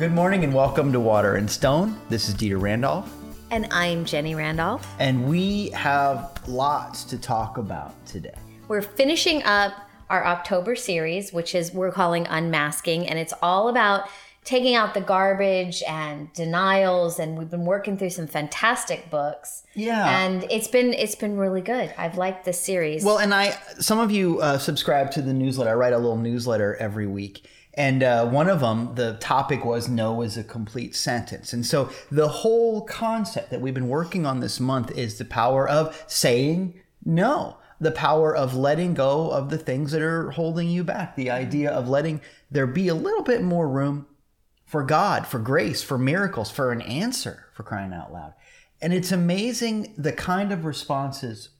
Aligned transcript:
Good 0.00 0.12
morning 0.12 0.44
and 0.44 0.54
welcome 0.54 0.92
to 0.92 0.98
Water 0.98 1.36
and 1.36 1.50
Stone. 1.50 2.00
This 2.08 2.30
is 2.30 2.34
Dieter 2.34 2.58
Randolph, 2.58 3.12
And 3.50 3.66
I'm 3.70 4.06
Jenny 4.06 4.34
Randolph. 4.34 4.86
and 4.98 5.28
we 5.28 5.68
have 5.70 6.40
lots 6.48 7.04
to 7.04 7.18
talk 7.18 7.58
about 7.58 8.06
today. 8.06 8.32
We're 8.66 8.80
finishing 8.80 9.42
up 9.42 9.74
our 10.08 10.24
October 10.24 10.74
series, 10.74 11.34
which 11.34 11.54
is 11.54 11.74
we're 11.74 11.92
calling 11.92 12.26
Unmasking, 12.26 13.08
and 13.08 13.18
it's 13.18 13.34
all 13.42 13.68
about 13.68 14.08
taking 14.42 14.74
out 14.74 14.94
the 14.94 15.02
garbage 15.02 15.82
and 15.86 16.32
denials. 16.32 17.18
And 17.18 17.36
we've 17.36 17.50
been 17.50 17.66
working 17.66 17.98
through 17.98 18.08
some 18.08 18.26
fantastic 18.26 19.10
books. 19.10 19.64
Yeah. 19.74 20.24
And 20.24 20.44
it's 20.50 20.66
been 20.68 20.94
it's 20.94 21.14
been 21.14 21.36
really 21.36 21.60
good. 21.60 21.92
I've 21.98 22.16
liked 22.16 22.46
this 22.46 22.58
series. 22.58 23.04
Well, 23.04 23.18
and 23.18 23.34
I, 23.34 23.50
some 23.80 23.98
of 23.98 24.10
you 24.10 24.40
uh, 24.40 24.56
subscribe 24.56 25.10
to 25.10 25.20
the 25.20 25.34
newsletter. 25.34 25.68
I 25.70 25.74
write 25.74 25.92
a 25.92 25.98
little 25.98 26.16
newsletter 26.16 26.74
every 26.76 27.06
week. 27.06 27.46
And 27.74 28.02
uh, 28.02 28.26
one 28.26 28.48
of 28.48 28.60
them, 28.60 28.94
the 28.96 29.16
topic 29.20 29.64
was 29.64 29.88
no 29.88 30.22
is 30.22 30.36
a 30.36 30.42
complete 30.42 30.96
sentence. 30.96 31.52
And 31.52 31.64
so 31.64 31.90
the 32.10 32.28
whole 32.28 32.82
concept 32.82 33.50
that 33.50 33.60
we've 33.60 33.74
been 33.74 33.88
working 33.88 34.26
on 34.26 34.40
this 34.40 34.58
month 34.58 34.90
is 34.98 35.18
the 35.18 35.24
power 35.24 35.68
of 35.68 36.04
saying 36.08 36.80
no, 37.04 37.58
the 37.80 37.92
power 37.92 38.34
of 38.34 38.54
letting 38.54 38.94
go 38.94 39.30
of 39.30 39.50
the 39.50 39.58
things 39.58 39.92
that 39.92 40.02
are 40.02 40.32
holding 40.32 40.68
you 40.68 40.84
back, 40.84 41.16
the 41.16 41.30
idea 41.30 41.70
of 41.70 41.88
letting 41.88 42.20
there 42.50 42.66
be 42.66 42.88
a 42.88 42.94
little 42.94 43.22
bit 43.22 43.42
more 43.42 43.68
room 43.68 44.06
for 44.66 44.82
God, 44.84 45.26
for 45.26 45.38
grace, 45.38 45.82
for 45.82 45.96
miracles, 45.96 46.50
for 46.50 46.72
an 46.72 46.82
answer, 46.82 47.46
for 47.54 47.62
crying 47.62 47.92
out 47.92 48.12
loud. 48.12 48.34
And 48.82 48.92
it's 48.92 49.12
amazing 49.12 49.94
the 49.96 50.12
kind 50.12 50.52
of 50.52 50.64
responses 50.64 51.50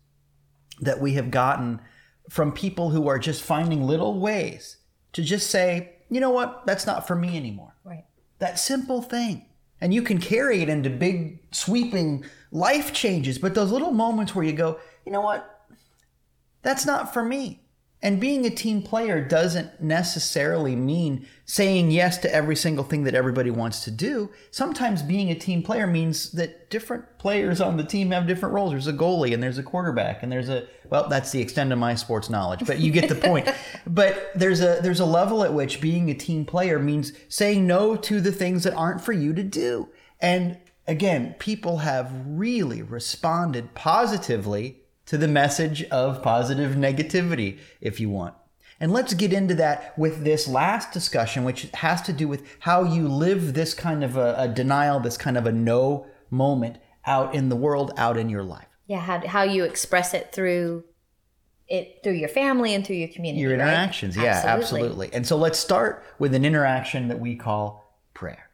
that 0.81 1.01
we 1.01 1.15
have 1.15 1.31
gotten 1.31 1.81
from 2.29 2.53
people 2.53 2.91
who 2.91 3.09
are 3.09 3.19
just 3.19 3.43
finding 3.43 3.83
little 3.83 4.19
ways 4.19 4.77
to 5.13 5.23
just 5.23 5.51
say, 5.51 5.97
you 6.11 6.21
know 6.21 6.31
what, 6.31 6.67
that's 6.67 6.87
not 6.87 7.07
for 7.07 7.15
me 7.15 7.37
anymore. 7.37 7.75
right. 7.85 8.05
That 8.39 8.59
simple 8.59 9.03
thing. 9.03 9.47
And 9.81 9.95
you 9.95 10.03
can 10.03 10.19
carry 10.19 10.61
it 10.61 10.69
into 10.69 10.91
big, 10.91 11.41
sweeping 11.53 12.25
life 12.53 12.93
changes, 12.93 13.39
but 13.39 13.55
those 13.55 13.71
little 13.71 13.93
moments 13.93 14.35
where 14.35 14.45
you 14.45 14.53
go, 14.53 14.79
you 15.07 15.13
know 15.13 15.23
what, 15.23 15.67
that's 16.63 16.85
not 16.85 17.15
for 17.15 17.25
me. 17.25 17.60
And 18.03 18.19
being 18.19 18.47
a 18.47 18.51
team 18.51 18.81
player 18.83 19.23
doesn't 19.23 19.83
necessarily 19.83 20.75
mean 20.75 21.27
saying 21.45 21.91
yes 21.91 22.17
to 22.19 22.35
every 22.35 22.57
single 22.57 22.85
thing 22.85 23.05
that 23.05 23.15
everybody 23.15 23.51
wants 23.51 23.85
to 23.85 23.91
do. 23.91 24.31
Sometimes 24.51 25.03
being 25.03 25.31
a 25.31 25.35
team 25.35 25.63
player 25.63 25.87
means 25.87 26.33
that 26.33 26.71
different 26.71 27.19
players 27.19 27.61
on 27.61 27.77
the 27.77 27.85
team 27.85 28.11
have 28.13 28.27
different 28.27 28.55
roles. 28.55 28.71
There's 28.71 28.87
a 28.87 28.93
goalie 28.95 29.35
and 29.35 29.43
there's 29.43 29.59
a 29.59 29.63
quarterback 29.63 30.23
and 30.23 30.33
there's 30.33 30.49
a 30.49 30.67
well, 30.89 31.09
that's 31.09 31.31
the 31.31 31.41
extent 31.41 31.73
of 31.73 31.79
my 31.79 31.95
sports 31.95 32.31
knowledge, 32.31 32.67
but 32.67 32.81
you 32.81 32.91
get 32.91 33.09
the 33.09 33.15
point. 33.15 33.49
but 33.87 34.31
there's 34.35 34.63
a 34.63 34.81
there's 34.83 35.01
a 35.01 35.05
level 35.05 35.45
at 35.45 35.53
which 35.53 35.81
being 35.81 36.11
a 36.11 36.15
team 36.15 36.47
player 36.47 36.79
means 36.79 37.13
saying 37.29 37.67
no 37.67 37.97
to 37.97 38.21
the 38.21 38.33
things 38.33 38.65
that 38.65 38.73
aren't 38.75 39.03
for 39.03 39.13
you 39.13 39.35
to 39.35 39.43
do. 39.43 39.89
And 40.21 40.59
again, 40.87 41.35
people 41.39 41.79
have 41.79 42.11
really 42.25 42.83
responded 42.83 43.75
positively 43.75 44.80
to 45.11 45.19
the 45.19 45.27
message 45.27 45.83
of 45.87 46.23
positive 46.23 46.77
negativity, 46.77 47.59
if 47.81 47.99
you 47.99 48.09
want. 48.09 48.33
And 48.79 48.93
let's 48.93 49.13
get 49.13 49.33
into 49.33 49.57
that 49.57 49.99
with 49.99 50.23
this 50.23 50.47
last 50.47 50.93
discussion, 50.93 51.43
which 51.43 51.63
has 51.75 52.01
to 52.03 52.13
do 52.13 52.29
with 52.29 52.45
how 52.61 52.85
you 52.85 53.09
live 53.09 53.55
this 53.55 53.75
kind 53.75 54.05
of 54.05 54.17
a, 54.17 54.37
a 54.39 54.47
denial, 54.47 55.01
this 55.01 55.17
kind 55.17 55.37
of 55.37 55.47
a 55.47 55.53
no 55.53 56.07
moment 56.31 56.79
out 57.05 57.35
in 57.35 57.49
the 57.49 57.57
world, 57.57 57.91
out 57.97 58.17
in 58.17 58.29
your 58.29 58.45
life. 58.45 58.69
Yeah, 58.87 59.01
how 59.01 59.27
how 59.27 59.43
you 59.43 59.65
express 59.65 60.15
it 60.15 60.31
through 60.31 60.85
it 61.67 62.05
through 62.05 62.13
your 62.13 62.29
family 62.29 62.73
and 62.73 62.87
through 62.87 62.97
your 62.97 63.09
community. 63.09 63.41
Your 63.41 63.57
right? 63.59 63.63
interactions, 63.63 64.17
yeah, 64.17 64.45
absolutely. 64.45 65.13
And 65.13 65.27
so 65.27 65.37
let's 65.37 65.59
start 65.59 66.05
with 66.21 66.35
an 66.35 66.45
interaction 66.45 67.09
that 67.09 67.19
we 67.19 67.35
call 67.35 67.99
prayer. 68.15 68.49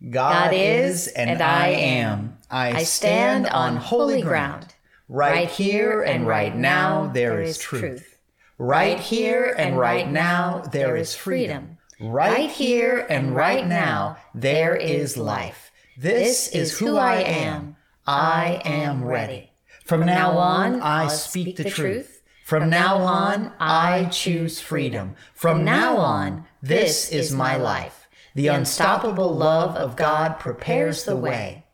God, 0.00 0.50
God 0.50 0.54
is, 0.54 1.08
and 1.08 1.42
I 1.42 1.70
am. 1.70 2.38
I 2.48 2.84
stand 2.84 3.48
on 3.48 3.78
holy 3.78 4.22
ground. 4.22 4.74
Right 5.12 5.50
here 5.50 6.02
and 6.02 6.24
right 6.24 6.54
now, 6.54 7.08
there 7.12 7.42
is 7.42 7.58
truth. 7.58 8.16
Right 8.58 9.00
here 9.00 9.52
and 9.58 9.76
right 9.76 10.08
now, 10.08 10.62
there 10.70 10.94
is 10.94 11.16
freedom. 11.16 11.78
Right 12.00 12.48
here 12.48 13.06
and 13.10 13.34
right 13.34 13.66
now, 13.66 14.18
there 14.36 14.76
is 14.76 15.16
life. 15.16 15.72
This 15.98 16.46
is 16.46 16.78
who 16.78 16.96
I 16.96 17.22
am. 17.22 17.74
I 18.06 18.62
am 18.64 19.04
ready. 19.04 19.50
From 19.84 20.06
now 20.06 20.38
on, 20.38 20.80
I 20.80 21.08
speak 21.08 21.56
the 21.56 21.68
truth. 21.68 22.22
From 22.44 22.70
now 22.70 22.98
on, 22.98 23.52
I 23.58 24.04
choose 24.12 24.60
freedom. 24.60 25.16
From 25.34 25.64
now 25.64 25.96
on, 25.96 26.46
this 26.62 27.10
is 27.10 27.32
my 27.32 27.56
life. 27.56 28.06
The 28.36 28.46
unstoppable 28.46 29.34
love 29.34 29.74
of 29.74 29.96
God 29.96 30.38
prepares 30.38 31.02
the 31.02 31.16
way. 31.16 31.64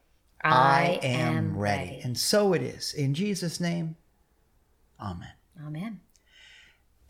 I 0.52 0.98
am 1.02 1.56
ready. 1.56 2.00
And 2.02 2.16
so 2.16 2.52
it 2.52 2.62
is. 2.62 2.92
In 2.92 3.14
Jesus' 3.14 3.60
name, 3.60 3.96
amen. 5.00 5.32
Amen. 5.64 6.00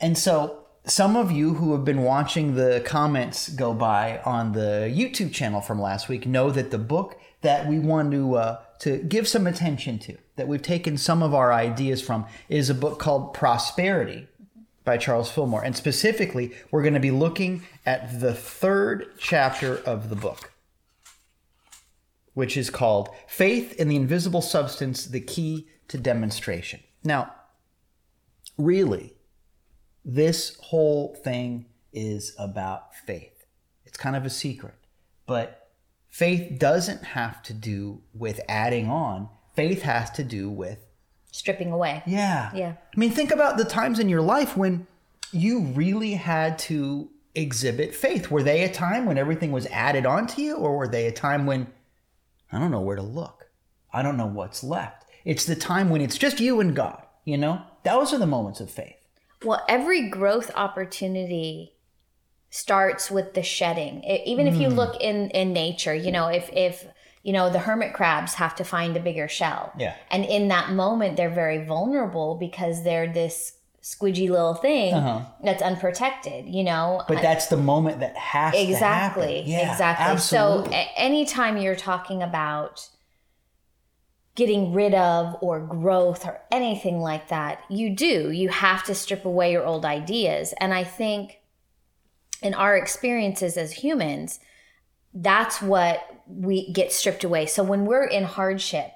And 0.01 0.17
so, 0.17 0.63
some 0.85 1.17
of 1.17 1.33
you 1.33 1.55
who 1.55 1.73
have 1.73 1.85
been 1.85 2.03
watching 2.03 2.55
the 2.55 2.81
comments 2.85 3.49
go 3.49 3.75
by 3.75 4.21
on 4.25 4.53
the 4.53 4.93
YouTube 4.95 5.33
channel 5.33 5.61
from 5.61 5.81
last 5.81 6.09
week 6.09 6.27
know 6.27 6.51
that 6.51 6.71
the 6.71 6.79
book 6.79 7.21
that 7.41 7.67
we 7.67 7.79
want 7.81 8.13
to 8.13 8.37
uh, 8.37 8.61
to 8.81 8.99
give 8.99 9.27
some 9.27 9.47
attention 9.47 9.99
to, 10.01 10.17
that 10.37 10.49
we've 10.49 10.63
taken 10.63 10.97
some 10.97 11.23
of 11.23 11.35
our 11.35 11.53
ideas 11.53 12.03
from, 12.03 12.27
is 12.49 12.69
a 12.71 12.75
book 12.75 12.99
called 12.99 13.35
Prosperity 13.35 14.29
by 14.85 14.97
Charles 14.97 15.31
Fillmore. 15.31 15.65
And 15.65 15.77
specifically, 15.77 16.53
we're 16.71 16.83
going 16.83 16.95
to 16.95 17.01
be 17.01 17.11
looking 17.11 17.63
at 17.85 18.21
the 18.21 18.35
third 18.35 19.07
chapter 19.19 19.79
of 19.79 20.11
the 20.11 20.17
book, 20.17 20.53
which 22.37 22.55
is 22.55 22.69
called 22.69 23.09
Faith 23.27 23.73
in 23.81 23.89
the 23.89 23.97
Invisible 23.97 24.43
Substance: 24.43 25.07
The 25.07 25.21
Key 25.23 25.67
to 25.89 25.97
Demonstration. 25.97 26.81
Now, 27.03 27.33
really, 28.59 29.15
this 30.05 30.57
whole 30.61 31.15
thing 31.25 31.65
is 31.95 32.35
about 32.39 32.95
faith. 32.95 33.47
It's 33.87 33.97
kind 33.97 34.15
of 34.15 34.27
a 34.27 34.31
secret, 34.31 34.75
but 35.27 35.71
faith 36.11 36.59
doesn't 36.59 37.05
have 37.05 37.43
to 37.45 37.55
do 37.55 38.03
with 38.13 38.39
adding 38.51 38.91
on. 38.91 39.31
Faith 39.55 39.81
has 39.81 40.11
to 40.11 40.23
do 40.23 40.51
with, 40.51 40.85
Stripping 41.33 41.73
away. 41.73 42.03
yeah. 42.07 42.51
Yeah. 42.55 42.75
I 42.95 43.01
mean, 43.01 43.13
think 43.13 43.31
about 43.31 43.57
the 43.57 43.65
times 43.65 43.99
in 43.99 44.11
your 44.11 44.21
life 44.21 44.59
when 44.59 44.87
you 45.33 45.61
really 45.61 46.13
had 46.13 46.59
to 46.59 47.09
exhibit 47.35 47.95
faith. 47.95 48.31
Were 48.31 48.43
they 48.43 48.65
a 48.65 48.73
time 48.73 49.07
when 49.07 49.17
everything 49.17 49.53
was 49.53 49.65
added 49.69 50.05
onto 50.05 50.43
you, 50.43 50.57
or 50.57 50.77
were 50.77 50.89
they 50.89 51.07
a 51.07 51.13
time 51.13 51.47
when 51.47 51.69
I 52.53 52.59
don't 52.59 52.71
know 52.71 52.81
where 52.81 52.97
to 52.97 53.03
look? 53.03 53.49
I 53.93 54.03
don't 54.03 54.17
know 54.17 54.27
what's 54.27 54.63
left. 54.63 55.05
It's 55.25 55.45
the 55.45 55.57
time 55.57 55.91
when 55.91 56.01
it's 56.01 56.19
just 56.19 56.39
you 56.41 56.61
and 56.61 56.75
God, 56.77 57.03
you 57.25 57.37
know? 57.37 57.63
Those 57.85 58.13
are 58.13 58.19
the 58.19 58.27
moments 58.27 58.61
of 58.61 58.71
faith. 58.71 58.95
Well, 59.45 59.65
every 59.69 60.09
growth 60.09 60.51
opportunity 60.55 61.73
starts 62.51 63.11
with 63.11 63.35
the 63.35 63.43
shedding. 63.43 64.03
E- 64.05 64.23
even 64.27 64.47
if 64.47 64.57
you 64.57 64.69
Hmm. 64.71 64.77
look 64.77 65.01
in 65.01 65.31
in 65.31 65.53
nature, 65.53 65.95
you 65.95 66.11
know, 66.13 66.29
if 66.29 66.49
if 66.53 66.87
you 67.23 67.33
know 67.33 67.51
the 67.51 67.59
hermit 67.59 67.93
crabs 67.93 68.35
have 68.35 68.55
to 68.57 68.65
find 68.65 68.97
a 68.97 69.01
bigger 69.01 69.29
shell, 69.29 69.73
Yeah. 69.77 69.95
and 70.11 70.25
in 70.25 70.49
that 70.49 70.71
moment 70.71 71.17
they're 71.17 71.29
very 71.29 71.65
vulnerable 71.65 72.37
because 72.37 72.83
they're 72.85 73.13
this 73.13 73.56
squidgy 73.87 74.29
little 74.29 74.55
thing 74.55 74.93
Uh-huh. 74.95 75.21
that's 75.45 75.63
unprotected. 75.63 76.47
You 76.49 76.65
know, 76.65 77.05
But 77.07 77.23
that's 77.23 77.47
the 77.47 77.57
moment 77.57 78.01
that 78.01 78.17
has 78.17 78.53
exactly. 78.57 79.43
Yeah, 79.47 79.71
exactly. 79.71 80.07
Absolutely. 80.07 80.73
So 80.73 80.85
anytime 80.97 81.57
you're 81.57 81.77
talking 81.77 82.21
about 82.21 82.89
getting 84.35 84.73
rid 84.73 84.93
of 84.93 85.37
or 85.41 85.61
growth 85.61 86.27
or 86.27 86.41
anything 86.51 87.01
like 87.01 87.29
that, 87.29 87.63
you 87.71 87.89
do. 87.91 88.31
You 88.31 88.49
have 88.49 88.83
to 88.85 88.95
strip 88.95 89.25
away 89.25 89.53
your 89.53 89.65
old 89.65 89.85
ideas. 89.85 90.53
And 90.61 90.75
I 90.75 90.83
think 90.85 91.39
in 92.43 92.55
our 92.55 92.77
experiences 92.77 93.57
as 93.57 93.73
humans, 93.73 94.41
that's 95.15 95.63
what 95.63 96.03
we 96.27 96.71
get 96.73 96.93
stripped 96.93 97.25
away. 97.25 97.47
So 97.47 97.63
when 97.63 97.87
we're 97.87 98.05
in 98.05 98.25
hardship, 98.25 98.91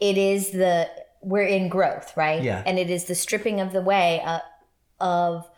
it 0.00 0.16
is 0.18 0.50
the 0.50 0.88
we're 1.20 1.44
in 1.44 1.68
growth, 1.68 2.16
right? 2.16 2.42
Yeah. 2.42 2.62
And 2.66 2.78
it 2.78 2.90
is 2.90 3.04
the 3.04 3.14
stripping 3.14 3.60
of 3.60 3.72
the 3.72 3.82
way 3.82 4.20
uh, 4.24 4.40
of 4.98 5.48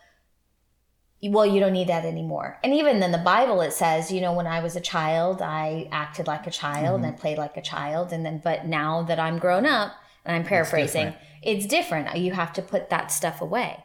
well, 1.25 1.47
you 1.47 1.61
don't 1.61 1.73
need 1.73 1.87
that 1.87 2.05
anymore. 2.05 2.59
And 2.64 2.75
even 2.75 2.99
then, 2.99 3.12
the 3.12 3.19
Bible, 3.19 3.61
it 3.61 3.73
says, 3.73 4.11
you 4.11 4.20
know, 4.20 4.32
when 4.32 4.49
I 4.49 4.59
was 4.61 4.75
a 4.75 4.81
child, 4.81 5.41
I 5.41 5.88
acted 5.93 6.26
like 6.26 6.49
a 6.49 6.50
child 6.50 6.97
Mm-hmm. 6.97 7.05
and 7.05 7.14
I 7.14 7.19
played 7.19 7.38
like 7.38 7.56
a 7.56 7.62
child. 7.62 8.12
And 8.12 8.26
then, 8.26 8.41
but 8.43 8.67
now 8.67 9.03
that 9.05 9.20
I'm 9.20 9.38
grown 9.38 9.64
up, 9.64 9.93
and 10.25 10.37
I'm 10.37 10.44
paraphrasing, 10.44 11.06
different. 11.06 11.26
it's 11.43 11.67
different. 11.67 12.17
You 12.17 12.32
have 12.32 12.53
to 12.55 12.62
put 12.62 12.91
that 12.91 13.11
stuff 13.12 13.41
away, 13.41 13.85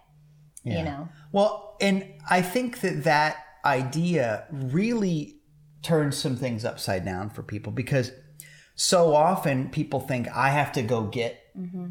Yeah. 0.63 0.79
you 0.79 0.85
know? 0.85 1.09
Well, 1.31 1.75
and 1.79 2.11
I 2.29 2.41
think 2.41 2.81
that 2.81 3.03
that 3.03 3.37
idea 3.65 4.45
really 4.51 5.39
turns 5.83 6.17
some 6.17 6.35
things 6.35 6.65
upside 6.65 7.05
down 7.05 7.29
for 7.29 7.43
people 7.43 7.71
because 7.71 8.11
so 8.75 9.13
often 9.13 9.69
people 9.69 9.99
think 9.99 10.27
I 10.29 10.49
have 10.49 10.71
to 10.73 10.81
go 10.83 11.03
get 11.03 11.39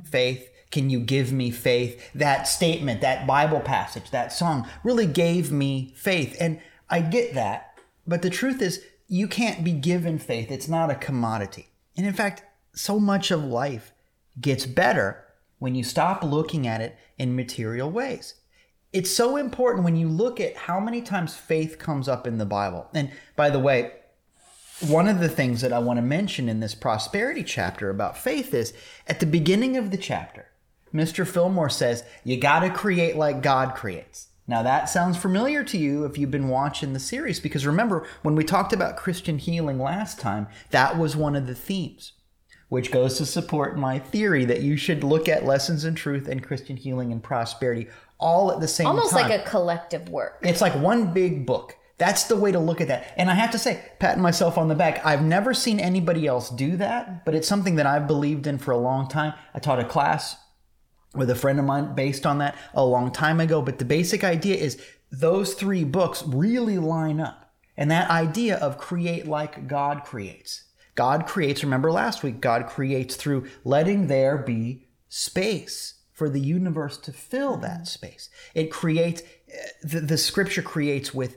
faith. 0.05 0.51
Can 0.71 0.91
you 0.91 1.01
give 1.01 1.33
me 1.33 1.51
faith? 1.51 2.11
That 2.15 2.49
statement, 2.49 3.01
that 3.01 3.27
Bible 3.27 3.61
passage, 3.61 4.11
that 4.11 4.33
song 4.33 4.69
really 4.83 5.07
gave 5.07 5.53
me 5.53 5.93
faith. 5.97 6.37
And 6.41 6.61
I 6.91 7.01
get 7.01 7.35
that. 7.35 7.79
But 8.07 8.23
the 8.23 8.31
truth 8.31 8.61
is, 8.61 8.83
you 9.09 9.29
can't 9.29 9.65
be 9.65 9.73
given 9.73 10.19
faith. 10.19 10.51
It's 10.51 10.69
not 10.69 10.91
a 10.91 10.97
commodity. 10.97 11.69
And 11.97 12.07
in 12.07 12.13
fact, 12.13 12.43
so 12.75 12.99
much 12.99 13.31
of 13.31 13.43
life 13.43 13.93
gets 14.41 14.67
better 14.67 15.25
when 15.59 15.75
you 15.75 15.85
stop 15.85 16.23
looking 16.23 16.67
at 16.67 16.81
it 16.81 16.97
in 17.19 17.37
material 17.37 17.91
ways. 17.91 18.35
It's 18.93 19.11
so 19.11 19.37
important 19.37 19.85
when 19.85 19.97
you 19.97 20.09
look 20.09 20.41
at 20.41 20.57
how 20.57 20.81
many 20.81 21.03
times 21.03 21.35
faith 21.35 21.79
comes 21.79 22.09
up 22.09 22.27
in 22.27 22.39
the 22.39 22.47
Bible. 22.47 22.89
And 22.95 23.11
by 23.35 23.51
the 23.51 23.59
way, 23.59 23.93
one 24.81 25.09
of 25.09 25.21
the 25.21 25.29
things 25.29 25.61
that 25.63 25.73
I 25.73 25.79
want 25.79 25.99
to 25.99 26.03
mention 26.03 26.49
in 26.49 26.61
this 26.61 26.75
prosperity 26.75 27.43
chapter 27.43 27.89
about 27.91 28.19
faith 28.19 28.53
is 28.53 28.73
at 29.07 29.21
the 29.21 29.27
beginning 29.27 29.77
of 29.77 29.91
the 29.91 29.97
chapter, 29.97 30.47
Mr. 30.93 31.27
Fillmore 31.27 31.71
says, 31.71 32.05
You 32.25 32.39
got 32.39 32.61
to 32.61 32.71
create 32.71 33.17
like 33.17 33.43
God 33.43 33.75
creates. 33.75 34.29
Now, 34.49 34.63
that 34.63 34.89
sounds 34.89 35.17
familiar 35.17 35.65
to 35.65 35.77
you 35.79 36.05
if 36.05 36.17
you've 36.17 36.31
been 36.31 36.49
watching 36.49 36.93
the 36.93 37.01
series, 37.01 37.41
because 37.41 37.67
remember, 37.67 38.07
when 38.23 38.37
we 38.37 38.45
talked 38.45 38.73
about 38.73 38.97
Christian 38.97 39.39
healing 39.39 39.79
last 39.79 40.21
time, 40.21 40.47
that 40.71 40.97
was 40.97 41.17
one 41.17 41.35
of 41.35 41.49
the 41.49 41.55
themes, 41.55 42.13
which 42.69 42.93
goes 42.93 43.19
to 43.19 43.27
support 43.27 43.77
my 43.77 43.99
theory 43.99 44.45
that 44.45 44.63
you 44.63 44.77
should 44.77 45.03
look 45.03 45.29
at 45.29 45.45
lessons 45.45 45.85
in 45.85 45.97
truth 45.97 46.29
and 46.29 46.45
Christian 46.45 46.77
healing 46.77 47.11
and 47.11 47.23
prosperity 47.23 47.89
all 48.19 48.53
at 48.53 48.61
the 48.61 48.69
same 48.69 48.87
Almost 48.87 49.13
time. 49.13 49.29
like 49.29 49.41
a 49.41 49.45
collective 49.45 50.09
work. 50.09 50.39
It's 50.43 50.61
like 50.61 50.75
one 50.75 51.13
big 51.13 51.45
book. 51.45 51.77
That's 51.99 52.25
the 52.25 52.37
way 52.37 52.53
to 52.53 52.59
look 52.59 52.81
at 52.81 52.89
that. 52.89 53.15
And 53.17 53.31
I 53.31 53.35
have 53.35 53.53
to 53.53 53.59
say, 53.59 53.83
patting 53.99 54.23
myself 54.23 54.59
on 54.59 54.69
the 54.69 54.75
back, 54.75 55.05
I've 55.05 55.23
never 55.23 55.55
seen 55.55 55.81
anybody 55.81 56.27
else 56.27 56.51
do 56.51 56.77
that, 56.77 57.25
but 57.25 57.35
it's 57.35 57.49
something 57.49 57.77
that 57.77 57.87
I've 57.87 58.07
believed 58.07 58.47
in 58.47 58.59
for 58.59 58.73
a 58.73 58.79
long 58.79 59.09
time. 59.09 59.33
I 59.55 59.61
taught 59.61 59.81
a 59.81 59.85
class 59.85 60.37
with 61.15 61.31
a 61.31 61.35
friend 61.35 61.59
of 61.59 61.65
mine 61.65 61.95
based 61.95 62.27
on 62.27 62.39
that 62.39 62.57
a 62.75 62.85
long 62.85 63.11
time 63.11 63.41
ago, 63.41 63.63
but 63.63 63.79
the 63.79 63.85
basic 63.87 64.25
idea 64.25 64.57
is 64.57 64.81
those 65.11 65.55
three 65.55 65.85
books 65.85 66.23
really 66.27 66.79
line 66.79 67.21
up. 67.21 67.55
And 67.79 67.91
that 67.91 68.11
idea 68.11 68.57
of 68.57 68.79
create 68.79 69.27
like 69.27 69.67
God 69.67 70.05
creates. 70.05 70.65
God 70.95 71.27
creates, 71.27 71.63
remember 71.63 71.93
last 71.93 72.23
week, 72.23 72.41
God 72.41 72.67
creates 72.67 73.17
through 73.17 73.47
letting 73.65 74.07
there 74.07 74.39
be 74.39 74.87
space 75.09 75.95
for 76.13 76.29
the 76.31 76.41
universe 76.41 76.97
to 76.97 77.13
fill 77.13 77.59
that 77.59 77.87
space. 77.87 78.31
It 78.55 78.71
creates, 78.71 79.23
eh, 79.53 79.67
the, 79.83 80.01
the 80.01 80.19
scripture 80.19 80.63
creates 80.63 81.13
with 81.13 81.37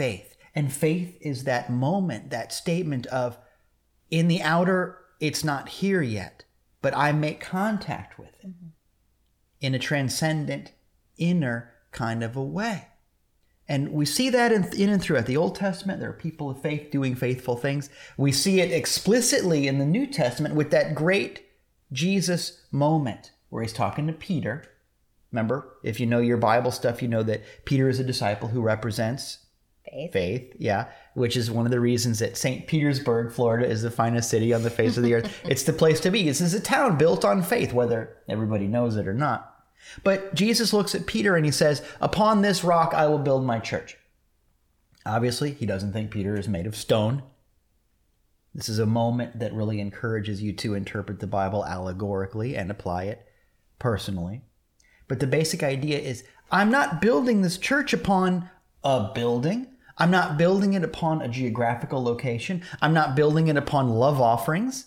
faith. 0.00 0.34
And 0.54 0.72
faith 0.72 1.18
is 1.20 1.44
that 1.44 1.68
moment, 1.68 2.30
that 2.30 2.54
statement 2.54 3.06
of, 3.08 3.36
in 4.10 4.28
the 4.28 4.40
outer, 4.40 4.96
it's 5.20 5.44
not 5.44 5.68
here 5.68 6.00
yet, 6.00 6.44
but 6.80 6.96
I 6.96 7.12
make 7.12 7.38
contact 7.38 8.18
with 8.18 8.30
it 8.40 8.48
mm-hmm. 8.48 8.68
in 9.60 9.74
a 9.74 9.78
transcendent, 9.78 10.72
inner 11.18 11.74
kind 11.92 12.22
of 12.22 12.34
a 12.34 12.42
way. 12.42 12.86
And 13.68 13.92
we 13.92 14.06
see 14.06 14.30
that 14.30 14.52
in, 14.52 14.72
in 14.72 14.88
and 14.88 15.02
throughout 15.02 15.26
the 15.26 15.36
Old 15.36 15.54
Testament. 15.54 16.00
There 16.00 16.08
are 16.08 16.14
people 16.14 16.48
of 16.48 16.62
faith 16.62 16.90
doing 16.90 17.14
faithful 17.14 17.56
things. 17.56 17.90
We 18.16 18.32
see 18.32 18.62
it 18.62 18.72
explicitly 18.72 19.68
in 19.68 19.78
the 19.78 19.84
New 19.84 20.06
Testament 20.06 20.54
with 20.54 20.70
that 20.70 20.94
great 20.94 21.44
Jesus 21.92 22.62
moment 22.72 23.32
where 23.50 23.62
he's 23.62 23.74
talking 23.74 24.06
to 24.06 24.14
Peter. 24.14 24.64
Remember, 25.30 25.76
if 25.84 26.00
you 26.00 26.06
know 26.06 26.20
your 26.20 26.38
Bible 26.38 26.70
stuff, 26.70 27.02
you 27.02 27.08
know 27.08 27.22
that 27.22 27.42
Peter 27.66 27.90
is 27.90 28.00
a 28.00 28.04
disciple 28.04 28.48
who 28.48 28.62
represents 28.62 29.40
Faith. 29.90 30.12
faith, 30.12 30.56
yeah, 30.58 30.86
which 31.14 31.36
is 31.36 31.50
one 31.50 31.66
of 31.66 31.72
the 31.72 31.80
reasons 31.80 32.20
that 32.20 32.36
St. 32.36 32.66
Petersburg, 32.68 33.32
Florida, 33.32 33.66
is 33.68 33.82
the 33.82 33.90
finest 33.90 34.30
city 34.30 34.54
on 34.54 34.62
the 34.62 34.70
face 34.70 34.96
of 34.96 35.02
the 35.02 35.14
earth. 35.14 35.40
It's 35.44 35.64
the 35.64 35.72
place 35.72 35.98
to 36.00 36.10
be. 36.10 36.22
This 36.22 36.40
is 36.40 36.54
a 36.54 36.60
town 36.60 36.96
built 36.96 37.24
on 37.24 37.42
faith, 37.42 37.72
whether 37.72 38.16
everybody 38.28 38.68
knows 38.68 38.96
it 38.96 39.08
or 39.08 39.14
not. 39.14 39.52
But 40.04 40.34
Jesus 40.34 40.72
looks 40.72 40.94
at 40.94 41.06
Peter 41.06 41.34
and 41.34 41.44
he 41.44 41.50
says, 41.50 41.82
Upon 42.00 42.42
this 42.42 42.62
rock 42.62 42.94
I 42.94 43.06
will 43.08 43.18
build 43.18 43.44
my 43.44 43.58
church. 43.58 43.96
Obviously, 45.04 45.52
he 45.52 45.66
doesn't 45.66 45.92
think 45.92 46.10
Peter 46.10 46.36
is 46.36 46.48
made 46.48 46.66
of 46.66 46.76
stone. 46.76 47.22
This 48.54 48.68
is 48.68 48.78
a 48.78 48.86
moment 48.86 49.38
that 49.38 49.52
really 49.52 49.80
encourages 49.80 50.42
you 50.42 50.52
to 50.54 50.74
interpret 50.74 51.20
the 51.20 51.26
Bible 51.26 51.64
allegorically 51.64 52.56
and 52.56 52.70
apply 52.70 53.04
it 53.04 53.26
personally. 53.78 54.42
But 55.08 55.20
the 55.20 55.26
basic 55.26 55.62
idea 55.62 55.98
is 55.98 56.24
I'm 56.50 56.70
not 56.70 57.00
building 57.00 57.42
this 57.42 57.58
church 57.58 57.92
upon 57.92 58.50
a 58.82 59.10
building. 59.14 59.66
I'm 60.00 60.10
not 60.10 60.38
building 60.38 60.72
it 60.72 60.82
upon 60.82 61.20
a 61.20 61.28
geographical 61.28 62.02
location. 62.02 62.62
I'm 62.80 62.94
not 62.94 63.14
building 63.14 63.48
it 63.48 63.56
upon 63.56 63.90
love 63.90 64.20
offerings. 64.20 64.86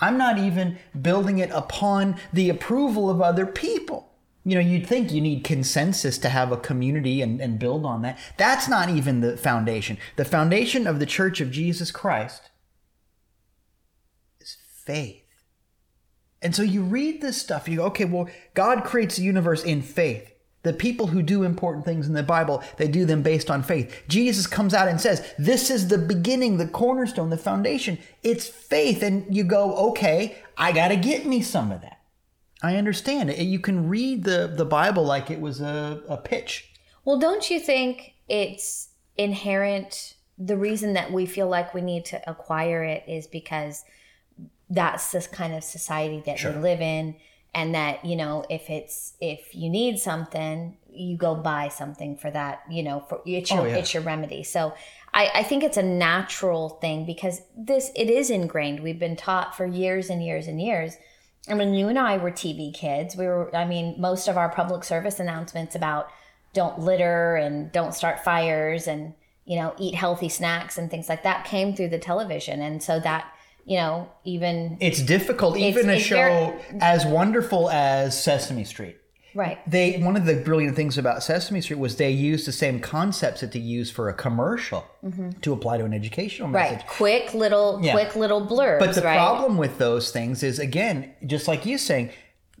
I'm 0.00 0.18
not 0.18 0.38
even 0.38 0.78
building 1.00 1.38
it 1.38 1.50
upon 1.50 2.16
the 2.32 2.50
approval 2.50 3.08
of 3.10 3.22
other 3.22 3.46
people. 3.46 4.12
You 4.44 4.54
know, 4.54 4.60
you'd 4.60 4.86
think 4.86 5.12
you 5.12 5.20
need 5.20 5.44
consensus 5.44 6.18
to 6.18 6.28
have 6.28 6.52
a 6.52 6.56
community 6.56 7.20
and, 7.20 7.40
and 7.40 7.58
build 7.58 7.84
on 7.84 8.02
that. 8.02 8.18
That's 8.36 8.68
not 8.68 8.88
even 8.88 9.20
the 9.20 9.36
foundation. 9.36 9.98
The 10.16 10.24
foundation 10.24 10.86
of 10.86 11.00
the 11.00 11.06
Church 11.06 11.40
of 11.40 11.50
Jesus 11.50 11.90
Christ 11.90 12.50
is 14.40 14.56
faith. 14.84 15.24
And 16.40 16.54
so 16.54 16.62
you 16.62 16.82
read 16.82 17.20
this 17.20 17.40
stuff, 17.40 17.68
you 17.68 17.78
go, 17.78 17.86
okay, 17.86 18.04
well, 18.04 18.28
God 18.54 18.84
creates 18.84 19.16
the 19.16 19.24
universe 19.24 19.64
in 19.64 19.82
faith. 19.82 20.32
The 20.64 20.72
people 20.72 21.06
who 21.06 21.22
do 21.22 21.44
important 21.44 21.84
things 21.84 22.08
in 22.08 22.14
the 22.14 22.22
Bible, 22.22 22.62
they 22.78 22.88
do 22.88 23.04
them 23.04 23.22
based 23.22 23.50
on 23.50 23.62
faith. 23.62 24.04
Jesus 24.08 24.46
comes 24.46 24.74
out 24.74 24.88
and 24.88 25.00
says, 25.00 25.34
This 25.38 25.70
is 25.70 25.88
the 25.88 25.98
beginning, 25.98 26.56
the 26.56 26.66
cornerstone, 26.66 27.30
the 27.30 27.36
foundation. 27.38 27.98
It's 28.22 28.48
faith. 28.48 29.02
And 29.02 29.34
you 29.34 29.44
go, 29.44 29.74
Okay, 29.90 30.36
I 30.56 30.72
got 30.72 30.88
to 30.88 30.96
get 30.96 31.26
me 31.26 31.42
some 31.42 31.70
of 31.70 31.80
that. 31.82 32.00
I 32.60 32.74
understand. 32.76 33.32
You 33.38 33.60
can 33.60 33.88
read 33.88 34.24
the, 34.24 34.52
the 34.52 34.64
Bible 34.64 35.04
like 35.04 35.30
it 35.30 35.40
was 35.40 35.60
a, 35.60 36.02
a 36.08 36.16
pitch. 36.16 36.72
Well, 37.04 37.18
don't 37.18 37.48
you 37.50 37.60
think 37.60 38.14
it's 38.28 38.88
inherent? 39.16 40.14
The 40.36 40.56
reason 40.56 40.92
that 40.94 41.12
we 41.12 41.24
feel 41.24 41.48
like 41.48 41.72
we 41.72 41.80
need 41.80 42.04
to 42.06 42.30
acquire 42.30 42.82
it 42.82 43.04
is 43.08 43.26
because 43.28 43.84
that's 44.68 45.12
this 45.12 45.26
kind 45.26 45.54
of 45.54 45.64
society 45.64 46.22
that 46.26 46.38
Sure. 46.40 46.52
we 46.52 46.58
live 46.58 46.80
in 46.80 47.16
and 47.54 47.74
that 47.74 48.04
you 48.04 48.16
know 48.16 48.44
if 48.50 48.68
it's 48.70 49.14
if 49.20 49.54
you 49.54 49.68
need 49.70 49.98
something 49.98 50.76
you 50.90 51.16
go 51.16 51.34
buy 51.34 51.68
something 51.68 52.16
for 52.16 52.30
that 52.30 52.62
you 52.70 52.82
know 52.82 53.00
for 53.08 53.20
it's 53.24 53.50
oh, 53.52 53.56
your 53.56 53.64
Oh, 53.64 53.68
yeah. 53.68 53.76
it's 53.76 53.94
your 53.94 54.02
remedy 54.02 54.42
so 54.42 54.74
I, 55.14 55.30
I 55.36 55.42
think 55.42 55.62
it's 55.62 55.76
a 55.76 55.82
natural 55.82 56.68
thing 56.68 57.06
because 57.06 57.40
this 57.56 57.90
it 57.96 58.10
is 58.10 58.30
ingrained 58.30 58.80
we've 58.80 58.98
been 58.98 59.16
taught 59.16 59.56
for 59.56 59.66
years 59.66 60.10
and 60.10 60.24
years 60.24 60.46
and 60.46 60.60
years 60.60 60.96
I 61.50 61.54
mean, 61.54 61.74
you 61.74 61.88
and 61.88 61.98
I 61.98 62.18
were 62.18 62.30
TV 62.30 62.74
kids. 62.74 63.16
We 63.16 63.26
were, 63.26 63.54
I 63.54 63.64
mean, 63.64 63.94
most 63.98 64.28
of 64.28 64.36
our 64.36 64.48
public 64.48 64.84
service 64.84 65.18
announcements 65.18 65.74
about 65.74 66.10
don't 66.52 66.78
litter 66.78 67.36
and 67.36 67.72
don't 67.72 67.94
start 67.94 68.24
fires 68.24 68.86
and, 68.86 69.14
you 69.44 69.56
know, 69.56 69.74
eat 69.78 69.94
healthy 69.94 70.28
snacks 70.28 70.76
and 70.76 70.90
things 70.90 71.08
like 71.08 71.22
that 71.22 71.44
came 71.44 71.74
through 71.74 71.88
the 71.88 71.98
television. 71.98 72.60
And 72.60 72.82
so 72.82 73.00
that, 73.00 73.32
you 73.68 73.76
know, 73.76 74.08
even, 74.24 74.76
It's 74.80 75.00
difficult, 75.02 75.56
even 75.58 75.88
a 75.90 75.94
it's 75.94 76.02
show 76.04 76.16
very- 76.16 76.80
as 76.80 77.04
wonderful 77.04 77.68
as 77.70 78.20
Sesame 78.20 78.64
Street. 78.64 78.96
right. 79.34 79.58
They 79.70 79.98
one 79.98 80.16
of 80.16 80.24
the 80.24 80.36
brilliant 80.36 80.74
things 80.74 80.96
about 80.98 81.22
Sesame 81.22 81.60
Street 81.60 81.78
was 81.78 81.96
they 81.96 82.10
used 82.10 82.46
the 82.46 82.52
same 82.52 82.80
concepts 82.80 83.40
that 83.42 83.52
they 83.52 83.60
use 83.60 83.90
for 83.90 84.08
a 84.08 84.14
commercial 84.14 84.84
to 85.42 85.52
apply 85.52 85.78
to 85.78 85.84
an 85.84 85.92
educational 85.92 86.48
message. 86.48 86.78
Mm-hmm. 86.78 87.04
Right. 87.04 87.22
Quick 87.26 87.34
little, 87.34 87.78
Yeah. 87.82 87.92
quick 87.92 88.16
little 88.16 88.40
blurbs, 88.46 88.80
But 88.80 88.94
the 88.94 89.02
right? 89.02 89.16
problem 89.16 89.56
with 89.58 89.78
those 89.78 90.10
things 90.10 90.42
is, 90.42 90.58
again, 90.58 91.12
just 91.26 91.46
like 91.46 91.64
you 91.66 91.76
saying, 91.78 92.10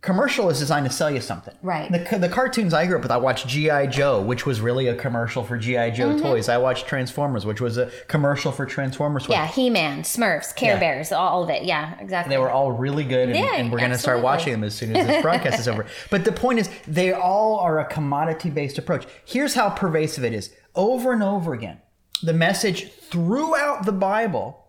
commercial 0.00 0.48
is 0.48 0.58
designed 0.60 0.86
to 0.86 0.92
sell 0.92 1.10
you 1.10 1.20
something. 1.20 1.54
Right. 1.60 1.90
The, 1.90 2.18
the 2.18 2.28
cartoons 2.28 2.72
I 2.72 2.86
grew 2.86 2.96
up 2.96 3.02
with, 3.02 3.10
I 3.10 3.16
watched 3.16 3.48
G.I. 3.48 3.88
Joe, 3.88 4.22
which 4.22 4.46
was 4.46 4.60
really 4.60 4.86
a 4.86 4.94
commercial 4.94 5.42
for 5.42 5.56
G.I. 5.58 5.90
Joe 5.90 6.10
Mm-hmm. 6.10 6.22
toys. 6.22 6.48
I 6.48 6.56
watched 6.58 6.86
Transformers, 6.86 7.44
which 7.44 7.60
was 7.60 7.78
a 7.78 7.90
commercial 8.06 8.52
for 8.52 8.64
Transformers. 8.64 9.24
toys. 9.24 9.30
yeah. 9.34 9.46
He 9.48 9.70
Man, 9.70 10.02
Smurfs, 10.02 10.54
Care 10.54 10.74
Yeah. 10.74 10.80
Bears, 10.80 11.10
all 11.10 11.42
of 11.42 11.50
it. 11.50 11.64
Yeah, 11.64 11.98
exactly. 12.00 12.32
They 12.34 12.38
were 12.38 12.50
all 12.50 12.70
really 12.70 13.04
good, 13.04 13.28
and, 13.30 13.36
Yeah, 13.38 13.56
and 13.56 13.72
we're 13.72 13.78
going 13.78 13.90
to 13.90 13.98
start 13.98 14.22
watching 14.22 14.52
them 14.52 14.62
as 14.64 14.74
soon 14.74 14.94
as 14.94 15.06
this 15.06 15.20
broadcast 15.22 15.58
is 15.58 15.66
over. 15.68 15.84
But 16.10 16.24
the 16.24 16.32
point 16.32 16.60
is, 16.60 16.70
they 16.86 17.12
all 17.12 17.58
are 17.58 17.80
a 17.80 17.84
commodity 17.84 18.50
based 18.50 18.78
approach. 18.78 19.06
Here's 19.24 19.54
how 19.54 19.70
pervasive 19.70 20.24
it 20.24 20.32
is 20.32 20.52
over 20.76 21.12
and 21.12 21.22
over 21.22 21.54
again. 21.54 21.80
The 22.22 22.32
message 22.32 22.90
throughout 22.92 23.84
the 23.84 23.92
Bible 23.92 24.64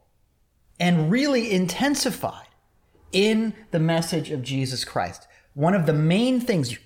and 0.79 1.11
really 1.11 1.51
intensified 1.51 2.47
in 3.11 3.53
the 3.71 3.79
message 3.79 4.31
of 4.31 4.41
Jesus 4.43 4.83
Christ. 4.85 5.27
One 5.53 5.73
of 5.73 5.85
the 5.85 5.93
main 5.93 6.39
things 6.39 6.77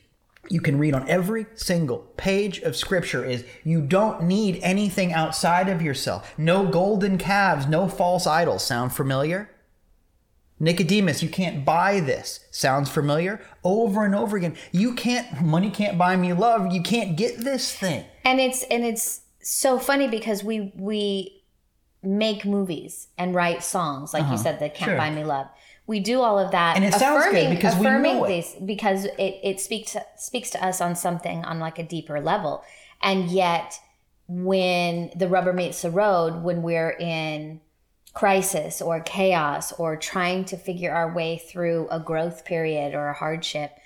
you 0.50 0.60
can 0.62 0.78
read 0.78 0.94
on 0.94 1.08
every 1.10 1.46
single 1.56 2.00
page 2.18 2.60
of 2.60 2.76
scripture 2.76 3.24
is 3.24 3.46
you 3.64 3.82
don't 3.82 4.24
need 4.24 4.60
anything 4.62 5.14
outside 5.14 5.70
of 5.70 5.82
yourself. 5.82 6.34
No 6.38 6.68
golden 6.68 7.18
calves, 7.18 7.66
no 7.68 7.88
false 7.88 8.28
idols. 8.28 8.66
Sound 8.66 8.94
familiar? 8.94 9.50
Nicodemus, 10.60 11.22
you 11.24 11.30
can't 11.30 11.66
buy 11.66 12.00
this. 12.00 12.42
Sounds 12.52 12.90
familiar? 12.90 13.42
Over 13.64 14.06
and 14.06 14.16
over 14.16 14.38
again. 14.38 14.56
You 14.72 14.94
can't, 14.94 15.42
money 15.42 15.70
can't 15.70 15.98
buy 15.98 16.16
me 16.16 16.32
love. 16.34 16.72
You 16.72 16.82
can't 16.82 17.18
get 17.18 17.40
this 17.40 17.74
thing. 17.76 18.06
and 18.24 18.40
it's 18.40 18.64
and 18.64 18.86
it's 18.86 19.22
so 19.42 19.78
funny 19.78 20.08
because 20.08 20.42
we 20.44 20.72
we 20.78 21.44
make 22.02 22.46
movies 22.46 23.08
and 23.18 23.34
write 23.36 23.64
songs 23.64 24.14
like 24.14 24.30
you 24.30 24.38
said 24.38 24.60
that 24.60 24.74
can't 24.76 24.92
Uh-huh. 24.92 24.92
Sure. 24.92 24.98
buy 24.98 25.10
me 25.10 25.24
love 25.26 25.48
we 25.86 26.00
do 26.00 26.22
all 26.22 26.40
of 26.40 26.52
that 26.52 26.76
And 26.76 26.86
it 26.86 26.94
sounds 26.94 27.26
good 27.26 27.36
affirming, 27.36 27.56
because 27.56 27.76
we 27.76 27.82
affirming 27.82 28.18
know 28.18 28.26
it. 28.26 28.28
these 28.30 28.56
because 28.66 29.06
it, 29.06 29.40
it 29.44 29.60
speaks 29.60 29.96
speaks 30.18 30.50
to 30.52 30.66
us 30.66 30.80
on 30.82 30.96
something 30.96 31.44
on 31.44 31.60
like 31.60 31.78
a 31.80 31.84
deeper 31.84 32.22
level 32.22 32.64
and 33.02 33.30
yet 33.30 33.80
when 34.28 35.12
the 35.16 35.28
rubber 35.28 35.52
meets 35.54 35.82
the 35.82 35.92
road, 35.92 36.44
when 36.44 36.62
we're 36.62 36.92
in 36.92 37.60
crisis 38.14 38.82
or 38.82 39.02
chaos 39.02 39.74
or 39.74 39.98
trying 39.98 40.46
to 40.46 40.56
figure 40.56 40.94
our 40.94 41.14
way 41.14 41.38
through 41.38 41.88
a 41.92 42.00
growth 42.00 42.46
period 42.46 42.94
or 42.96 43.10
a 43.10 43.14
hardship, 43.14 43.78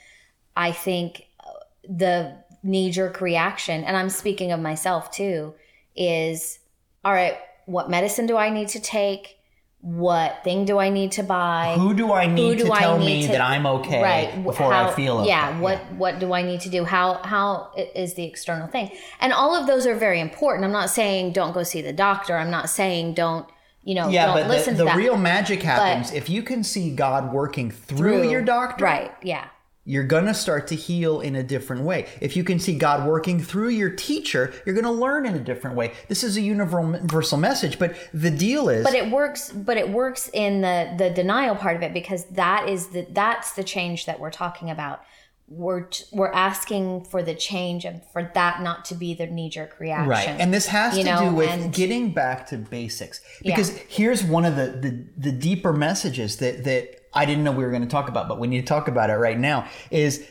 I 0.55 0.71
think 0.71 1.27
uh, 1.39 1.51
the 1.89 2.35
knee 2.61 2.91
jerk 2.91 3.21
reaction, 3.21 3.83
and 3.83 3.97
I'm 3.97 4.09
speaking 4.09 4.51
of 4.51 4.59
myself 4.59 5.09
too, 5.11 5.55
is 5.95 6.59
all 7.03 7.13
right, 7.13 7.37
what 7.65 7.89
medicine 7.89 8.27
do 8.27 8.37
I 8.37 8.49
need 8.49 8.67
to 8.69 8.79
take? 8.79 9.36
What 9.79 10.43
thing 10.43 10.65
do 10.65 10.79
I 10.79 10.89
need 10.89 11.11
to 11.13 11.23
buy? 11.23 11.75
Who 11.77 11.93
do 11.93 12.11
I 12.11 12.25
need 12.25 12.57
do 12.57 12.65
to 12.65 12.71
I 12.73 12.79
tell 12.79 12.97
need 12.97 13.05
me 13.05 13.21
to- 13.27 13.31
that 13.33 13.41
I'm 13.41 13.65
okay 13.67 14.01
right 14.01 14.43
before 14.43 14.73
how- 14.73 14.89
I 14.89 14.93
feel 14.93 15.19
okay? 15.19 15.27
yeah 15.29 15.59
what 15.59 15.77
what 15.93 16.19
do 16.19 16.33
i 16.33 16.41
need 16.41 16.61
to 16.61 16.69
do 16.69 16.83
how 16.83 17.15
how 17.23 17.71
is 17.95 18.15
the 18.15 18.23
external 18.25 18.67
thing 18.67 18.89
and 19.21 19.31
all 19.31 19.55
of 19.55 19.67
those 19.67 19.85
are 19.85 19.95
very 19.95 20.19
important 20.19 20.65
i'm 20.65 20.71
not 20.71 20.89
saying 20.89 21.31
don't 21.31 21.53
go 21.53 21.63
see 21.63 21.81
the 21.81 21.93
doctor 21.93 22.35
i'm 22.37 22.49
not 22.51 22.69
saying 22.69 23.13
don't 23.13 23.47
you 23.83 23.93
know 23.95 24.09
Yeah, 24.09 24.25
don't 24.27 24.35
but 24.35 24.47
listen 24.49 24.73
the, 24.73 24.79
to 24.79 24.83
the 24.85 24.89
that 24.91 24.97
real 24.97 25.15
magic 25.17 25.61
happens 25.63 26.11
if 26.11 26.29
you 26.29 26.41
can 26.43 26.63
see 26.63 26.89
God 26.93 27.31
working 27.31 27.69
through, 27.71 27.97
through- 28.21 28.29
your 28.31 28.41
doctor. 28.41 28.83
right 28.83 29.11
yeah 29.23 29.45
you're 29.87 30.03
going 30.03 30.25
to 30.25 30.33
start 30.33 30.67
to 30.67 30.75
heal 30.75 31.21
in 31.21 31.33
a 31.37 31.41
different 31.41 31.83
way. 31.83 32.07
If 32.19 32.35
you 32.35 32.43
can 32.43 32.59
see 32.59 32.77
God 32.77 33.07
working 33.07 33.41
through 33.41 33.69
your 33.69 33.89
teacher, 33.89 34.53
you're 34.65 34.75
going 34.75 34.83
to 34.83 34.91
learn 34.91 35.25
in 35.25 35.33
a 35.33 35.39
different 35.39 35.77
way. 35.77 35.93
This 36.09 36.25
is 36.25 36.35
a 36.35 36.41
universal 36.41 37.37
message, 37.37 37.79
but 37.79 37.95
the 38.13 38.29
deal 38.29 38.67
is 38.67 38.83
but 38.83 38.93
it 38.93 39.09
works 39.09 39.49
but 39.49 39.77
it 39.77 39.89
works 39.89 40.29
in 40.33 40.59
the 40.59 40.93
the 40.97 41.09
denial 41.09 41.55
part 41.55 41.77
of 41.77 41.81
it 41.83 41.93
because 41.93 42.25
that 42.25 42.67
is 42.67 42.87
the 42.87 43.07
that's 43.11 43.53
the 43.53 43.63
change 43.63 44.05
that 44.05 44.19
we're 44.19 44.29
talking 44.29 44.69
about 44.69 45.01
we're 45.49 45.87
we're 46.11 46.33
asking 46.33 47.05
for 47.05 47.23
the 47.23 47.33
change 47.33 47.85
and 47.85 48.01
for 48.11 48.29
that 48.33 48.61
not 48.61 48.83
to 48.83 48.93
be 48.95 49.13
the 49.13 49.25
knee 49.25 49.49
jerk 49.49 49.79
reaction 49.79 50.09
Right. 50.09 50.27
And 50.27 50.53
this 50.53 50.67
has 50.67 50.97
you 50.97 51.05
to 51.05 51.09
know, 51.09 51.29
do 51.29 51.35
with 51.37 51.49
and- 51.49 51.73
getting 51.73 52.11
back 52.11 52.47
to 52.47 52.57
basics. 52.57 53.21
Because 53.41 53.69
here's 53.87 54.21
one 54.21 54.43
of 54.43 54.57
the, 54.57 54.67
the 54.67 55.05
the 55.17 55.31
deeper 55.31 55.71
messages 55.71 56.37
that 56.37 56.65
that 56.65 56.96
I 57.13 57.25
didn't 57.25 57.43
know 57.43 57.51
we 57.51 57.63
were 57.63 57.71
going 57.71 57.83
to 57.83 57.87
talk 57.87 58.09
about, 58.09 58.27
but 58.27 58.39
we 58.39 58.47
need 58.47 58.61
to 58.61 58.67
talk 58.67 58.87
about 58.87 59.09
it 59.09 59.15
right 59.15 59.37
now 59.37 59.67
is 59.91 60.25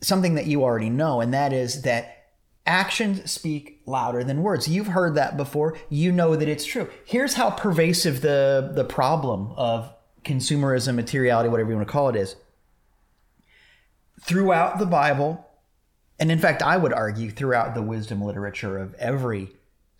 something 0.00 0.34
that 0.34 0.46
you 0.46 0.62
already 0.62 0.90
know 0.90 1.20
and 1.20 1.32
that 1.34 1.52
is 1.52 1.82
that 1.82 2.22
actions 2.66 3.30
speak 3.30 3.80
louder 3.86 4.22
than 4.24 4.42
words. 4.42 4.68
You've 4.68 4.88
heard 4.88 5.14
that 5.14 5.36
before. 5.36 5.76
You 5.88 6.12
know 6.12 6.36
that 6.36 6.48
it's 6.48 6.64
true. 6.64 6.88
Here's 7.04 7.34
how 7.34 7.50
pervasive 7.50 8.20
the 8.20 8.72
the 8.74 8.84
problem 8.84 9.52
of 9.56 9.92
consumerism, 10.24 10.94
materiality, 10.94 11.48
whatever 11.48 11.70
you 11.70 11.76
want 11.76 11.88
to 11.88 11.92
call 11.92 12.08
it 12.08 12.16
is. 12.16 12.36
Throughout 14.20 14.78
the 14.78 14.86
Bible, 14.86 15.48
and 16.20 16.30
in 16.30 16.38
fact, 16.38 16.62
I 16.62 16.76
would 16.76 16.92
argue 16.92 17.30
throughout 17.30 17.74
the 17.74 17.82
wisdom 17.82 18.22
literature 18.22 18.78
of 18.78 18.94
every 18.94 19.50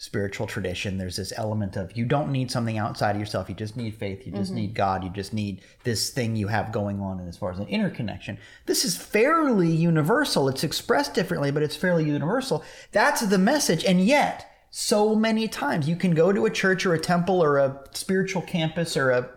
spiritual 0.02 0.48
tradition, 0.48 0.98
there's 0.98 1.14
this 1.14 1.32
element 1.36 1.76
of 1.76 1.96
you 1.96 2.04
don't 2.04 2.32
need 2.32 2.50
something 2.50 2.76
outside 2.76 3.14
of 3.14 3.20
yourself. 3.20 3.48
You 3.48 3.54
just 3.54 3.76
need 3.76 3.94
faith. 3.94 4.26
You 4.26 4.32
just 4.32 4.50
mm-hmm. 4.50 4.62
need 4.62 4.74
God. 4.74 5.04
You 5.04 5.10
just 5.10 5.32
need 5.32 5.60
this 5.84 6.10
thing 6.10 6.34
you 6.34 6.48
have 6.48 6.72
going 6.72 7.00
on. 7.00 7.20
And 7.20 7.28
as 7.28 7.36
far 7.36 7.52
as 7.52 7.60
an 7.60 7.68
interconnection, 7.68 8.36
this 8.66 8.84
is 8.84 8.96
fairly 8.96 9.70
universal. 9.70 10.48
It's 10.48 10.64
expressed 10.64 11.14
differently, 11.14 11.52
but 11.52 11.62
it's 11.62 11.76
fairly 11.76 12.04
universal. 12.04 12.64
That's 12.90 13.20
the 13.20 13.38
message. 13.38 13.84
And 13.84 14.04
yet, 14.04 14.52
so 14.72 15.14
many 15.14 15.46
times 15.46 15.88
you 15.88 15.94
can 15.94 16.14
go 16.14 16.32
to 16.32 16.46
a 16.46 16.50
church 16.50 16.84
or 16.84 16.94
a 16.94 16.98
temple 16.98 17.40
or 17.40 17.58
a 17.58 17.84
spiritual 17.92 18.42
campus 18.42 18.96
or 18.96 19.12
a 19.12 19.30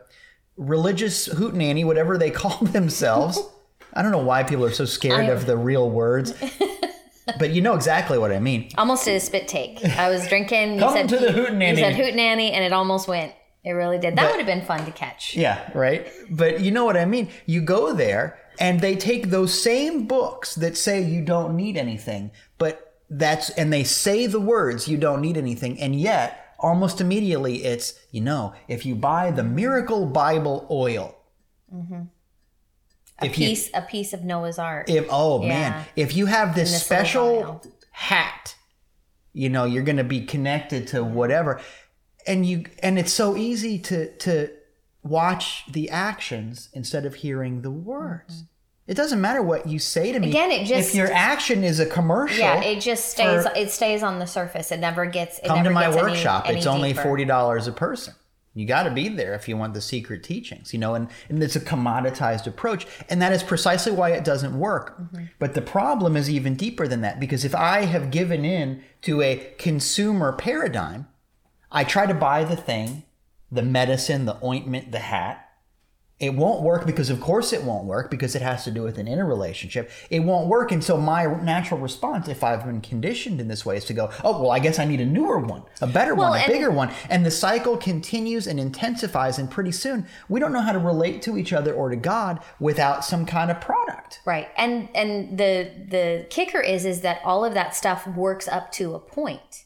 religious 0.57 1.27
hootenanny, 1.27 1.85
whatever 1.85 2.17
they 2.17 2.31
call 2.41 2.57
themselves. 2.65 3.39
I 3.93 4.01
don't 4.01 4.11
know 4.11 4.17
why 4.17 4.41
people 4.41 4.65
are 4.65 4.71
so 4.71 4.85
scared 4.85 5.27
I- 5.27 5.31
of 5.31 5.45
the 5.45 5.57
real 5.57 5.89
words, 5.89 6.31
but 7.39 7.51
you 7.51 7.61
know 7.61 7.73
exactly 7.73 8.17
what 8.17 8.31
I 8.31 8.39
mean. 8.39 8.69
almost 8.77 9.05
did 9.05 9.15
a 9.15 9.19
spit 9.19 9.47
take 9.47 9.83
i 9.83 10.09
was 10.09 10.27
drinking 10.27 10.75
you 10.75 10.79
Come 10.79 10.93
said 10.93 11.09
to 11.09 11.17
the 11.17 11.27
hootenanny. 11.31 11.69
you 11.71 11.75
said 11.77 11.95
hootenanny 11.95 12.51
and 12.51 12.63
it 12.63 12.73
almost 12.73 13.07
went 13.07 13.33
it 13.63 13.71
really 13.71 13.97
did 13.97 14.15
that 14.15 14.29
would 14.29 14.37
have 14.37 14.45
been 14.45 14.65
fun 14.65 14.85
to 14.85 14.91
catch 14.91 15.35
Yeah, 15.35 15.71
right. 15.73 16.07
But 16.29 16.61
you 16.61 16.69
know 16.69 16.85
what 16.85 16.95
I 16.95 17.05
mean? 17.05 17.29
You 17.47 17.61
go 17.61 17.93
there 17.93 18.37
and 18.59 18.79
they 18.79 18.95
take 18.95 19.31
those 19.31 19.59
same 19.59 20.05
books 20.05 20.53
that 20.55 20.77
say 20.77 21.01
you 21.01 21.23
don't 21.23 21.55
need 21.55 21.75
anything, 21.75 22.29
but 22.59 22.93
that's, 23.09 23.49
and 23.51 23.73
they 23.73 23.83
say 23.83 24.27
the 24.27 24.39
words 24.39 24.87
you 24.87 24.97
don't 24.97 25.19
need 25.19 25.35
anything, 25.35 25.79
and 25.81 25.99
yet 25.99 26.53
almost 26.59 27.01
immediately 27.01 27.65
it's, 27.65 27.99
you 28.11 28.21
know, 28.21 28.53
if 28.67 28.85
you 28.85 28.95
buy 28.95 29.31
the 29.31 29.43
Miracle 29.43 30.05
Bible 30.05 30.67
oil, 30.69 31.17
mm-hmm. 31.73 32.03
A 33.21 33.25
if 33.25 33.37
you- 33.39 33.47
piece 33.47 33.69
a 33.73 33.81
piece 33.81 34.13
of 34.13 34.23
noah's 34.23 34.59
ark 34.59 34.89
If 34.89 35.05
oh 35.09 35.41
Yeah. 35.41 35.47
man, 35.47 35.85
if 35.95 36.15
you 36.15 36.25
have 36.27 36.55
this, 36.55 36.71
this 36.71 36.83
special 36.83 37.61
hat, 37.91 38.55
you 39.33 39.49
know 39.49 39.65
you're 39.65 39.83
going 39.83 39.97
to 39.97 40.03
be 40.03 40.21
connected 40.25 40.87
to 40.89 41.03
whatever, 41.03 41.61
and 42.27 42.45
you 42.45 42.65
and 42.81 42.97
it's 42.99 43.13
so 43.13 43.35
easy 43.37 43.77
to 43.79 44.11
to 44.17 44.49
watch 45.03 45.63
the 45.71 45.89
actions 45.89 46.69
instead 46.73 47.05
of 47.05 47.15
hearing 47.15 47.61
the 47.61 47.71
words. 47.71 48.43
It 48.87 48.93
doesn't 48.95 49.19
matter 49.19 49.41
what 49.41 49.67
you 49.67 49.79
say 49.79 50.11
to 50.11 50.19
me. 50.19 50.27
Mm-hmm. 50.27 50.35
Again, 50.35 50.51
it 50.51 50.65
just- 50.65 50.89
if 50.89 50.95
your 50.95 51.11
action 51.11 51.63
is 51.63 51.79
a 51.79 51.85
commercial. 51.85 52.37
yeah 52.39 52.61
it 52.61 52.81
just 52.81 53.09
stays 53.09 53.43
for- 53.43 53.53
it 53.55 53.71
stays 53.71 54.03
on 54.03 54.19
the 54.19 54.27
surface 54.27 54.71
it 54.71 54.79
never 54.79 55.05
gets 55.05 55.39
it 55.39 55.45
come 55.45 55.63
to 55.63 55.69
my 55.71 55.85
gets 55.85 55.97
any- 55.97 56.05
workshop. 56.11 56.45
any 56.47 56.57
it's 56.57 56.67
only 56.67 56.93
forty 56.93 57.25
dollars 57.25 57.67
a 57.67 57.71
person. 57.71 58.13
You 58.57 58.65
got 58.65 58.83
to 58.83 58.89
be 58.89 59.09
there 59.09 59.33
if 59.33 59.49
you 59.49 59.57
want 59.57 59.73
the 59.73 59.81
secret 59.81 60.23
teachings, 60.23 60.71
you 60.71 60.79
know, 60.79 60.95
and, 60.95 61.09
and 61.27 61.43
it's 61.43 61.57
a 61.57 61.59
commoditized 61.59 62.47
approach. 62.47 62.87
And 63.09 63.21
that 63.21 63.33
is 63.33 63.43
precisely 63.43 63.91
why 63.91 64.11
it 64.11 64.23
doesn't 64.23 64.57
work. 64.57 64.97
Mm-hmm. 64.97 65.25
But 65.39 65.55
the 65.55 65.61
problem 65.61 66.15
is 66.15 66.29
even 66.29 66.55
deeper 66.55 66.87
than 66.87 67.01
that 67.01 67.19
because 67.19 67.43
if 67.43 67.53
I 67.53 67.81
have 67.81 68.11
given 68.11 68.45
in 68.45 68.81
to 69.01 69.21
a 69.21 69.53
consumer 69.57 70.31
paradigm, 70.31 71.07
I 71.69 71.83
try 71.83 72.05
to 72.05 72.13
buy 72.13 72.45
the 72.45 72.55
thing, 72.55 73.03
the 73.51 73.61
medicine, 73.61 74.23
the 74.23 74.39
ointment, 74.41 74.93
the 74.93 74.99
hat. 74.99 75.44
It 76.17 76.33
won't 76.33 76.61
work 76.61 76.85
because, 76.85 77.09
of 77.09 77.19
course, 77.19 77.51
it 77.51 77.63
won't 77.63 77.83
work 77.83 78.09
because 78.09 78.35
it 78.35 78.41
has 78.41 78.63
to 78.63 78.71
do 78.71 78.83
with 78.83 78.97
an 78.97 79.07
inner 79.07 79.25
relationship. 79.25 79.91
It 80.09 80.21
won't 80.21 80.47
work. 80.47 80.71
And 80.71 80.81
so, 80.81 80.95
my 80.95 81.25
natural 81.25 81.77
response, 81.79 82.29
if 82.29 82.41
I've 82.41 82.63
been 82.63 82.79
conditioned 82.79 83.41
in 83.41 83.49
this 83.49 83.65
way, 83.65 83.75
is 83.75 83.85
to 83.85 83.93
go, 83.93 84.09
oh, 84.23 84.41
well, 84.41 84.51
I 84.51 84.59
guess 84.59 84.79
I 84.79 84.85
need 84.85 85.01
a 85.01 85.05
newer 85.05 85.39
one, 85.39 85.63
a 85.81 85.87
better 85.87 86.15
Well, 86.15 86.29
one, 86.29 86.41
a 86.41 86.47
bigger 86.47 86.71
one. 86.71 86.91
And 87.09 87.25
the 87.25 87.31
cycle 87.31 87.75
continues 87.75 88.47
and 88.47 88.61
intensifies. 88.61 89.37
And 89.37 89.51
pretty 89.51 89.73
soon, 89.73 90.07
we 90.29 90.39
don't 90.39 90.53
know 90.53 90.61
how 90.61 90.71
to 90.71 90.79
relate 90.79 91.21
to 91.23 91.37
each 91.37 91.51
other 91.51 91.73
or 91.73 91.89
to 91.89 91.97
God 91.97 92.39
without 92.61 93.03
some 93.03 93.25
kind 93.25 93.51
of 93.51 93.59
product. 93.59 94.21
right 94.25 94.47
and 94.55 94.87
and 94.95 95.37
the 95.37 95.69
the 95.89 96.25
kicker 96.29 96.61
is 96.61 96.85
is 96.85 97.01
that 97.01 97.19
all 97.25 97.43
of 97.43 97.53
that 97.53 97.75
stuff 97.75 98.07
works 98.07 98.47
up 98.47 98.71
to 98.71 98.93
a 98.93 98.99
point 98.99 99.64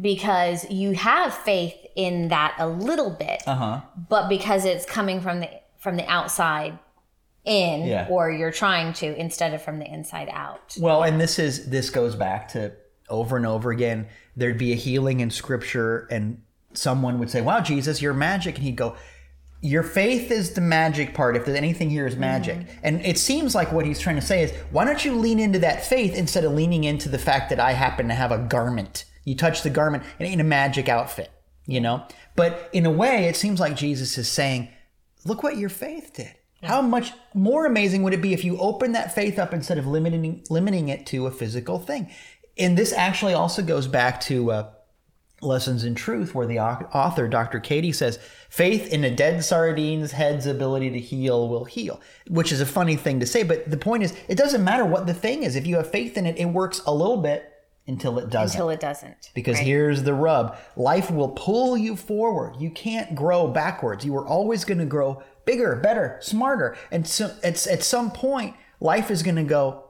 because 0.00 0.68
you 0.70 0.92
have 0.92 1.34
faith 1.34 1.74
in 1.94 2.28
that 2.28 2.54
a 2.58 2.66
little 2.66 3.10
bit 3.10 3.42
Uh 3.46 3.54
huh. 3.54 3.80
but 4.08 4.28
because 4.28 4.64
it's 4.64 4.86
coming 4.86 5.20
from 5.20 5.40
the 5.40 5.50
from 5.78 5.96
the 5.96 6.06
outside 6.10 6.78
in 7.44 7.86
Yeah. 7.86 8.06
or 8.08 8.30
you're 8.30 8.52
trying 8.52 8.92
to 8.94 9.14
instead 9.18 9.52
of 9.52 9.60
from 9.62 9.78
the 9.78 9.86
inside 9.86 10.28
out 10.32 10.76
Well, 10.80 11.02
and 11.02 11.20
this 11.20 11.38
is 11.38 11.68
this 11.68 11.90
goes 11.90 12.14
back 12.14 12.48
to 12.50 12.72
over 13.10 13.36
and 13.36 13.44
over 13.46 13.70
again. 13.70 14.06
There'd 14.36 14.56
be 14.58 14.72
a 14.72 14.76
healing 14.76 15.20
in 15.20 15.30
scripture, 15.30 16.06
and 16.10 16.40
someone 16.72 17.18
would 17.18 17.30
say, 17.30 17.42
"Wow, 17.42 17.60
Jesus, 17.60 18.00
you're 18.00 18.14
magic," 18.14 18.54
and 18.54 18.64
he'd 18.64 18.76
go, 18.76 18.96
"Your 19.60 19.82
faith 19.82 20.30
is 20.30 20.52
the 20.54 20.62
magic 20.62 21.12
part. 21.12 21.36
If 21.36 21.44
there's 21.44 21.58
anything 21.58 21.90
here 21.90 22.06
is 22.06 22.16
magic." 22.16 22.58
And 22.82 23.04
it 23.04 23.18
seems 23.18 23.54
like 23.54 23.70
what 23.72 23.84
he's 23.84 23.98
trying 24.00 24.16
to 24.16 24.22
say 24.22 24.42
is, 24.44 24.52
why 24.70 24.86
don't 24.86 25.04
you 25.04 25.14
lean 25.16 25.38
into 25.38 25.58
that 25.58 25.84
faith 25.84 26.14
instead 26.16 26.44
of 26.44 26.52
leaning 26.52 26.84
into 26.84 27.10
the 27.10 27.18
fact 27.18 27.50
that 27.50 27.60
I 27.60 27.72
happen 27.72 28.08
to 28.08 28.14
have 28.14 28.32
a 28.32 28.38
garment? 28.38 29.04
You 29.24 29.36
touch 29.36 29.62
the 29.62 29.70
garment, 29.70 30.04
it 30.18 30.24
ain't 30.24 30.40
a 30.40 30.44
magic 30.44 30.88
outfit, 30.88 31.30
you 31.66 31.80
know. 31.80 32.04
But 32.36 32.68
in 32.72 32.86
a 32.86 32.90
way, 32.90 33.26
it 33.26 33.36
seems 33.36 33.60
like 33.60 33.76
Jesus 33.76 34.18
is 34.18 34.28
saying, 34.28 34.68
"Look 35.24 35.42
what 35.42 35.56
your 35.56 35.68
faith 35.68 36.12
did." 36.14 36.34
How 36.62 36.80
much 36.80 37.12
more 37.34 37.66
amazing 37.66 38.04
would 38.04 38.14
it 38.14 38.22
be 38.22 38.32
if 38.32 38.44
you 38.44 38.56
opened 38.58 38.94
that 38.94 39.14
faith 39.14 39.38
up 39.38 39.52
instead 39.52 39.78
of 39.78 39.86
limiting 39.86 40.44
limiting 40.48 40.88
it 40.88 41.06
to 41.06 41.26
a 41.26 41.30
physical 41.30 41.78
thing? 41.78 42.10
And 42.58 42.76
this 42.76 42.92
actually 42.92 43.34
also 43.34 43.62
goes 43.62 43.88
back 43.88 44.20
to 44.22 44.52
uh, 44.52 44.70
Lessons 45.42 45.84
in 45.84 45.94
Truth, 45.94 46.34
where 46.34 46.46
the 46.46 46.60
author, 46.60 47.26
Dr. 47.26 47.58
Cady, 47.60 47.92
says, 47.92 48.18
Faith 48.48 48.92
in 48.92 49.02
a 49.04 49.10
dead 49.10 49.44
sardines 49.44 50.12
head's 50.12 50.46
ability 50.46 50.90
to 50.90 51.00
heal 51.00 51.48
will 51.48 51.64
heal, 51.64 52.00
which 52.28 52.52
is 52.52 52.60
a 52.60 52.66
funny 52.66 52.96
thing 52.96 53.18
to 53.20 53.26
say. 53.26 53.42
But 53.42 53.70
the 53.70 53.76
point 53.76 54.04
is, 54.04 54.14
it 54.28 54.36
doesn't 54.38 54.62
matter 54.62 54.84
what 54.84 55.06
the 55.06 55.14
thing 55.14 55.42
is. 55.42 55.56
If 55.56 55.66
you 55.66 55.76
have 55.76 55.90
faith 55.90 56.16
in 56.16 56.26
it, 56.26 56.38
it 56.38 56.46
works 56.46 56.80
a 56.86 56.94
little 56.94 57.16
bit 57.16 57.51
until 57.86 58.18
it 58.18 58.30
doesn't. 58.30 58.54
until 58.56 58.70
it 58.70 58.78
doesn't 58.80 59.30
Because 59.34 59.56
right? 59.58 59.66
here's 59.66 60.04
the 60.04 60.14
rub 60.14 60.56
life 60.76 61.10
will 61.10 61.30
pull 61.30 61.76
you 61.76 61.96
forward. 61.96 62.54
You 62.60 62.70
can't 62.70 63.14
grow 63.14 63.48
backwards. 63.48 64.04
You 64.04 64.16
are 64.16 64.26
always 64.26 64.64
going 64.64 64.78
to 64.78 64.84
grow 64.84 65.22
bigger, 65.44 65.74
better, 65.76 66.18
smarter. 66.20 66.76
And 66.92 67.06
so 67.06 67.34
it's 67.42 67.66
at 67.66 67.82
some 67.82 68.10
point, 68.12 68.54
life 68.80 69.10
is 69.10 69.22
going 69.24 69.36
to 69.36 69.42
go, 69.44 69.84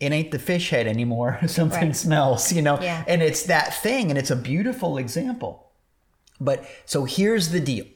it 0.00 0.12
ain't 0.12 0.30
the 0.30 0.38
fish 0.38 0.70
head 0.70 0.86
anymore. 0.86 1.38
Something 1.46 1.88
Right. 1.88 1.96
smells, 1.96 2.52
you 2.52 2.62
know? 2.62 2.78
Yeah. 2.80 3.02
And 3.08 3.22
it's 3.22 3.44
that 3.44 3.74
thing, 3.82 4.10
and 4.10 4.18
it's 4.18 4.30
a 4.30 4.36
beautiful 4.36 4.98
example. 4.98 5.72
But 6.40 6.64
so 6.84 7.04
here's 7.04 7.48
the 7.50 7.60
deal 7.60 7.86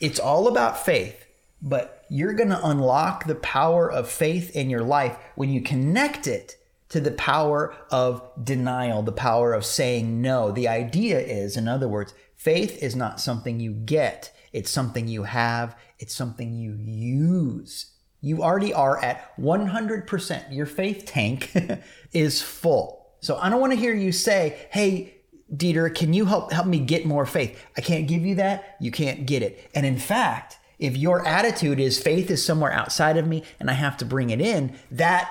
it's 0.00 0.20
all 0.20 0.46
about 0.48 0.84
faith, 0.84 1.26
but 1.60 2.04
you're 2.08 2.32
going 2.34 2.50
to 2.50 2.64
unlock 2.66 3.24
the 3.26 3.34
power 3.34 3.90
of 3.90 4.08
faith 4.08 4.54
in 4.54 4.70
your 4.70 4.82
life 4.82 5.16
when 5.34 5.50
you 5.50 5.60
connect 5.60 6.26
it 6.26 6.56
to 6.88 7.00
the 7.00 7.10
power 7.10 7.74
of 7.90 8.22
denial, 8.42 9.02
the 9.02 9.12
power 9.12 9.52
of 9.52 9.64
saying 9.64 10.22
no. 10.22 10.52
The 10.52 10.68
idea 10.68 11.18
is, 11.18 11.56
in 11.56 11.68
other 11.68 11.88
words, 11.88 12.14
faith 12.34 12.82
is 12.82 12.94
not 12.94 13.20
something 13.20 13.58
you 13.60 13.72
get, 13.72 14.32
it's 14.52 14.70
something 14.70 15.08
you 15.08 15.24
have, 15.24 15.76
it's 15.98 16.14
something 16.14 16.54
you 16.54 16.76
use. 16.78 17.92
You 18.20 18.42
already 18.42 18.72
are 18.72 19.02
at 19.04 19.36
100%. 19.36 20.54
Your 20.54 20.66
faith 20.66 21.04
tank 21.06 21.52
is 22.12 22.42
full. 22.42 23.06
So 23.20 23.36
I 23.36 23.48
don't 23.50 23.60
want 23.60 23.72
to 23.72 23.78
hear 23.78 23.94
you 23.94 24.12
say, 24.12 24.68
hey, 24.70 25.14
Dieter, 25.54 25.94
can 25.94 26.12
you 26.12 26.26
help 26.26 26.52
help 26.52 26.66
me 26.66 26.80
get 26.80 27.06
more 27.06 27.24
faith? 27.24 27.60
I 27.76 27.80
can't 27.80 28.08
give 28.08 28.22
you 28.22 28.36
that. 28.36 28.76
You 28.80 28.90
can't 28.90 29.26
get 29.26 29.42
it. 29.42 29.70
And 29.74 29.86
in 29.86 29.98
fact, 29.98 30.58
if 30.78 30.96
your 30.96 31.26
attitude 31.26 31.80
is 31.80 32.00
faith 32.00 32.30
is 32.30 32.44
somewhere 32.44 32.72
outside 32.72 33.16
of 33.16 33.26
me 33.26 33.42
and 33.60 33.70
I 33.70 33.74
have 33.74 33.96
to 33.98 34.04
bring 34.04 34.30
it 34.30 34.40
in, 34.40 34.76
that 34.90 35.30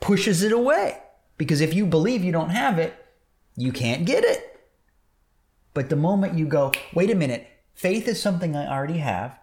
pushes 0.00 0.42
it 0.42 0.52
away. 0.52 0.98
Because 1.38 1.60
if 1.60 1.74
you 1.74 1.86
believe 1.86 2.24
you 2.24 2.32
don't 2.32 2.50
have 2.50 2.78
it, 2.78 2.94
you 3.56 3.72
can't 3.72 4.06
get 4.06 4.24
it. 4.24 4.60
But 5.74 5.90
the 5.90 5.96
moment 5.96 6.38
you 6.38 6.46
go, 6.46 6.72
wait 6.94 7.10
a 7.10 7.14
minute, 7.14 7.46
faith 7.74 8.08
is 8.08 8.20
something 8.20 8.56
I 8.56 8.66
already 8.66 8.98
have 8.98 9.38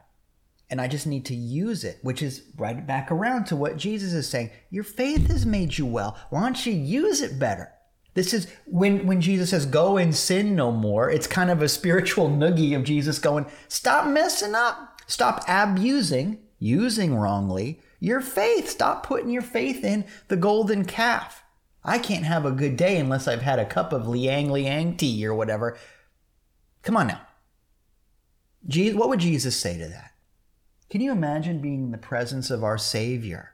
and 0.74 0.82
I 0.82 0.88
just 0.88 1.06
need 1.06 1.26
to 1.26 1.36
use 1.36 1.84
it, 1.84 2.00
which 2.02 2.24
is 2.24 2.44
right 2.58 2.86
back 2.88 3.12
around 3.12 3.46
to 3.46 3.56
what 3.56 3.78
Jesus 3.78 4.14
is 4.14 4.28
saying. 4.28 4.50
Your 4.72 4.84
faith 4.84 5.28
has 5.28 5.46
made 5.46 5.78
you 5.78 5.86
well. 5.86 6.18
Why 6.32 6.42
don't 6.42 6.66
you 6.66 6.74
use 6.74 7.22
it 7.22 7.38
better? 7.38 7.72
This 8.16 8.34
is 8.34 8.48
when 8.66 9.06
when 9.06 9.22
Jesus 9.22 9.52
says 9.52 9.68
go 9.68 9.98
and 9.98 10.16
sin 10.16 10.56
no 10.56 10.72
more. 10.72 11.12
It's 11.12 11.28
kind 11.28 11.52
of 11.52 11.62
a 11.62 11.70
spiritual 11.70 12.28
noogie 12.28 12.76
of 12.76 12.84
Jesus 12.84 13.20
going, 13.20 13.46
stop 13.68 14.08
messing 14.08 14.56
up. 14.56 15.00
Stop 15.06 15.44
abusing, 15.48 16.40
using 16.58 17.16
wrongly 17.16 17.80
your 18.04 18.20
faith. 18.20 18.70
Stop 18.70 19.06
putting 19.06 19.30
your 19.30 19.42
faith 19.42 19.82
in 19.82 20.04
the 20.28 20.36
golden 20.36 20.84
calf. 20.84 21.42
I 21.86 22.00
can't 22.00 22.26
have 22.26 22.46
a 22.46 22.52
good 22.52 22.76
day 22.76 22.98
unless 22.98 23.30
I've 23.30 23.44
had 23.44 23.60
a 23.60 23.66
cup 23.66 23.94
of 23.94 24.06
liang 24.06 24.52
liang 24.52 24.98
tea 24.98 25.26
or 25.26 25.34
whatever. 25.34 25.78
Come 26.82 26.98
on 26.98 27.08
now. 27.08 27.22
Jesus, 28.68 28.98
what 28.98 29.08
would 29.08 29.22
Jesus 29.22 29.56
say 29.56 29.78
to 29.78 29.88
that? 29.88 30.12
Can 30.90 31.00
you 31.00 31.14
imagine 31.14 31.62
being 31.62 31.86
in 31.86 31.92
the 31.92 31.98
presence 31.98 32.52
of 32.52 32.62
our 32.62 32.78
Savior, 32.78 33.54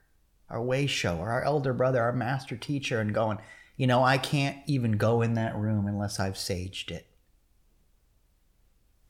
our 0.49 0.61
way 0.61 0.87
shower, 0.87 1.29
our 1.29 1.43
elder 1.43 1.71
brother, 1.71 2.01
our 2.01 2.11
master 2.11 2.57
teacher, 2.57 2.99
and 2.99 3.13
going, 3.13 3.37
you 3.77 3.85
know, 3.85 4.03
I 4.03 4.17
can't 4.17 4.57
even 4.65 4.93
go 4.93 5.21
in 5.21 5.35
that 5.35 5.55
room 5.55 5.85
unless 5.85 6.19
I've 6.19 6.33
saged 6.33 6.89
it. 6.89 7.05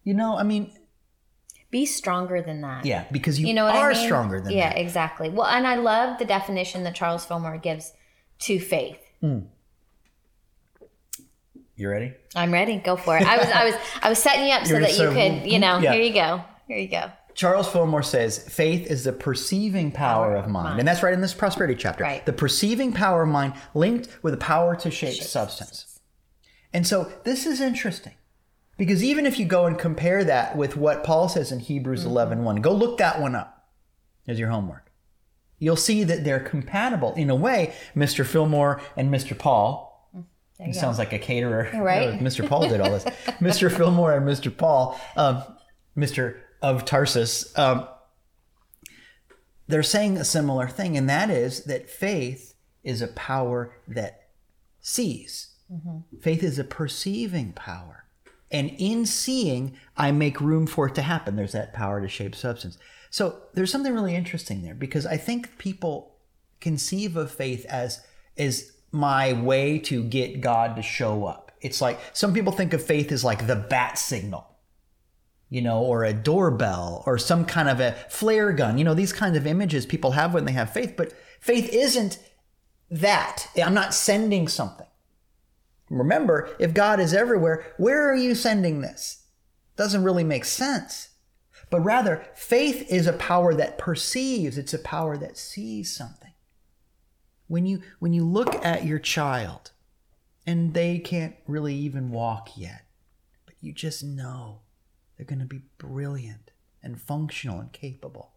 You 0.04 0.14
know, 0.16 0.36
I 0.36 0.44
mean, 0.44 0.74
be 1.72 1.86
stronger 1.86 2.42
than 2.42 2.62
that. 2.62 2.86
Yeah, 2.86 3.06
because 3.12 3.40
you, 3.40 3.48
You 3.48 3.54
know 3.54 3.66
what 3.66 3.76
are 3.76 3.92
I 3.92 3.94
mean? 3.94 4.06
stronger 4.06 4.42
than 4.42 4.54
yeah, 4.54 4.70
that. 4.70 4.78
Yeah, 4.78 4.84
exactly. 4.84 5.30
Well, 5.30 5.46
and 5.48 5.68
I 5.68 5.76
love 5.76 6.18
the 6.18 6.26
definition 6.26 6.84
that 6.84 6.96
Charles 6.96 7.26
Fillmore 7.26 7.58
gives 7.58 7.94
to 8.40 8.60
faith. 8.60 8.98
Hmm. 9.22 9.40
You 11.76 11.90
ready? 11.90 12.14
I'm 12.36 12.52
ready. 12.52 12.78
Go 12.78 12.98
for 12.98 13.18
it. 13.18 13.24
I 13.24 13.38
was, 13.38 13.48
I 13.48 13.66
was, 13.66 13.76
I 14.02 14.10
was 14.10 14.20
setting 14.20 14.48
you 14.48 14.54
up 14.54 14.64
so 14.66 14.72
You're 14.74 14.82
that 14.82 14.98
you 14.98 15.10
could, 15.12 15.52
you 15.52 15.60
know. 15.60 15.78
yeah. 15.78 15.94
Here 15.94 16.02
you 16.02 16.14
go. 16.14 16.44
Here 16.68 16.78
you 16.78 16.88
go. 16.90 17.12
Charles 17.36 17.70
Fillmore 17.70 18.04
says 18.04 18.50
faith 18.50 18.88
is 18.88 19.06
the 19.06 19.14
perceiving 19.14 19.92
power 19.92 20.36
of 20.36 20.50
mind. 20.50 20.80
And 20.80 20.88
that's 20.88 21.02
right 21.02 21.14
in 21.14 21.22
this 21.22 21.34
prosperity 21.34 21.76
chapter. 21.76 22.04
Right. 22.04 22.26
The 22.26 22.34
perceiving 22.34 22.92
power 22.92 23.24
of 23.24 23.30
mind 23.30 23.54
linked 23.74 24.10
with 24.22 24.34
the 24.34 24.38
power 24.38 24.76
to 24.76 24.92
shape 24.92 25.24
substance. 25.24 26.00
And 26.74 26.86
so 26.86 27.10
this 27.24 27.46
is 27.46 27.62
interesting 27.62 28.14
because 28.80 29.04
even 29.04 29.28
if 29.28 29.38
you 29.38 29.46
go 29.46 29.66
and 29.66 29.78
compare 29.78 30.24
that 30.24 30.58
with 30.58 30.76
what 30.76 31.04
Paul 31.04 31.30
says 31.30 31.52
in 31.52 31.60
Hebrews 31.60 32.00
Mm-hmm. 32.00 32.10
11 32.10 32.44
1, 32.44 32.56
go 32.62 32.74
look 32.74 32.98
that 32.98 33.22
one 33.22 33.36
up 33.36 33.68
as 34.28 34.40
your 34.40 34.50
homework. 34.50 34.92
You'll 35.60 35.76
see 35.76 36.06
that 36.06 36.24
they're 36.24 36.40
compatible. 36.40 37.14
In 37.16 37.30
a 37.30 37.36
way, 37.36 37.76
Mr. 37.96 38.26
Fillmore 38.26 38.82
and 38.96 39.14
Mr. 39.14 39.38
Paul, 39.38 40.10
he 40.58 40.72
sounds 40.74 40.98
like 40.98 41.12
a 41.14 41.20
caterer. 41.20 41.70
Right. 41.74 42.18
Mr. 42.22 42.48
Paul 42.48 42.70
did 42.70 42.80
all 42.80 42.92
this. 42.92 43.04
Mr. 43.40 43.70
Fillmore 43.72 44.14
and 44.14 44.26
Mr. 44.26 44.56
Paul, 44.56 45.00
um, 45.18 45.44
Mr. 45.98 46.38
of 46.62 46.86
Tarsus, 46.86 47.58
um, 47.58 47.88
they're 49.68 49.84
saying 49.84 50.18
a 50.18 50.26
similar 50.26 50.68
thing, 50.68 50.98
and 50.98 51.08
that 51.10 51.30
is 51.30 51.66
that 51.66 51.90
faith 51.90 52.56
is 52.84 53.02
a 53.02 53.08
power 53.08 53.76
that 53.88 54.30
sees. 54.82 55.50
Faith 56.22 56.42
is 56.42 56.58
a 56.58 56.64
perceiving 56.64 57.54
power. 57.54 58.06
And 58.52 58.72
in 58.78 59.06
seeing, 59.06 59.78
I 59.96 60.12
make 60.12 60.42
room 60.42 60.66
for 60.66 60.88
it 60.88 60.96
to 60.96 61.02
happen. 61.02 61.36
There's 61.36 61.52
that 61.52 61.74
power 61.74 62.02
to 62.02 62.08
shape 62.08 62.36
substance. 62.36 62.78
So 63.10 63.42
there's 63.54 63.72
something 63.72 63.94
really 63.94 64.16
interesting 64.16 64.62
there 64.62 64.76
because 64.76 65.06
I 65.06 65.18
think 65.18 65.58
people 65.58 66.16
conceive 66.60 67.16
of 67.16 67.32
faith 67.32 67.66
as 67.66 68.02
as 68.38 68.72
my 68.92 69.34
way 69.34 69.78
to 69.78 70.04
get 70.04 70.42
God 70.42 70.76
to 70.76 70.82
show 70.82 71.26
up. 71.26 71.52
It's 71.62 71.82
like 71.82 72.00
some 72.14 72.34
people 72.34 72.54
think 72.54 72.74
of 72.74 72.84
faith 72.84 73.12
as 73.12 73.24
like 73.24 73.46
the 73.48 73.56
bat 73.56 73.98
signal, 73.98 74.48
you 75.50 75.62
know, 75.62 75.82
or 75.82 76.04
a 76.04 76.14
doorbell 76.14 77.04
or 77.06 77.18
some 77.18 77.46
kind 77.46 77.70
of 77.70 77.80
a 77.80 77.92
flare 78.10 78.52
gun. 78.54 78.78
You 78.78 78.84
know, 78.84 78.94
these 78.94 79.14
kinds 79.14 79.38
of 79.38 79.46
images 79.46 79.86
people 79.86 80.12
have 80.12 80.34
when 80.34 80.46
they 80.46 80.54
have 80.54 80.74
faith, 80.74 80.96
but 80.98 81.14
faith 81.40 81.70
isn't 81.72 82.20
that. 82.90 83.48
I'm 83.62 83.74
not 83.74 83.94
sending 83.94 84.48
something. 84.48 84.88
Remember, 85.90 86.50
if 86.60 86.74
God 86.74 87.00
is 87.00 87.14
everywhere, 87.14 87.74
where 87.78 88.10
are 88.10 88.16
you 88.16 88.36
sending 88.36 88.82
this? 88.82 89.24
Doesn't 89.76 90.04
really 90.04 90.24
make 90.24 90.46
sense. 90.46 91.10
But 91.70 91.82
rather, 91.82 92.26
faith 92.36 92.86
is 92.90 93.08
a 93.08 93.14
power 93.14 93.54
that 93.54 93.78
perceives, 93.78 94.58
it's 94.58 94.74
a 94.74 94.80
power 94.80 95.18
that 95.18 95.38
sees 95.38 95.96
something. 95.96 96.34
When 97.48 97.66
you 97.66 97.82
when 98.00 98.14
you 98.14 98.26
look 98.26 98.64
at 98.64 98.86
your 98.86 99.00
child 99.00 99.72
and 100.46 100.74
they 100.74 101.00
can't 101.00 101.36
really 101.48 101.76
even 101.76 102.12
walk 102.12 102.52
yet, 102.56 102.86
but 103.46 103.56
you 103.60 103.72
just 103.72 104.04
know 104.04 104.62
they're 105.18 105.26
going 105.26 105.40
to 105.40 105.46
be 105.46 105.64
brilliant 105.78 106.52
and 106.84 107.02
functional 107.02 107.60
and 107.60 107.72
capable. 107.72 108.34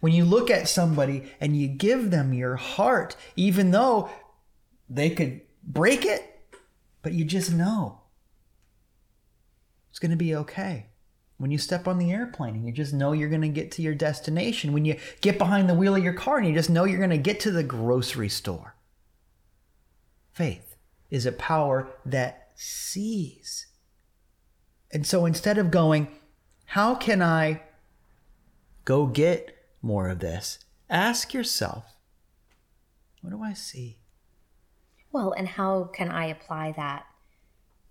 When 0.00 0.12
you 0.12 0.24
look 0.24 0.50
at 0.50 0.68
somebody 0.68 1.32
and 1.40 1.56
you 1.56 1.66
give 1.66 2.10
them 2.10 2.32
your 2.32 2.56
heart, 2.56 3.16
even 3.34 3.72
though 3.72 4.10
they 4.90 5.08
could 5.10 5.40
break 5.62 6.04
it, 6.04 6.40
but 7.02 7.12
you 7.12 7.24
just 7.24 7.52
know 7.52 8.00
it's 9.88 10.00
going 10.00 10.10
to 10.10 10.16
be 10.16 10.34
okay. 10.34 10.86
When 11.38 11.50
you 11.50 11.56
step 11.56 11.88
on 11.88 11.98
the 11.98 12.12
airplane 12.12 12.54
and 12.54 12.66
you 12.66 12.72
just 12.72 12.92
know 12.92 13.12
you're 13.12 13.30
going 13.30 13.40
to 13.40 13.48
get 13.48 13.70
to 13.72 13.82
your 13.82 13.94
destination, 13.94 14.74
when 14.74 14.84
you 14.84 14.98
get 15.22 15.38
behind 15.38 15.70
the 15.70 15.74
wheel 15.74 15.96
of 15.96 16.04
your 16.04 16.12
car 16.12 16.36
and 16.36 16.46
you 16.46 16.52
just 16.52 16.68
know 16.68 16.84
you're 16.84 16.98
going 16.98 17.10
to 17.10 17.16
get 17.16 17.40
to 17.40 17.50
the 17.50 17.62
grocery 17.62 18.28
store. 18.28 18.74
Faith 20.32 20.76
is 21.08 21.24
a 21.24 21.32
power 21.32 21.88
that 22.04 22.50
sees. 22.54 23.68
And 24.92 25.06
so 25.06 25.24
instead 25.24 25.56
of 25.56 25.70
going, 25.70 26.08
how 26.66 26.94
can 26.94 27.22
I 27.22 27.62
go 28.84 29.06
get 29.06 29.56
more 29.80 30.08
of 30.08 30.18
this? 30.18 30.58
Ask 30.90 31.32
yourself, 31.32 31.84
what 33.22 33.30
do 33.30 33.42
I 33.42 33.54
see? 33.54 33.99
Well, 35.12 35.32
and 35.32 35.48
how 35.48 35.84
can 35.84 36.08
I 36.08 36.26
apply 36.26 36.72
that, 36.76 37.06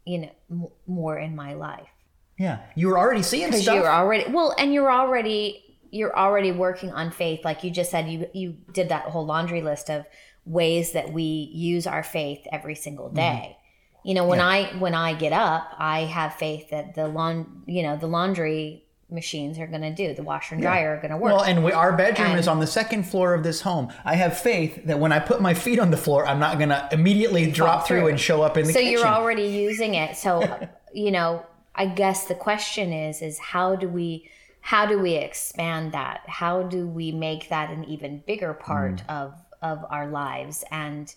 you 0.06 0.20
know, 0.20 0.32
m- 0.50 0.68
more 0.88 1.18
in 1.18 1.36
my 1.36 1.54
life? 1.54 1.90
Yeah, 2.38 2.60
you 2.76 2.88
were 2.88 2.98
already 2.98 3.22
seeing 3.24 3.52
stuff. 3.52 3.76
you're 3.76 3.92
already 3.92 4.32
well, 4.32 4.56
and 4.58 4.74
you're 4.74 4.92
already 4.92 5.78
you're 5.92 6.18
already 6.18 6.52
working 6.52 6.92
on 6.92 7.12
faith. 7.12 7.44
Like 7.44 7.64
you 7.64 7.72
just 7.72 7.92
said, 7.92 8.10
you 8.10 8.28
you 8.34 8.58
did 8.72 8.90
that 8.90 9.06
whole 9.06 9.26
laundry 9.26 9.62
list 9.62 9.90
of 9.90 10.06
ways 10.46 10.94
that 10.94 11.12
we 11.12 11.24
use 11.24 11.86
our 11.86 12.04
faith 12.04 12.46
every 12.52 12.76
single 12.76 13.08
mm-hmm. 13.08 13.16
day. 13.16 13.58
You 14.06 14.14
know, 14.14 14.26
when 14.26 14.40
I 14.40 14.66
when 14.80 14.96
I 14.96 15.14
get 15.14 15.34
up, 15.34 15.74
I 15.78 16.02
have 16.02 16.36
faith 16.36 16.70
that 16.70 16.96
the 16.96 17.08
lawn, 17.08 17.64
you 17.66 17.84
know, 17.84 17.98
the 17.98 18.08
laundry 18.08 18.86
machines 19.12 19.58
are 19.60 19.68
going 19.68 19.82
to 19.82 19.94
do, 19.94 20.14
the 20.14 20.24
washer 20.24 20.56
and 20.56 20.62
dryer 20.62 20.94
are 20.94 20.98
going 20.98 21.12
to 21.12 21.18
work. 21.18 21.34
Well, 21.34 21.44
and 21.44 21.64
we, 21.64 21.72
our 21.72 21.94
bedroom 21.96 22.32
And- 22.32 22.40
is 22.40 22.48
on 22.48 22.60
the 22.60 22.68
second 22.68 23.04
floor 23.04 23.34
of 23.34 23.44
this 23.44 23.62
home. 23.62 23.92
I 24.06 24.16
have 24.16 24.38
faith 24.38 24.86
that 24.86 25.00
when 25.00 25.12
I 25.12 25.20
put 25.20 25.42
my 25.42 25.54
feet 25.54 25.80
on 25.80 25.92
the 25.92 25.98
floor, 25.98 26.28
I'm 26.28 26.40
not 26.40 26.58
going 26.58 26.70
to 26.70 26.88
immediately 26.92 27.50
drop 27.52 27.88
through 27.88 28.08
and 28.08 28.20
show 28.20 28.42
up 28.42 28.58
in 28.58 28.66
the 28.68 28.74
so 28.74 28.80
kitchen. 28.80 28.92
you're 28.94 29.06
already 29.08 29.44
using 29.48 29.96
it 29.96 30.16
so 30.16 30.68
you 30.94 31.12
know 31.12 31.46
i 31.76 31.86
guess 31.86 32.26
the 32.26 32.34
question 32.36 32.92
is 32.92 33.22
is 33.22 33.38
how 33.38 33.76
do 33.76 33.88
we 33.88 34.28
how 34.62 34.86
do 34.88 34.98
we 34.98 35.14
expand 35.14 35.92
that 35.92 36.22
how 36.28 36.64
do 36.64 36.88
we 36.88 37.12
make 37.12 37.48
that 37.50 37.70
an 37.70 37.84
even 37.86 38.24
bigger 38.26 38.54
part 38.54 38.96
Mm. 38.98 39.10
of 39.10 39.34
of 39.62 39.86
our 39.90 40.08
lives 40.08 40.64
and 40.72 41.14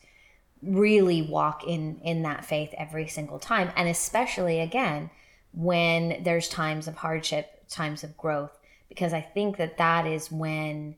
really 0.62 1.22
walk 1.22 1.64
in 1.66 1.98
in 2.04 2.22
that 2.22 2.44
faith 2.44 2.72
every 2.76 3.08
single 3.08 3.38
time 3.38 3.70
and 3.76 3.88
especially 3.88 4.60
again 4.60 5.08
when 5.54 6.22
there's 6.22 6.48
times 6.48 6.86
of 6.86 6.96
hardship 6.96 7.61
times 7.72 8.04
of 8.04 8.16
growth 8.16 8.56
because 8.88 9.12
i 9.12 9.20
think 9.20 9.56
that 9.56 9.78
that 9.78 10.06
is 10.06 10.30
when 10.30 10.94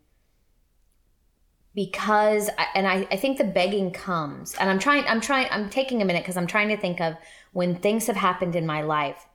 because 1.75 2.49
and 2.75 2.87
I, 2.87 3.07
I 3.11 3.17
think 3.17 3.39
the 3.39 3.45
begging 3.45 3.91
comes 3.91 4.55
and 4.61 4.71
i'm 4.71 4.79
trying 4.79 5.05
i'm 5.07 5.21
trying 5.21 5.49
i'm 5.51 5.69
taking 5.71 6.03
a 6.03 6.05
minute 6.05 6.23
because 6.23 6.37
i'm 6.37 6.47
trying 6.47 6.69
to 6.69 6.77
think 6.77 7.01
of 7.01 7.15
when 7.53 7.77
things 7.77 8.07
have 8.07 8.17
happened 8.17 8.55
in 8.55 8.67
my 8.67 8.83
life 8.83 9.27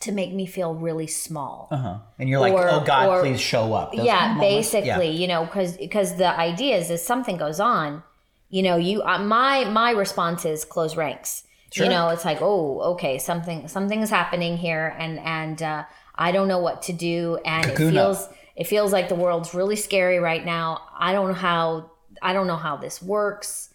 to 0.00 0.12
make 0.12 0.32
me 0.32 0.46
feel 0.46 0.74
really 0.74 1.06
small 1.06 1.68
uh-huh. 1.70 1.98
And 2.18 2.28
you're 2.28 2.40
like, 2.40 2.54
Or- 2.54 2.70
oh 2.70 2.80
God, 2.80 3.08
or- 3.08 3.20
please 3.22 3.40
show 3.40 3.72
up. 3.74 3.92
Those 3.92 4.06
yeah 4.06 4.34
moments- 4.34 4.40
basically 4.72 5.10
yeah. 5.10 5.20
you 5.20 5.28
know 5.28 5.44
because 5.44 5.76
because 5.76 6.16
the 6.16 6.28
idea 6.38 6.76
is 6.76 6.90
if 6.90 7.00
something 7.00 7.36
goes 7.36 7.60
on 7.60 8.02
You 8.52 8.62
know, 8.66 8.76
you 8.76 9.00
uh, 9.02 9.18
my 9.22 9.64
my 9.64 9.90
response 9.92 10.44
is 10.44 10.64
close 10.64 10.96
ranks. 10.96 11.44
Sure. 11.72 11.84
You 11.84 11.90
know, 11.94 12.08
it's 12.08 12.24
like, 12.24 12.40
oh, 12.42 12.80
okay, 12.94 13.18
something 13.18 13.68
something 13.68 14.02
is 14.02 14.10
happening 14.10 14.56
here, 14.58 14.86
and 14.98 15.20
and 15.20 15.62
uh, 15.62 15.84
I 16.20 16.32
don't 16.32 16.46
know 16.48 16.58
what 16.58 16.82
to 16.82 16.92
do, 16.92 17.38
and 17.44 17.64
Cocoon 17.64 17.88
it 17.88 17.92
feels 17.92 18.28
it 18.54 18.66
feels 18.66 18.92
like 18.92 19.08
the 19.08 19.14
world's 19.14 19.54
really 19.54 19.76
scary 19.76 20.18
right 20.18 20.44
now. 20.44 20.82
I 20.96 21.12
don't 21.12 21.28
know 21.28 21.34
how 21.34 21.90
I 22.22 22.34
don't 22.34 22.46
know 22.46 22.56
how 22.56 22.76
this 22.76 23.00
works. 23.02 23.70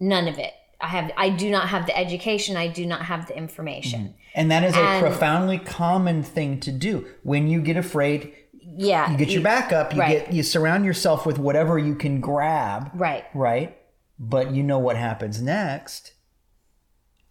None 0.00 0.26
of 0.26 0.38
it. 0.38 0.54
I 0.80 0.88
have 0.88 1.12
I 1.16 1.28
do 1.28 1.50
not 1.50 1.68
have 1.68 1.86
the 1.86 1.96
education. 1.96 2.56
I 2.56 2.66
do 2.66 2.86
not 2.86 3.02
have 3.02 3.28
the 3.28 3.36
information. 3.36 4.00
Mm-hmm. 4.00 4.12
And 4.34 4.50
that 4.50 4.64
is 4.64 4.74
a 4.74 4.98
profoundly 4.98 5.58
common 5.58 6.22
thing 6.22 6.58
to 6.60 6.72
do. 6.72 7.06
When 7.22 7.46
you 7.48 7.60
get 7.60 7.76
afraid, 7.76 8.32
Yeah, 8.62 9.10
you 9.10 9.18
get 9.18 9.28
your 9.28 9.42
back 9.42 9.72
up, 9.72 9.92
you 9.94 10.00
right. 10.00 10.24
get 10.24 10.32
you 10.32 10.42
surround 10.42 10.86
yourself 10.86 11.26
with 11.26 11.38
whatever 11.38 11.78
you 11.78 11.94
can 11.94 12.20
grab, 12.20 12.90
right. 12.94 13.24
right? 13.34 13.76
But 14.18 14.52
you 14.52 14.62
know 14.62 14.78
what 14.78 14.96
happens 14.96 15.42
next. 15.42 16.12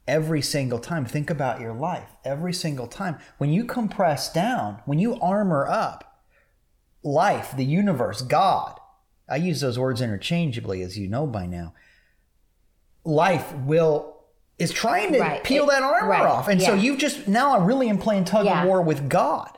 Every 0.07 0.41
single 0.41 0.79
time, 0.79 1.05
think 1.05 1.29
about 1.29 1.61
your 1.61 1.73
life. 1.73 2.09
Every 2.25 2.53
single 2.53 2.87
time, 2.87 3.17
when 3.37 3.51
you 3.51 3.65
compress 3.65 4.31
down, 4.33 4.81
when 4.85 4.99
you 4.99 5.19
armor 5.21 5.67
up, 5.67 6.23
life, 7.03 7.53
the 7.55 7.65
universe, 7.65 8.21
God, 8.21 8.79
I 9.29 9.35
use 9.37 9.61
those 9.61 9.79
words 9.79 10.01
interchangeably, 10.01 10.81
as 10.81 10.97
you 10.97 11.07
know 11.07 11.25
by 11.27 11.45
now. 11.45 11.73
Life 13.03 13.53
will 13.55 14.17
is 14.59 14.71
trying 14.71 15.11
to 15.13 15.19
Right. 15.19 15.43
peel 15.43 15.63
It- 15.65 15.71
that 15.71 15.81
armor 15.83 16.07
right. 16.09 16.21
off, 16.25 16.47
and 16.47 16.61
so 16.61 16.73
you've 16.75 16.99
just 16.99 17.27
now 17.27 17.57
I 17.57 17.63
really 17.63 17.89
am 17.89 17.97
playing 17.97 18.25
tug 18.25 18.45
Yeah. 18.45 18.61
of 18.61 18.67
war 18.67 18.81
with 18.81 19.09
God. 19.09 19.57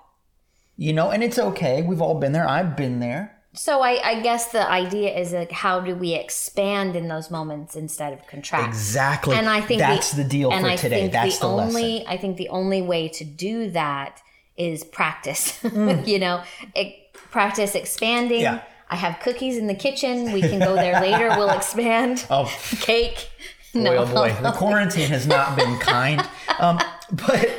You 0.78 0.94
know, 0.94 1.12
and 1.12 1.22
it's 1.24 1.38
okay. 1.38 1.82
We've 1.82 2.02
all 2.02 2.16
been 2.16 2.32
there. 2.32 2.48
I've 2.48 2.76
been 2.78 3.00
there. 3.00 3.33
So 3.56 3.82
I, 3.82 4.02
I 4.04 4.22
guess 4.22 4.52
the 4.52 4.68
idea 4.68 5.16
is 5.16 5.32
like 5.32 5.52
how 5.52 5.80
do 5.80 5.96
we 5.96 6.14
expand 6.14 6.96
in 6.96 7.08
those 7.08 7.30
moments 7.30 7.76
instead 7.76 8.12
of 8.14 8.26
contract? 8.26 8.68
Exactly. 8.68 9.36
And 9.36 9.48
I 9.48 9.62
think 9.62 9.80
that's 9.80 10.12
the, 10.12 10.24
deal 10.24 10.52
and 10.52 10.66
for 10.66 10.72
I 10.72 10.76
today. 10.76 11.08
That's 11.08 11.38
the, 11.38 11.46
the, 11.48 11.54
only 11.54 11.84
lesson. 12.00 12.08
I 12.08 12.18
think 12.18 12.38
the 12.38 12.50
only 12.50 12.82
way 12.82 13.10
to 13.10 13.24
do 13.24 13.70
that 13.72 14.22
is 14.58 14.84
practice. 14.84 15.60
Mm. 15.74 16.06
you 16.08 16.20
know, 16.20 16.44
e- 16.76 16.96
practice 17.32 17.74
expanding. 17.74 18.42
Yeah. 18.42 18.62
I 18.90 18.96
have 18.96 19.20
cookies 19.22 19.58
in 19.58 19.66
the 19.68 19.74
kitchen. 19.74 20.32
We 20.34 20.42
can 20.42 20.60
go 20.60 20.76
there 20.76 21.00
later. 21.02 21.30
We'll 21.30 21.50
expand. 21.58 22.26
Oh, 22.30 22.46
Cake. 22.82 23.30
boy, 23.74 23.80
no. 23.82 23.96
oh 23.98 24.06
boy. 24.06 24.36
The 24.42 24.52
quarantine 24.52 25.10
has 25.10 25.26
not 25.26 25.56
been 25.56 25.80
kind. 25.80 26.22
Um, 26.60 26.80
but 27.12 27.50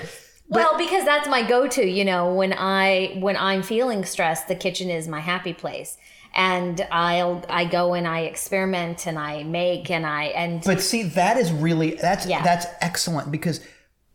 Well, 0.54 0.78
because 0.78 1.04
that's 1.04 1.28
my 1.28 1.42
go-to, 1.42 1.86
you 1.86 2.04
know, 2.04 2.32
when 2.32 2.52
I 2.52 3.16
when 3.20 3.36
I'm 3.36 3.62
feeling 3.62 4.04
stressed, 4.04 4.48
the 4.48 4.54
kitchen 4.54 4.90
is 4.90 5.08
my 5.08 5.20
happy 5.20 5.52
place. 5.52 5.96
And 6.36 6.84
I'll 6.90 7.44
I 7.48 7.64
go 7.64 7.94
and 7.94 8.08
I 8.08 8.20
experiment 8.20 9.06
and 9.06 9.18
I 9.18 9.44
make 9.44 9.90
and 9.90 10.04
I 10.04 10.24
and 10.24 10.62
but 10.64 10.80
see, 10.80 11.04
that 11.04 11.36
is 11.36 11.52
really 11.52 11.94
that's 11.94 12.26
Yeah. 12.26 12.42
that's 12.42 12.66
excellent 12.80 13.30
because 13.30 13.60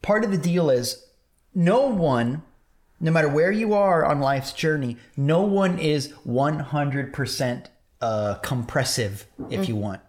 part 0.01 0.25
of 0.25 0.31
the 0.31 0.37
deal 0.37 0.69
is 0.69 1.05
no 1.55 1.87
one, 1.87 2.43
no 2.99 3.11
matter 3.11 3.29
where 3.29 3.51
you 3.51 3.73
are 3.73 4.05
on 4.05 4.19
life's 4.19 4.51
journey, 4.51 4.97
no 5.15 5.41
one 5.43 5.79
is 5.79 6.11
one 6.23 6.59
hundred 6.59 7.13
percent 7.13 7.69
uh 8.01 8.35
compressive, 8.35 9.25
if 9.49 9.69
you 9.69 9.75
want. 9.75 10.01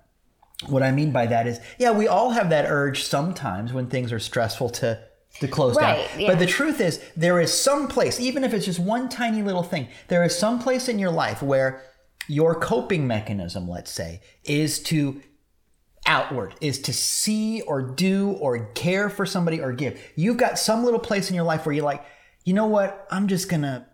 What 0.67 0.83
I 0.83 0.91
mean 0.91 1.11
by 1.13 1.27
that 1.27 1.47
is, 1.47 1.59
yeah, 1.79 1.93
we 1.93 2.07
all 2.09 2.31
have 2.31 2.51
that 2.51 2.67
urge 2.69 3.05
sometimes 3.05 3.73
when 3.73 3.87
things 3.87 4.13
are 4.13 4.19
stressful 4.19 4.71
to 4.71 4.99
to 5.39 5.49
close 5.49 5.77
Right, 5.77 6.09
down. 6.11 6.21
yeah. 6.21 6.27
But 6.29 6.39
the 6.41 6.47
truth 6.47 6.81
is, 6.81 7.01
there 7.17 7.41
is 7.41 7.53
some 7.53 7.87
place, 7.89 8.19
even 8.21 8.43
if 8.45 8.53
it's 8.53 8.65
just 8.67 8.81
one 8.81 9.09
tiny 9.09 9.43
little 9.43 9.63
thing, 9.63 9.89
there 10.09 10.25
is 10.25 10.37
some 10.37 10.59
place 10.59 10.89
in 10.89 10.99
your 10.99 11.11
life 11.11 11.41
where 11.43 11.83
your 12.29 12.55
coping 12.55 13.07
mechanism, 13.07 13.69
let's 13.69 13.91
say, 13.91 14.21
is 14.45 14.83
to 14.85 15.21
outward, 16.07 16.55
is 16.61 16.81
to 16.83 16.93
see 16.93 17.61
or 17.63 17.81
do 17.83 18.33
or 18.41 18.67
care 18.73 19.09
for 19.09 19.25
somebody 19.27 19.61
or 19.61 19.73
give. 19.73 20.01
You've 20.17 20.37
got 20.37 20.59
some 20.59 20.85
little 20.85 21.01
place 21.01 21.29
in 21.31 21.37
your 21.37 21.45
life 21.45 21.65
where 21.67 21.75
you're 21.75 21.85
like, 21.85 22.05
you 22.45 22.53
know 22.55 22.67
what? 22.67 23.07
I'm 23.11 23.29
just 23.29 23.49
gonna, 23.49 23.87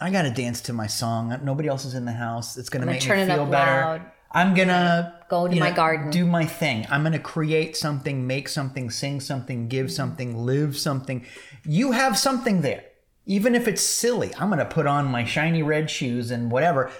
I 0.00 0.10
gotta 0.10 0.30
dance 0.30 0.60
to 0.62 0.72
my 0.72 0.86
song. 0.86 1.38
Nobody 1.42 1.68
else 1.68 1.84
is 1.84 1.94
in 1.94 2.04
the 2.04 2.12
house. 2.12 2.56
It's 2.56 2.68
gonna 2.68 2.86
make 2.86 3.02
me 3.02 3.06
feel 3.06 3.46
better. 3.46 3.46
loud. 3.46 4.02
I'm 4.36 4.52
gonna 4.52 5.14
Go 5.30 5.48
to 5.48 5.58
my 5.58 5.70
garden. 5.70 6.10
do 6.10 6.26
my 6.26 6.44
thing. 6.44 6.86
I'm 6.90 7.02
gonna 7.02 7.18
create 7.18 7.74
something, 7.74 8.26
make 8.26 8.50
something, 8.50 8.90
sing 8.90 9.18
something, 9.20 9.66
give 9.68 9.86
mm-hmm. 9.86 9.94
something, 9.94 10.44
live 10.44 10.76
something. 10.76 11.24
You 11.64 11.92
have 11.92 12.18
something 12.18 12.60
there, 12.60 12.84
even 13.24 13.54
if 13.54 13.66
it's 13.66 13.80
silly. 13.80 14.32
I'm 14.38 14.50
gonna 14.50 14.66
put 14.66 14.86
on 14.86 15.06
my 15.06 15.24
shiny 15.24 15.62
red 15.62 15.88
shoes 15.90 16.30
and 16.30 16.50
whatever. 16.50 16.90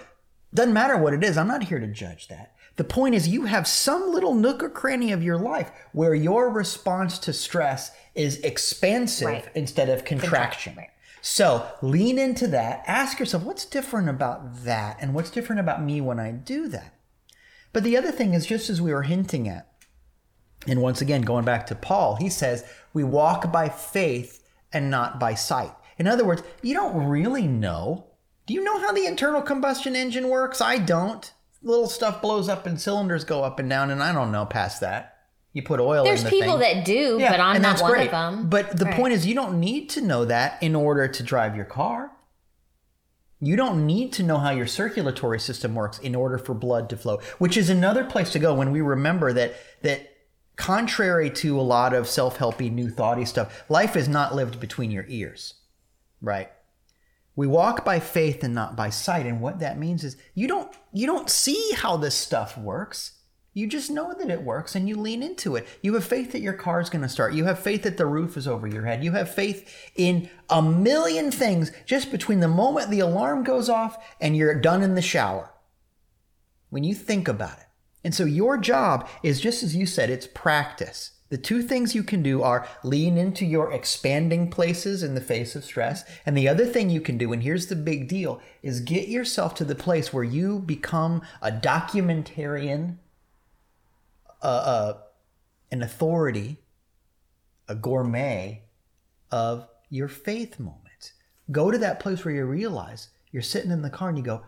Doesn't 0.55 0.73
matter 0.73 0.97
what 0.97 1.13
it 1.13 1.23
is. 1.23 1.37
I'm 1.37 1.47
not 1.47 1.65
here 1.65 1.79
to 1.79 1.87
judge 1.87 2.29
that. 2.29 2.55
The 2.77 2.85
point 2.85 3.15
is, 3.15 3.29
you 3.29 3.45
have 3.45 3.67
some 3.69 4.13
little 4.13 4.35
nook 4.35 4.63
or 4.63 4.71
cranny 4.71 5.13
of 5.13 5.23
your 5.23 5.39
life 5.39 5.71
where 5.93 6.15
your 6.15 6.49
response 6.49 7.19
to 7.19 7.35
stress 7.35 7.91
is 8.15 8.39
expansive 8.41 9.29
Right. 9.29 9.49
instead 9.55 9.91
of 9.91 10.07
contraction. 10.07 10.77
Right. 10.77 10.89
So 11.21 11.67
lean 11.83 12.19
into 12.19 12.47
that. 12.49 12.83
Ask 12.87 13.19
yourself, 13.19 13.43
what's 13.43 13.67
different 13.67 14.09
about 14.09 14.65
that? 14.65 14.97
And 15.01 15.13
what's 15.13 15.31
different 15.31 15.61
about 15.61 15.83
me 15.83 16.01
when 16.01 16.19
I 16.19 16.31
do 16.31 16.69
that? 16.69 16.93
But 17.77 17.85
the 17.85 17.99
other 17.99 18.11
thing 18.11 18.33
is, 18.33 18.47
just 18.47 18.71
as 18.71 18.81
we 18.81 18.91
were 18.95 19.03
hinting 19.03 19.47
at, 19.51 19.69
and 20.67 20.81
once 20.81 21.03
again, 21.03 21.21
going 21.21 21.45
back 21.45 21.67
to 21.67 21.75
Paul, 21.75 22.17
he 22.17 22.31
says, 22.31 22.65
we 22.95 23.05
walk 23.05 23.53
by 23.53 23.69
faith 23.69 24.43
and 24.73 24.91
not 24.91 25.21
by 25.21 25.35
sight. 25.35 25.73
In 25.99 26.07
other 26.07 26.25
words, 26.25 26.43
you 26.63 26.73
don't 26.73 27.07
really 27.07 27.47
know. 27.47 28.07
Do 28.47 28.55
you 28.55 28.65
know 28.65 28.81
how 28.81 28.93
the 28.93 29.05
internal 29.05 29.43
combustion 29.43 29.95
engine 29.95 30.31
works? 30.31 30.63
I 30.63 30.79
don't. 30.79 31.31
Little 31.63 31.87
stuff 31.87 32.23
blows 32.23 32.49
up 32.49 32.65
and 32.65 32.81
cylinders 32.81 33.25
go 33.25 33.45
up 33.45 33.59
and 33.59 33.69
down, 33.69 33.91
and 33.91 34.03
I 34.03 34.11
don't 34.15 34.33
know 34.33 34.47
past 34.47 34.81
that. 34.81 35.19
You 35.53 35.63
put 35.63 35.79
oil 35.79 36.03
there's 36.05 36.21
in 36.21 36.25
the 36.25 36.31
people 36.31 36.59
thing. 36.59 36.77
that 36.77 36.87
do, 36.87 37.19
Yeah, 37.21 37.31
but 37.31 37.41
I'm 37.41 37.61
not 37.61 37.83
one 37.83 37.91
great. 37.91 38.07
of 38.07 38.13
them. 38.13 38.49
But 38.49 38.79
the 38.79 38.87
Right. 38.87 38.95
point 38.95 39.13
is, 39.13 39.27
you 39.27 39.35
don't 39.35 39.61
need 39.61 39.91
to 39.91 40.01
know 40.01 40.25
that 40.25 40.63
in 40.63 40.75
order 40.75 41.09
to 41.09 41.23
drive 41.23 41.55
your 41.55 41.67
car. 41.67 42.11
You 43.47 43.55
don't 43.55 43.87
need 43.87 44.13
to 44.15 44.25
know 44.25 44.39
how 44.39 44.51
your 44.51 44.67
circulatory 44.67 45.39
system 45.39 45.77
works 45.77 46.01
in 46.01 46.17
order 46.17 46.37
for 46.37 46.53
blood 46.53 46.91
to 46.91 46.97
flow, 46.97 47.21
which 47.39 47.57
is 47.57 47.71
another 47.71 48.03
place 48.03 48.33
to 48.33 48.41
go 48.41 48.53
when 48.53 48.73
we 48.73 48.81
remember 48.81 49.33
that 49.33 49.55
that 49.83 50.11
contrary 50.57 51.31
to 51.31 51.61
a 51.61 51.63
lot 51.63 51.95
of 51.95 52.09
self-helpy 52.09 52.73
new 52.73 52.91
thoughty 52.91 53.25
stuff, 53.25 53.63
life 53.69 53.95
is 53.95 54.09
not 54.09 54.35
lived 54.35 54.59
between 54.59 54.91
your 54.91 55.05
ears. 55.07 55.55
Right? 56.21 56.51
We 57.37 57.47
walk 57.47 57.85
by 57.85 58.01
faith 58.01 58.43
and 58.43 58.53
not 58.53 58.75
by 58.75 58.91
sight, 58.91 59.27
and 59.27 59.41
what 59.41 59.61
that 59.61 59.79
means 59.79 60.03
is 60.03 60.17
you 60.35 60.49
don't 60.49 60.75
you 60.93 61.07
don't 61.07 61.31
see 61.31 61.71
how 61.77 61.97
this 61.97 62.17
stuff 62.17 62.59
works. 62.59 63.13
You 63.57 63.67
just 63.67 63.91
know 63.91 64.13
that 64.13 64.29
it 64.29 64.43
works 64.43 64.75
and 64.75 64.87
you 64.87 64.97
lean 64.97 65.23
into 65.23 65.57
it. 65.57 65.67
You 65.81 65.95
have 65.95 66.05
faith 66.05 66.33
that 66.33 66.43
your 66.43 66.53
car 66.53 66.79
is 66.79 66.91
going 66.91 67.01
to 67.01 67.09
start. 67.09 67.33
You 67.33 67.47
have 67.47 67.59
faith 67.59 67.85
that 67.85 67.97
the 67.97 68.05
roof 68.05 68.37
is 68.37 68.47
over 68.47 68.67
your 68.67 68.85
head. 68.85 69.03
You 69.03 69.13
have 69.13 69.35
faith 69.35 69.91
in 69.95 70.29
a 70.51 70.61
million 70.61 71.31
things 71.31 71.73
just 71.87 72.11
between 72.11 72.41
the 72.41 72.49
moment 72.49 72.91
the 72.91 73.01
alarm 73.01 73.45
goes 73.45 73.71
off 73.71 73.97
and 74.21 74.37
you're 74.37 74.61
done 74.61 74.83
in 74.83 74.95
the 74.95 75.01
shower. 75.01 75.55
When 76.69 76.85
you 76.85 76.95
think 76.95 77.29
about 77.29 77.57
it. 77.57 77.65
And 78.05 78.15
so 78.15 78.27
your 78.27 78.59
job 78.59 79.09
is 79.23 79.41
just 79.41 79.63
as 79.63 79.75
you 79.75 79.87
said, 79.87 80.11
it's 80.11 80.27
practice. 80.27 81.13
The 81.31 81.39
two 81.39 81.63
things 81.63 81.95
you 81.95 82.03
can 82.03 82.23
do 82.23 82.43
are 82.43 82.69
lean 82.85 83.17
into 83.17 83.47
your 83.47 83.73
expanding 83.73 84.51
places 84.51 85.03
in 85.03 85.15
the 85.15 85.21
face 85.23 85.57
of 85.57 85.65
stress. 85.65 86.05
And 86.27 86.37
the 86.37 86.47
other 86.47 86.67
thing 86.67 86.91
you 86.91 87.01
can 87.01 87.17
do, 87.17 87.33
and 87.33 87.43
here's 87.43 87.69
the 87.69 87.75
big 87.75 88.07
deal, 88.07 88.39
is 88.63 88.81
get 88.81 89.09
yourself 89.09 89.55
to 89.55 89.65
the 89.65 89.75
place 89.75 90.13
where 90.13 90.25
you 90.25 90.59
become 90.59 91.23
a 91.41 91.51
documentarian 91.51 92.99
an 94.47 95.83
authority, 95.83 96.59
a 97.69 97.75
gourmet 97.75 98.63
of 99.31 99.69
your 99.91 100.09
faith 100.09 100.59
moments. 100.59 101.13
Go 101.51 101.71
to 101.71 101.79
that 101.79 102.01
place 102.01 102.25
where 102.25 102.35
you 102.35 102.45
realize 102.45 103.09
you're 103.31 103.43
sitting 103.43 103.71
in 103.71 103.83
the 103.83 103.91
car 103.91 104.09
and 104.09 104.19
you 104.19 104.25
go, 104.25 104.43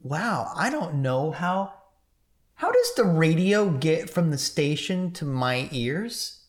wow, 0.00 0.50
I 0.54 0.70
don't 0.70 0.96
know 0.96 1.30
how. 1.30 1.72
How 2.54 2.70
does 2.72 2.94
the 2.96 3.04
radio 3.04 3.68
get 3.68 4.08
from 4.08 4.30
the 4.30 4.38
station 4.38 5.12
to 5.12 5.24
my 5.26 5.68
ears? 5.72 6.44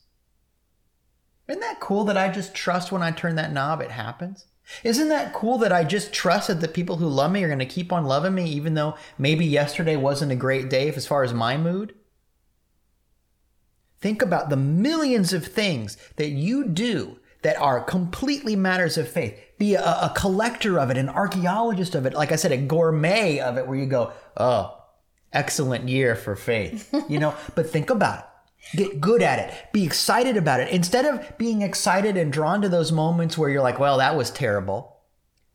Isn't 1.47 1.61
that 1.61 1.79
cool 1.79 2.05
that 2.05 2.17
I 2.17 2.29
just 2.29 2.53
trust 2.53 2.91
when 2.91 3.01
I 3.01 3.11
turn 3.11 3.35
that 3.35 3.51
knob, 3.51 3.81
it 3.81 3.91
happens? 3.91 4.45
Isn't 4.83 5.09
that 5.09 5.33
cool 5.33 5.57
that 5.59 5.71
I 5.71 5.83
just 5.83 6.13
trust 6.13 6.47
that 6.47 6.59
the 6.59 6.67
people 6.67 6.97
who 6.97 7.07
love 7.07 7.31
me 7.31 7.43
are 7.43 7.47
going 7.47 7.59
to 7.59 7.65
keep 7.65 7.93
on 7.93 8.05
loving 8.05 8.35
me, 8.35 8.49
even 8.49 8.73
though 8.73 8.95
maybe 9.17 9.45
yesterday 9.45 9.95
wasn't 9.95 10.31
a 10.31 10.35
great 10.35 10.69
day 10.69 10.89
as 10.89 11.07
far 11.07 11.23
as 11.23 11.33
my 11.33 11.57
mood? 11.57 11.93
Think 13.99 14.21
about 14.21 14.49
the 14.49 14.57
millions 14.57 15.33
of 15.33 15.45
things 15.47 15.97
that 16.17 16.29
you 16.29 16.67
do 16.67 17.19
that 17.41 17.57
are 17.57 17.81
completely 17.81 18.55
matters 18.55 18.97
of 18.97 19.07
faith. 19.09 19.37
Be 19.57 19.75
a, 19.75 19.81
a 19.81 20.13
collector 20.15 20.79
of 20.79 20.89
it, 20.89 20.97
an 20.97 21.09
archaeologist 21.09 21.95
of 21.95 22.05
it, 22.05 22.13
like 22.13 22.31
I 22.31 22.35
said, 22.35 22.51
a 22.51 22.57
gourmet 22.57 23.39
of 23.39 23.57
it, 23.57 23.67
where 23.67 23.77
you 23.77 23.85
go, 23.85 24.11
oh, 24.37 24.77
excellent 25.33 25.87
year 25.89 26.15
for 26.15 26.35
faith. 26.35 26.93
You 27.09 27.19
know, 27.19 27.35
but 27.55 27.69
think 27.69 27.89
about 27.89 28.19
it. 28.19 28.77
Get 28.77 28.99
good 28.99 29.21
at 29.21 29.39
it. 29.39 29.71
Be 29.71 29.85
excited 29.85 30.35
about 30.35 30.59
it. 30.59 30.69
Instead 30.69 31.05
of 31.05 31.37
being 31.37 31.61
excited 31.61 32.17
and 32.17 32.33
drawn 32.33 32.61
to 32.61 32.69
those 32.69 32.91
moments 32.91 33.37
where 33.37 33.49
you're 33.49 33.61
like, 33.61 33.79
well, 33.79 33.97
that 33.99 34.15
was 34.17 34.29
terrible. 34.29 34.97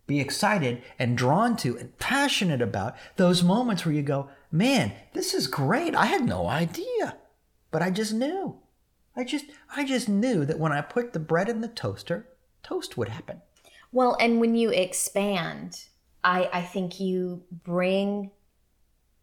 be 0.07 0.19
excited 0.21 0.83
and 0.99 1.17
drawn 1.19 1.57
to 1.59 1.77
and 1.79 1.97
passionate 1.99 2.63
about 2.63 2.97
those 3.17 3.43
moments 3.43 3.85
where 3.85 3.95
you 3.95 4.03
go, 4.03 4.29
man, 4.51 4.93
this 5.13 5.35
is 5.35 5.47
great. 5.47 5.95
I 5.95 6.07
had 6.07 6.25
no 6.25 6.47
idea, 6.47 7.17
but 7.73 7.83
I 7.83 7.91
just 7.91 8.13
knew. 8.15 8.59
I 9.17 9.25
just, 9.25 9.47
I 9.77 9.85
just 9.85 10.09
knew 10.09 10.45
that 10.47 10.59
when 10.61 10.73
I 10.73 10.81
put 10.81 11.13
the 11.13 11.19
bread 11.19 11.49
in 11.49 11.61
the 11.61 11.69
toaster, 11.69 12.29
toast 12.63 12.97
would 12.97 13.09
happen. 13.09 13.43
Well, 13.91 14.17
and 14.21 14.41
when 14.41 14.55
you 14.55 14.71
expand, 14.71 15.85
I, 16.25 16.49
I 16.53 16.63
think 16.63 17.01
you 17.01 17.43
bring 17.51 18.31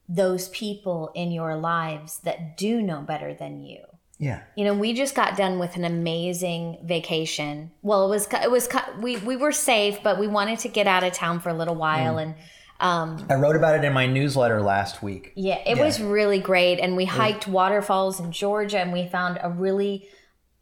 those 0.08 0.50
people 0.50 1.12
in 1.16 1.32
your 1.32 1.56
lives 1.56 2.20
that 2.20 2.58
do 2.58 2.82
know 2.82 3.02
better 3.02 3.34
than 3.34 3.62
you. 3.64 3.80
Yeah. 4.18 4.42
You 4.56 4.66
know, 4.66 4.74
we 4.74 4.94
just 4.94 5.16
got 5.16 5.38
done 5.38 5.60
with 5.60 5.76
an 5.78 5.86
amazing 5.86 6.80
vacation. 6.84 7.72
Well, 7.82 8.06
it 8.06 8.10
was 8.10 8.28
it 8.34 8.52
was 8.52 8.68
we 9.00 9.16
we 9.18 9.38
were 9.38 9.54
safe, 9.54 10.04
but 10.04 10.20
we 10.20 10.28
wanted 10.28 10.60
to 10.60 10.68
get 10.68 10.88
out 10.88 11.06
of 11.06 11.14
town 11.14 11.40
for 11.40 11.50
a 11.50 11.54
little 11.54 11.76
while 11.76 12.16
Mm. 12.16 12.24
and 12.24 12.36
um 12.80 13.26
I 13.30 13.36
wrote 13.36 13.56
about 13.56 13.76
it 13.76 13.84
in 13.84 13.94
my 13.94 14.06
newsletter 14.08 14.62
last 14.62 15.02
week. 15.04 15.34
yeah, 15.36 15.60
it 15.66 15.78
Yeah. 15.78 15.84
was 15.86 16.02
really 16.02 16.40
great 16.40 16.80
and 16.80 16.96
we 16.96 17.06
hiked 17.06 17.48
waterfalls 17.48 18.20
in 18.20 18.32
Georgia 18.32 18.80
and 18.80 18.94
we 18.94 19.08
found 19.08 19.40
a 19.42 19.50
really 19.50 20.08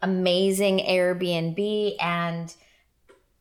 amazing 0.01 0.79
Airbnb 0.79 1.95
and 1.99 2.53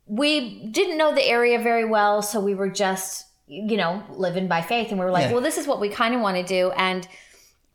we 0.06 0.66
didn't 0.70 0.96
know 0.98 1.14
the 1.14 1.24
area 1.26 1.58
very 1.58 1.84
well, 1.84 2.22
so 2.22 2.40
we 2.40 2.54
were 2.54 2.70
just, 2.70 3.26
you 3.48 3.76
know, 3.76 4.02
living 4.10 4.46
by 4.46 4.62
faith 4.62 4.90
and 4.90 4.98
we 4.98 5.04
were 5.04 5.10
like, 5.10 5.26
Yeah. 5.26 5.32
well, 5.32 5.42
this 5.42 5.58
is 5.58 5.66
what 5.66 5.80
we 5.80 5.88
kind 5.88 6.14
of 6.14 6.20
want 6.20 6.36
to 6.36 6.42
do 6.44 6.70
and 6.72 7.06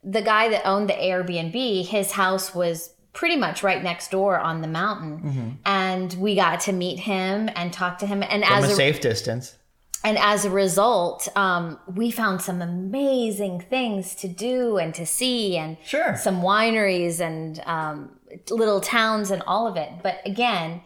the 0.04 0.22
guy 0.22 0.50
that 0.50 0.66
owned 0.66 0.90
the 0.90 0.94
Airbnb, 0.94 1.86
his 1.86 2.12
house 2.14 2.56
was 2.56 2.92
pretty 3.14 3.36
much 3.36 3.62
right 3.62 3.84
next 3.84 4.10
door 4.10 4.40
on 4.40 4.62
the 4.62 4.68
mountain. 4.68 5.60
And 5.64 6.12
we 6.14 6.34
got 6.34 6.62
to 6.62 6.72
meet 6.74 6.98
him 7.00 7.50
and 7.56 7.72
talk 7.72 8.00
to 8.00 8.08
him. 8.08 8.24
And 8.24 8.44
From 8.44 8.64
as 8.64 8.72
a, 8.72 8.76
safe 8.76 9.00
distance. 9.00 9.58
And 10.04 10.18
as 10.18 10.46
a 10.46 10.50
result, 10.50 11.28
um, 11.36 11.80
we 11.88 12.12
found 12.12 12.42
some 12.42 12.62
amazing 12.62 13.62
things 13.62 14.16
to 14.16 14.28
do 14.28 14.78
and 14.78 14.94
to 14.96 15.06
see, 15.06 15.58
and 15.58 15.78
Sure. 15.84 16.16
some 16.18 16.42
wineries 16.42 17.20
and 17.20 17.60
um, 17.66 18.18
little 18.50 18.82
towns 18.82 19.32
and 19.32 19.42
all 19.46 19.68
of 19.68 19.78
it. 19.78 19.90
But 20.02 20.20
again, 20.26 20.82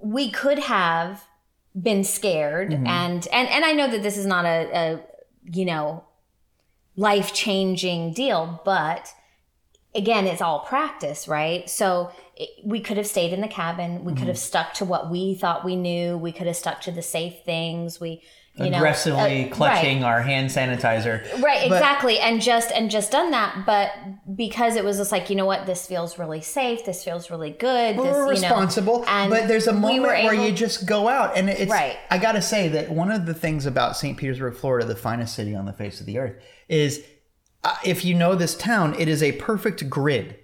we 0.00 0.30
could 0.30 0.58
have 0.60 1.24
been 1.80 2.04
scared, 2.04 2.70
Mm-hmm. 2.70 2.86
and 2.86 3.26
and 3.32 3.48
and 3.48 3.64
I 3.64 3.72
know 3.72 3.88
that 3.88 4.02
this 4.02 4.16
is 4.16 4.26
not 4.26 4.44
a, 4.44 4.70
a 4.76 5.00
you 5.52 5.64
know 5.64 6.04
life 6.96 7.32
changing 7.32 8.12
deal, 8.12 8.60
but 8.64 9.12
again, 9.94 10.26
it's 10.26 10.42
all 10.42 10.60
practice, 10.60 11.26
right? 11.28 11.68
So 11.70 12.10
we 12.64 12.80
could 12.80 12.96
have 12.96 13.06
stayed 13.06 13.32
in 13.32 13.40
the 13.40 13.48
cabin. 13.48 14.04
We 14.04 14.12
Mm-hmm. 14.12 14.18
could 14.18 14.28
have 14.28 14.38
stuck 14.38 14.74
to 14.74 14.84
what 14.84 15.10
we 15.10 15.34
thought 15.34 15.64
we 15.64 15.76
knew. 15.76 16.16
We 16.16 16.32
could 16.32 16.46
have 16.46 16.56
stuck 16.56 16.80
to 16.82 16.90
the 16.92 17.02
safe 17.02 17.42
things. 17.44 18.00
We, 18.00 18.22
you 18.54 18.70
know, 18.70 18.78
Aggressively 18.78 19.50
uh, 19.50 19.54
clutching 19.54 20.02
our 20.02 20.20
hand 20.20 20.50
sanitizer. 20.50 21.22
Right, 21.34 21.42
right, 21.42 21.68
But- 21.68 21.76
exactly, 21.76 22.18
and 22.18 22.40
just 22.42 22.72
and 22.72 22.90
just 22.90 23.12
done 23.12 23.30
that. 23.30 23.64
But 23.66 23.92
because 24.36 24.74
it 24.74 24.84
was 24.84 24.96
just 24.98 25.12
like, 25.12 25.30
you 25.30 25.36
know 25.36 25.46
what, 25.46 25.64
this 25.66 25.86
feels 25.86 26.18
really 26.18 26.40
safe. 26.40 26.84
This 26.84 27.04
feels 27.04 27.30
really 27.30 27.50
good. 27.50 27.96
This, 27.96 28.04
we're 28.04 28.10
you 28.14 28.24
know, 28.24 28.28
responsible, 28.30 29.04
and 29.06 29.30
but 29.30 29.46
there's 29.46 29.68
a 29.68 29.72
we 29.72 29.78
moment 29.80 30.02
were 30.02 30.08
where 30.08 30.34
able- 30.34 30.44
you 30.44 30.52
just 30.52 30.86
go 30.86 31.06
out, 31.08 31.36
and 31.36 31.48
it's. 31.48 31.70
Right. 31.70 31.96
I 32.10 32.18
got 32.18 32.32
to 32.32 32.42
say 32.42 32.66
that 32.68 32.90
one 32.90 33.12
of 33.12 33.26
the 33.26 33.34
things 33.34 33.64
about 33.64 33.96
St. 33.96 34.18
Petersburg, 34.18 34.56
Florida, 34.56 34.86
the 34.86 34.96
finest 34.96 35.34
city 35.36 35.54
on 35.54 35.64
the 35.64 35.72
face 35.72 36.00
of 36.00 36.06
the 36.06 36.18
earth, 36.18 36.34
is 36.68 37.04
uh, 37.62 37.76
if 37.84 38.04
you 38.04 38.14
know 38.14 38.34
this 38.34 38.56
town, 38.56 38.94
it 38.98 39.06
is 39.08 39.22
a 39.22 39.32
perfect 39.32 39.88
grid. 39.88 40.36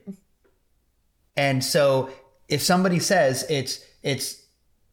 And 1.36 1.64
so, 1.64 2.10
if 2.48 2.62
somebody 2.62 2.98
says 2.98 3.44
it's 3.48 3.84
it's 4.02 4.46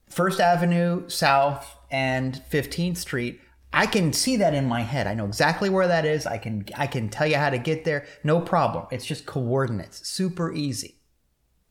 First 0.10 0.39
Avenue 0.39 1.08
South 1.10 1.77
and 1.89 2.41
15th 2.49 2.97
Street, 2.97 3.39
I 3.73 3.86
can 3.86 4.12
see 4.13 4.36
that 4.38 4.54
in 4.54 4.67
my 4.67 4.82
head. 4.82 5.08
I 5.08 5.13
know 5.13 5.25
exactly 5.25 5.69
where 5.69 5.88
that 5.88 6.06
is. 6.06 6.25
I 6.25 6.38
can 6.38 6.65
I 6.77 6.88
can 6.88 7.10
tell 7.10 7.27
you 7.27 7.38
how 7.38 7.49
to 7.49 7.58
get 7.58 7.86
there. 7.86 8.06
No 8.23 8.41
problem. 8.41 8.88
It's 8.91 9.06
just 9.06 9.25
coordinates. 9.25 10.08
Super 10.08 10.51
easy. 10.51 10.95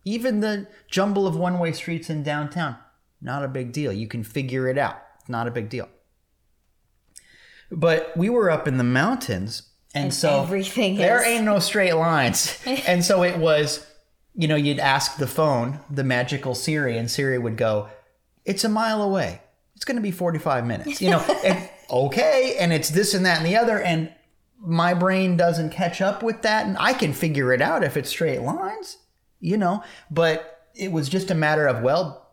Even 0.04 0.40
the 0.40 0.66
jumble 0.90 1.26
of 1.26 1.36
one-way 1.36 1.72
streets 1.72 2.08
in 2.08 2.22
downtown, 2.22 2.76
not 3.20 3.44
a 3.44 3.48
big 3.48 3.72
deal. 3.72 3.92
You 3.92 4.08
can 4.08 4.24
figure 4.24 4.66
it 4.66 4.78
out. 4.78 4.96
It's 5.20 5.28
not 5.28 5.46
a 5.46 5.50
big 5.50 5.68
deal. 5.68 5.88
But 7.70 8.16
we 8.16 8.30
were 8.30 8.50
up 8.50 8.66
in 8.66 8.78
the 8.78 8.84
mountains, 8.84 9.62
and, 9.94 10.12
so 10.12 10.42
everything 10.42 10.96
there 10.96 11.20
is- 11.20 11.26
ain't 11.26 11.44
no 11.44 11.58
straight 11.58 11.94
lines. 11.94 12.58
and 12.66 13.04
so 13.04 13.22
it 13.22 13.38
was, 13.38 13.86
you 14.34 14.48
know, 14.48 14.56
you'd 14.56 14.78
ask 14.78 15.16
the 15.16 15.26
phone, 15.26 15.80
the 15.90 16.04
magical 16.04 16.54
Siri, 16.54 16.96
and 16.96 17.10
Siri 17.10 17.38
would 17.38 17.56
go, 17.56 17.88
"It's 18.44 18.64
a 18.64 18.68
mile 18.68 19.02
away. 19.02 19.42
It's 19.74 19.84
going 19.84 19.96
to 19.96 20.02
be 20.02 20.10
45 20.10 20.66
minutes." 20.66 21.00
You 21.00 21.10
know, 21.10 21.20
and 21.44 21.68
okay, 21.90 22.56
and 22.58 22.72
it's 22.72 22.90
this 22.90 23.14
and 23.14 23.26
that 23.26 23.38
and 23.38 23.46
the 23.46 23.56
other, 23.56 23.80
and 23.80 24.12
my 24.58 24.94
brain 24.94 25.36
doesn't 25.36 25.70
catch 25.70 26.00
up 26.00 26.22
with 26.22 26.42
that, 26.42 26.66
and 26.66 26.76
I 26.78 26.92
can 26.92 27.12
figure 27.12 27.52
it 27.52 27.62
out 27.62 27.82
if 27.82 27.96
it's 27.96 28.10
straight 28.10 28.42
lines, 28.42 28.98
you 29.40 29.56
know. 29.56 29.82
But 30.10 30.68
it 30.74 30.92
was 30.92 31.08
just 31.08 31.30
a 31.30 31.34
matter 31.34 31.66
of 31.66 31.82
well. 31.82 32.28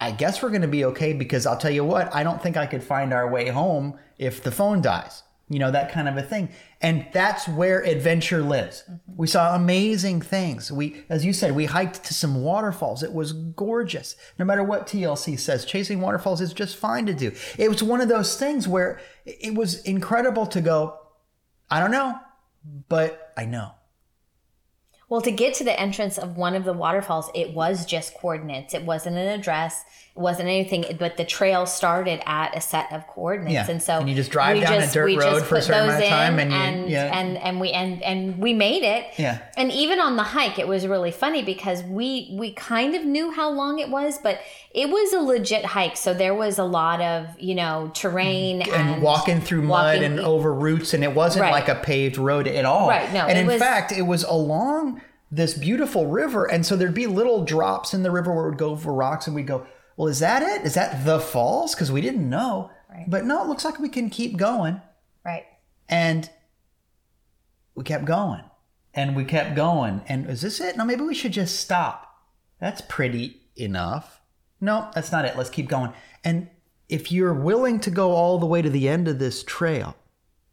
I 0.00 0.12
guess 0.12 0.42
we're 0.42 0.50
going 0.50 0.62
to 0.62 0.68
be 0.68 0.84
okay 0.86 1.12
because 1.12 1.44
I'll 1.44 1.56
tell 1.56 1.72
you 1.72 1.84
what, 1.84 2.14
I 2.14 2.22
don't 2.22 2.40
think 2.40 2.56
I 2.56 2.66
could 2.66 2.84
find 2.84 3.12
our 3.12 3.28
way 3.28 3.48
home 3.48 3.98
if 4.16 4.42
the 4.42 4.52
phone 4.52 4.80
dies. 4.80 5.24
You 5.50 5.58
know, 5.58 5.70
that 5.70 5.90
kind 5.90 6.08
of 6.08 6.16
a 6.16 6.22
thing. 6.22 6.50
And 6.82 7.06
that's 7.12 7.48
where 7.48 7.82
adventure 7.82 8.42
lives. 8.42 8.84
Mm-hmm. 8.84 9.16
We 9.16 9.26
saw 9.26 9.56
amazing 9.56 10.20
things. 10.20 10.70
We, 10.70 11.04
as 11.08 11.24
you 11.24 11.32
said, 11.32 11.56
we 11.56 11.64
hiked 11.64 12.04
to 12.04 12.14
some 12.14 12.42
waterfalls. 12.42 13.02
It 13.02 13.12
was 13.12 13.32
gorgeous. 13.32 14.14
No 14.38 14.44
matter 14.44 14.62
what 14.62 14.86
TLC 14.86 15.38
says, 15.38 15.64
chasing 15.64 16.00
waterfalls 16.00 16.40
is 16.40 16.52
just 16.52 16.76
fine 16.76 17.06
to 17.06 17.14
do. 17.14 17.32
It 17.56 17.70
was 17.70 17.82
one 17.82 18.00
of 18.00 18.08
those 18.08 18.36
things 18.36 18.68
where 18.68 19.00
it 19.24 19.54
was 19.54 19.82
incredible 19.84 20.46
to 20.48 20.60
go, 20.60 20.98
I 21.70 21.80
don't 21.80 21.90
know, 21.90 22.18
but 22.88 23.32
I 23.36 23.46
know. 23.46 23.72
Well, 25.08 25.22
to 25.22 25.30
get 25.30 25.54
to 25.54 25.64
the 25.64 25.78
entrance 25.80 26.18
of 26.18 26.36
one 26.36 26.54
of 26.54 26.64
the 26.64 26.74
waterfalls, 26.74 27.30
it 27.34 27.54
was 27.54 27.86
just 27.86 28.14
coordinates. 28.18 28.74
It 28.74 28.84
wasn't 28.84 29.16
an 29.16 29.26
address. 29.28 29.82
Wasn't 30.18 30.48
anything. 30.48 30.84
But 30.98 31.16
the 31.16 31.24
trail 31.24 31.64
started 31.64 32.20
at 32.26 32.56
a 32.56 32.60
set 32.60 32.92
of 32.92 33.06
coordinates, 33.06 33.52
Yeah. 33.54 33.70
and 33.70 33.80
so 33.82 33.98
And 34.00 34.08
you 34.08 34.16
just 34.16 34.32
drive 34.32 34.60
down 34.60 34.82
a 34.82 34.86
dirt 34.90 35.16
road 35.16 35.44
for 35.44 35.56
a 35.56 35.62
certain 35.62 35.84
amount 35.84 36.02
of 36.02 36.08
time 36.08 36.38
in, 36.40 36.52
and 36.52 36.84
you- 36.86 36.96
yeah. 36.96 37.18
and 37.18 37.38
and 37.38 37.60
we 37.60 37.70
and 37.70 38.02
and 38.02 38.38
we 38.38 38.52
made 38.52 38.82
it. 38.82 39.06
Yeah. 39.16 39.38
And 39.56 39.70
even 39.70 40.00
on 40.00 40.16
the 40.16 40.24
hike, 40.24 40.58
it 40.58 40.66
was 40.66 40.86
really 40.88 41.12
funny 41.12 41.42
because 41.42 41.84
we 41.84 42.34
we 42.36 42.52
kind 42.52 42.96
of 42.96 43.04
knew 43.04 43.30
how 43.30 43.48
long 43.50 43.78
it 43.78 43.90
was, 43.90 44.18
but 44.18 44.40
it 44.74 44.88
was 44.90 45.12
a 45.12 45.20
legit 45.20 45.64
hike. 45.64 45.96
So 45.96 46.12
there 46.12 46.34
was 46.34 46.58
a 46.58 46.64
lot 46.64 47.00
of 47.00 47.26
you 47.38 47.54
know 47.54 47.90
terrain 47.94 48.62
and, 48.62 48.72
and 48.72 49.02
walking 49.02 49.40
through 49.40 49.62
mud 49.62 49.98
walking- 49.98 50.02
and 50.02 50.20
over 50.20 50.52
roots 50.52 50.94
and 50.94 51.04
it 51.04 51.14
wasn't 51.14 51.42
Right. 51.42 51.52
like 51.52 51.68
a 51.68 51.76
paved 51.76 52.18
road 52.18 52.48
at 52.48 52.64
all 52.64 52.88
Right, 52.88 53.12
no, 53.12 53.20
and 53.26 53.38
in 53.38 53.46
was- 53.46 53.60
fact 53.60 53.92
it 53.92 54.02
was 54.02 54.24
along 54.24 55.00
this 55.30 55.54
beautiful 55.54 56.06
river 56.06 56.44
and 56.46 56.64
so 56.66 56.74
there'd 56.74 56.94
be 56.94 57.06
little 57.06 57.44
drops 57.44 57.92
in 57.94 58.02
the 58.02 58.10
river 58.10 58.32
where 58.34 58.48
we'd 58.48 58.58
go 58.58 58.70
over 58.70 58.92
rocks 58.92 59.26
and 59.26 59.36
we'd 59.36 59.46
go 59.46 59.66
well 59.98 60.08
is 60.08 60.20
that 60.20 60.42
it? 60.42 60.64
Is 60.64 60.74
that 60.74 61.04
the 61.04 61.18
falls 61.20 61.74
because 61.74 61.92
we 61.92 62.00
didn't 62.00 62.28
know. 62.28 62.70
Right. 62.88 63.04
but 63.06 63.26
no 63.26 63.42
it 63.42 63.48
looks 63.48 63.66
like 63.66 63.78
we 63.78 63.90
can 63.90 64.08
keep 64.08 64.38
going. 64.38 64.80
Right. 65.22 65.44
and 65.90 66.30
we 67.74 67.84
kept 67.84 68.06
going. 68.06 68.44
And 68.94 69.14
we 69.14 69.24
kept 69.24 69.54
going. 69.54 70.00
And 70.08 70.30
is 70.30 70.40
this 70.40 70.60
it? 70.60 70.76
No 70.76 70.86
maybe 70.86 71.02
we 71.02 71.14
should 71.14 71.32
just 71.32 71.60
stop. 71.60 72.06
That's 72.60 72.80
pretty 72.80 73.42
enough. 73.56 74.22
No 74.60 74.90
that's 74.94 75.12
not 75.12 75.26
it. 75.26 75.36
Let's 75.36 75.50
keep 75.50 75.68
going. 75.68 75.92
And 76.24 76.48
if 76.88 77.12
you're 77.12 77.34
willing 77.34 77.80
to 77.80 77.90
go 77.90 78.12
all 78.12 78.38
the 78.38 78.46
way 78.46 78.62
to 78.62 78.70
the 78.70 78.88
end 78.88 79.08
of 79.08 79.18
this 79.18 79.42
trail 79.42 79.94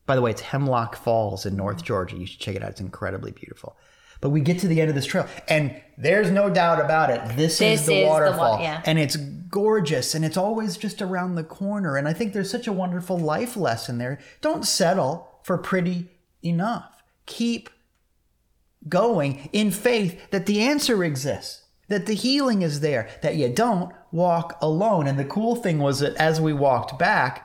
by 0.05 0.15
the 0.15 0.21
way 0.21 0.31
it's 0.31 0.41
hemlock 0.41 0.95
falls 0.95 1.45
in 1.45 1.55
north 1.55 1.77
mm-hmm. 1.77 1.85
georgia. 1.85 2.17
You 2.17 2.25
should 2.25 2.39
check 2.39 2.55
it 2.55 2.63
out. 2.63 2.71
It's 2.71 2.81
incredibly 2.81 3.31
beautiful 3.31 3.77
but 4.21 4.29
we 4.29 4.41
get 4.41 4.59
to 4.59 4.67
the 4.67 4.79
end 4.81 4.89
of 4.89 4.95
this 4.95 5.05
trail 5.05 5.27
and 5.47 5.79
there's 5.97 6.29
no 6.31 6.49
doubt 6.49 6.83
about 6.83 7.09
it 7.09 7.21
this, 7.37 7.59
This 7.59 7.81
is 7.81 7.85
the 7.85 7.93
is 7.93 8.01
the 8.01 8.03
wa- 8.05 8.09
waterfall. 8.13 8.59
yeah. 8.61 8.81
and 8.85 8.97
it's 8.99 9.15
gorgeous 9.15 10.13
and 10.15 10.25
it's 10.25 10.37
always 10.37 10.77
just 10.77 11.01
around 11.01 11.35
the 11.35 11.43
corner 11.43 11.95
and 11.97 12.07
i 12.07 12.13
think 12.13 12.33
there's 12.33 12.49
such 12.51 12.67
a 12.67 12.73
wonderful 12.73 13.17
life 13.17 13.55
lesson 13.55 13.97
there. 13.97 14.19
Don't 14.41 14.65
settle 14.65 15.29
for 15.43 15.57
pretty 15.57 16.09
enough. 16.43 17.01
Keep 17.25 17.69
going 18.87 19.49
in 19.51 19.71
faith 19.71 20.29
that 20.31 20.45
the 20.45 20.61
answer 20.61 21.03
exists 21.03 21.63
that 21.87 22.05
the 22.07 22.13
healing 22.15 22.61
is 22.63 22.79
there 22.79 23.07
that 23.21 23.35
you 23.35 23.47
don't 23.49 23.91
walk 24.11 24.57
alone. 24.61 25.05
And 25.07 25.19
the 25.19 25.25
cool 25.25 25.55
thing 25.55 25.77
was 25.79 25.99
that 25.99 26.15
as 26.15 26.41
we 26.41 26.51
walked 26.53 26.97
back 26.97 27.44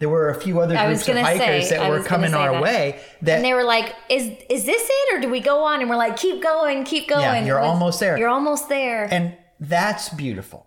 there 0.00 0.08
were 0.08 0.30
a 0.30 0.34
few 0.34 0.60
other 0.60 0.74
groups 0.76 1.06
of 1.06 1.16
hikers 1.16 1.68
say- 1.68 1.76
that 1.76 1.88
were 1.90 2.02
coming 2.02 2.34
our 2.34 2.52
that. 2.52 2.62
way 2.62 3.00
that 3.22 3.36
And 3.36 3.44
they 3.44 3.54
were 3.54 3.64
like, 3.64 3.94
"Is 4.08 4.32
is 4.48 4.64
this 4.64 4.82
it, 4.90 5.14
or 5.14 5.20
do 5.20 5.28
we 5.28 5.40
go 5.40 5.62
on?" 5.62 5.80
And 5.80 5.88
we're 5.88 5.96
like, 5.96 6.16
"Keep 6.16 6.42
going, 6.42 6.84
keep 6.84 7.06
going." 7.06 7.22
Yeah, 7.22 7.44
you're 7.44 7.60
was- 7.60 7.68
almost 7.68 8.00
there. 8.00 8.18
You're 8.18 8.28
almost 8.30 8.68
there. 8.68 9.06
And 9.10 9.36
that's 9.60 10.08
beautiful 10.08 10.66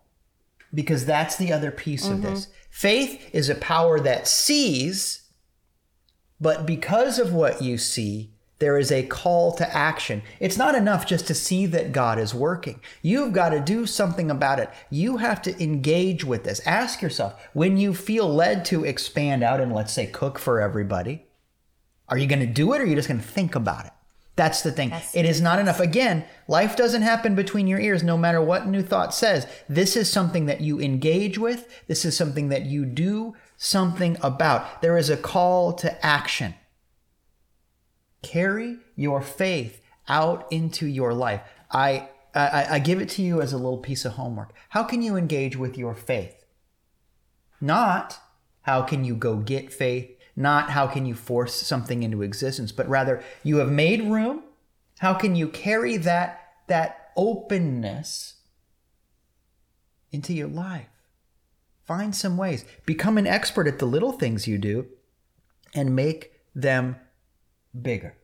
because 0.74 1.06
that's 1.06 1.36
the 1.36 1.52
other 1.52 1.72
piece 1.72 2.08
of 2.08 2.22
this. 2.22 2.46
Mm-hmm. 2.46 2.54
Faith 2.70 3.30
is 3.34 3.50
a 3.50 3.56
power 3.56 4.00
that 4.00 4.28
sees, 4.28 5.24
but 6.40 6.66
because 6.66 7.18
of 7.20 7.34
what 7.34 7.62
you 7.62 7.78
see, 7.78 8.33
there 8.60 8.78
is 8.78 8.92
a 8.92 9.06
call 9.06 9.52
to 9.54 9.76
action. 9.76 10.22
It's 10.40 10.58
not 10.58 10.76
enough 10.76 11.06
just 11.06 11.28
to 11.28 11.34
see 11.34 11.66
that 11.68 11.92
God 11.92 12.18
is 12.18 12.34
working. 12.34 12.80
You've 13.02 13.34
got 13.34 13.50
to 13.50 13.60
do 13.60 13.86
something 13.86 14.32
about 14.32 14.60
it. 14.60 14.70
You 14.90 15.18
have 15.18 15.42
to 15.44 15.64
engage 15.64 16.24
with 16.24 16.44
this. 16.44 16.66
Ask 16.66 17.02
yourself 17.02 17.48
when 17.54 17.78
you 17.78 17.94
feel 17.94 18.34
led 18.34 18.64
to 18.66 18.86
expand 18.86 19.44
out 19.44 19.60
and, 19.60 19.74
let's 19.74 19.92
say, 19.94 20.06
cook 20.06 20.40
for 20.40 20.62
everybody, 20.62 21.26
are 22.08 22.18
you 22.18 22.28
going 22.28 22.40
to 22.40 22.46
do 22.46 22.74
it 22.74 22.80
or 22.80 22.84
are 22.84 22.86
you 22.86 22.96
just 22.96 23.08
going 23.08 23.20
to 23.20 23.28
think 23.28 23.56
about 23.56 23.86
it? 23.86 23.92
That's 24.36 24.62
the 24.62 24.72
thing. 24.72 24.90
That's 24.90 25.16
it 25.16 25.26
is 25.26 25.42
not 25.42 25.60
enough. 25.60 25.80
Again, 25.80 26.26
life 26.48 26.76
doesn't 26.76 27.04
happen 27.04 27.36
between 27.36 27.68
your 27.68 27.80
ears 27.80 28.02
no 28.02 28.18
matter 28.18 28.42
what 28.42 28.68
New 28.68 28.82
Thought 28.82 29.14
says. 29.14 29.46
This 29.70 29.96
is 29.96 30.12
something 30.12 30.48
that 30.48 30.62
you 30.62 30.80
engage 30.80 31.38
with, 31.38 31.68
this 31.88 32.04
is 32.04 32.18
something 32.18 32.50
that 32.50 32.64
you 32.66 32.86
do 32.86 33.36
something 33.58 34.18
about. 34.22 34.82
There 34.82 34.98
is 34.98 35.10
a 35.10 35.18
call 35.18 35.74
to 35.74 36.06
action. 36.06 36.56
Carry 38.24 38.78
your 38.96 39.22
faith 39.22 39.82
out 40.08 40.52
into 40.52 40.88
your 40.88 41.14
life. 41.14 41.42
I, 41.70 42.10
I, 42.34 42.68
I 42.72 42.80
give 42.80 43.00
it 43.00 43.10
to 43.10 43.22
you 43.22 43.42
as 43.42 43.54
a 43.54 43.58
little 43.58 43.78
piece 43.78 44.06
of 44.06 44.14
homework. 44.14 44.54
How 44.70 44.84
can 44.84 45.02
you 45.02 45.16
engage 45.16 45.56
with 45.56 45.78
your 45.78 45.94
faith? 45.94 46.44
Not 47.62 48.20
how 48.64 48.82
can 48.82 49.06
you 49.06 49.16
go 49.16 49.38
get 49.38 49.72
faith, 49.72 50.18
not 50.36 50.72
how 50.72 50.88
can 50.88 51.06
you 51.06 51.14
force 51.14 51.54
something 51.54 52.02
into 52.02 52.22
existence, 52.22 52.72
but 52.72 52.90
rather 52.90 53.22
you 53.44 53.58
have 53.58 53.72
made 53.72 54.02
room. 54.02 54.44
How 55.00 55.14
can 55.14 55.36
you 55.36 55.48
carry 55.48 55.98
that, 55.98 56.54
that 56.68 57.12
openness 57.16 58.36
into 60.12 60.34
your 60.34 60.48
life? 60.48 60.88
Find 61.86 62.16
some 62.16 62.38
ways. 62.38 62.66
Become 62.86 63.18
an 63.18 63.28
expert 63.28 63.68
at 63.68 63.80
the 63.80 63.86
little 63.86 64.14
things 64.14 64.48
you 64.48 64.58
do 64.58 64.88
and 65.74 65.96
make 65.96 66.32
them 66.56 66.96
bigger. 67.80 68.16